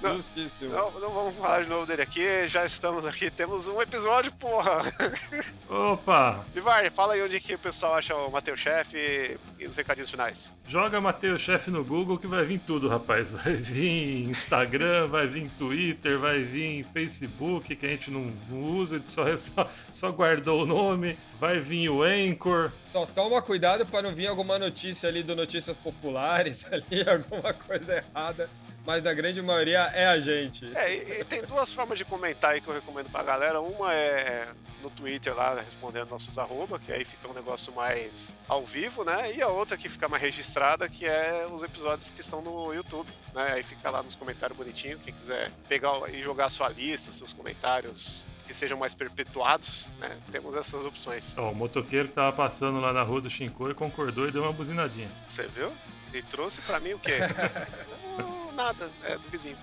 [0.00, 0.70] não, Justíssimo.
[0.70, 4.82] Não, não vamos falar de novo dele aqui, já estamos aqui, temos um episódio, porra.
[5.68, 6.44] Opa!
[6.54, 10.10] Vivar, fala aí onde que o pessoal acha o Mateus Chef e, e os recadinhos
[10.10, 10.52] finais.
[10.66, 13.32] Joga Mateus Chef no Google que vai vir tudo, rapaz.
[13.32, 19.00] Vai vir Instagram, vai vir Twitter, vai vir Facebook, que a gente não, não usa,
[19.06, 21.18] só, só, só guardou o nome.
[21.38, 22.70] Vai vir o Anchor.
[22.86, 27.96] Só toma cuidado para não vir alguma notícia ali do Notícias Populares ali, alguma coisa
[27.96, 28.48] errada
[28.86, 30.64] mas na grande maioria é a gente.
[30.76, 33.60] É, e, e tem duas formas de comentar aí que eu recomendo pra galera.
[33.60, 34.48] Uma é
[34.80, 39.32] no Twitter lá, respondendo nossos arroba, que aí fica um negócio mais ao vivo, né?
[39.34, 43.08] E a outra que fica mais registrada, que é os episódios que estão no YouTube,
[43.34, 43.54] né?
[43.54, 47.32] Aí fica lá nos comentários bonitinho, quem quiser pegar e jogar a sua lista, seus
[47.32, 50.16] comentários que sejam mais perpetuados, né?
[50.30, 51.36] Temos essas opções.
[51.36, 54.52] Ó, o motoqueiro que tava passando lá na rua do Shinkoi concordou e deu uma
[54.52, 55.10] buzinadinha.
[55.26, 55.72] Você viu?
[56.14, 57.18] E trouxe pra mim o quê?
[58.56, 59.58] Nada, é do vizinho.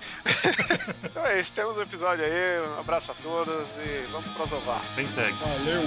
[1.04, 2.62] então é isso, temos um episódio aí.
[2.62, 4.88] Um abraço a todos e vamos prosovar.
[4.88, 5.34] Sem tag.
[5.34, 5.82] Valeu!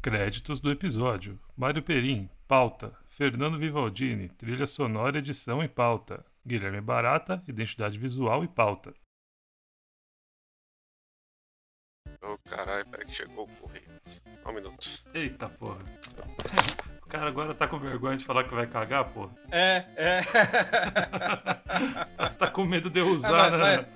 [0.00, 2.96] Créditos do episódio: Mário Perim, pauta.
[3.10, 6.24] Fernando Vivaldini, trilha sonora, edição e pauta.
[6.46, 8.94] Guilherme Barata, identidade visual e pauta.
[12.22, 13.91] Ô caralho, peraí que chegou o correio.
[14.46, 14.88] Um minuto.
[15.14, 15.78] Eita porra.
[17.04, 19.34] O cara agora tá com vergonha de falar que vai cagar, porra.
[19.50, 20.22] É, é.
[22.38, 23.86] Tá com medo de eu usar, mas, né?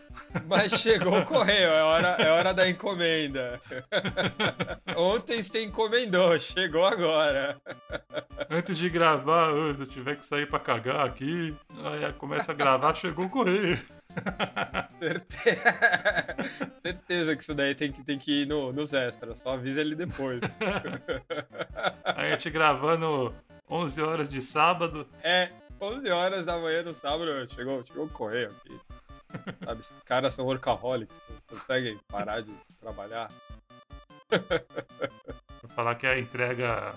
[0.42, 3.58] mas- mas chegou o correio, é hora, é hora da encomenda.
[4.94, 7.56] Ontem você encomendou, chegou agora.
[8.50, 12.94] Antes de gravar, se eu tiver que sair pra cagar aqui, aí começa a gravar,
[12.94, 13.80] chegou o correio.
[14.98, 15.58] Certe-
[16.82, 19.94] Certeza que isso daí tem que, tem que ir no, nos extras, só avisa ele
[19.94, 20.40] depois.
[22.04, 23.34] A gente gravando
[23.70, 25.06] 11 horas de sábado.
[25.22, 28.80] É, 11 horas da manhã no sábado, chegou, chegou o correio aqui.
[29.64, 33.28] Sabe, esses caras são workaholics, não conseguem parar de trabalhar.
[35.62, 36.94] Vou falar que é a entrega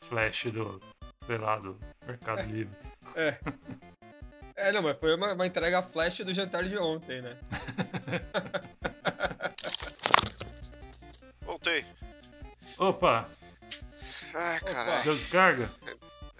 [0.00, 0.80] flash do,
[1.26, 2.76] sei lá, do Mercado Livre.
[3.14, 3.38] É.
[4.60, 7.36] É, não, mas foi uma, uma entrega flash do jantar de ontem, né?
[11.42, 11.84] Voltei.
[12.76, 13.28] Opa,
[14.34, 15.04] Ai, caralho.
[15.04, 15.70] deu descarga?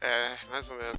[0.01, 0.97] É, mais ou menos.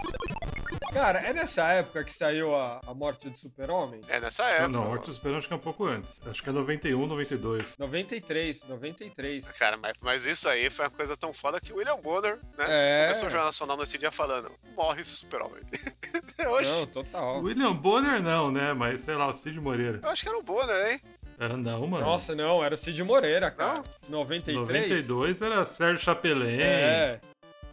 [0.92, 4.02] Cara, é nessa época que saiu a, a morte do super-homem?
[4.08, 4.68] É nessa Não, época.
[4.70, 6.20] não, Horto dos Esperão acho que é um pouco antes.
[6.26, 7.78] Acho que é 91, 92.
[7.78, 9.48] 93, 93.
[9.50, 12.66] Cara, mas, mas isso aí foi uma coisa tão foda que o William Bonner, né?
[12.68, 13.04] É.
[13.06, 15.62] Começou o Jornal Nacional nesse dia falando: morre super-homem.
[16.50, 17.42] Hoje, Não, total.
[17.42, 18.74] William Bonner não, né?
[18.74, 20.00] Mas sei lá, o Cid Moreira.
[20.02, 21.02] eu acho que era o Bonner, hein?
[21.40, 22.04] É, não, mano.
[22.06, 23.84] Nossa, não, era o Cid Moreira, cara.
[24.10, 24.58] 93?
[24.90, 26.60] 92 era Sérgio Chapelin.
[26.60, 27.20] É.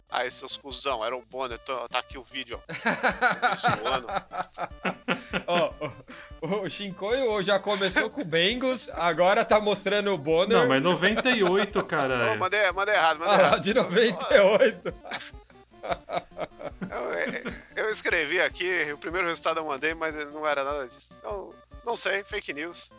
[0.09, 1.59] Aí, seus cuzão, era o Bonner.
[1.59, 2.73] Tô- Tá aqui o vídeo, ó.
[3.55, 4.07] Zoando.
[5.45, 5.73] Ó,
[6.41, 10.57] o, o Shinkoio já começou com o Bengals, agora tá mostrando o Bonner.
[10.59, 12.35] Não, mas 98, Ô, cara.
[12.37, 13.61] mandei, mandei errado, mandei Ah, errado.
[13.61, 14.93] de 98.
[17.75, 21.15] Eu, eu escrevi aqui, o primeiro resultado eu mandei, mas não era nada disso.
[21.19, 21.53] Então,
[21.85, 22.91] não sei, fake news.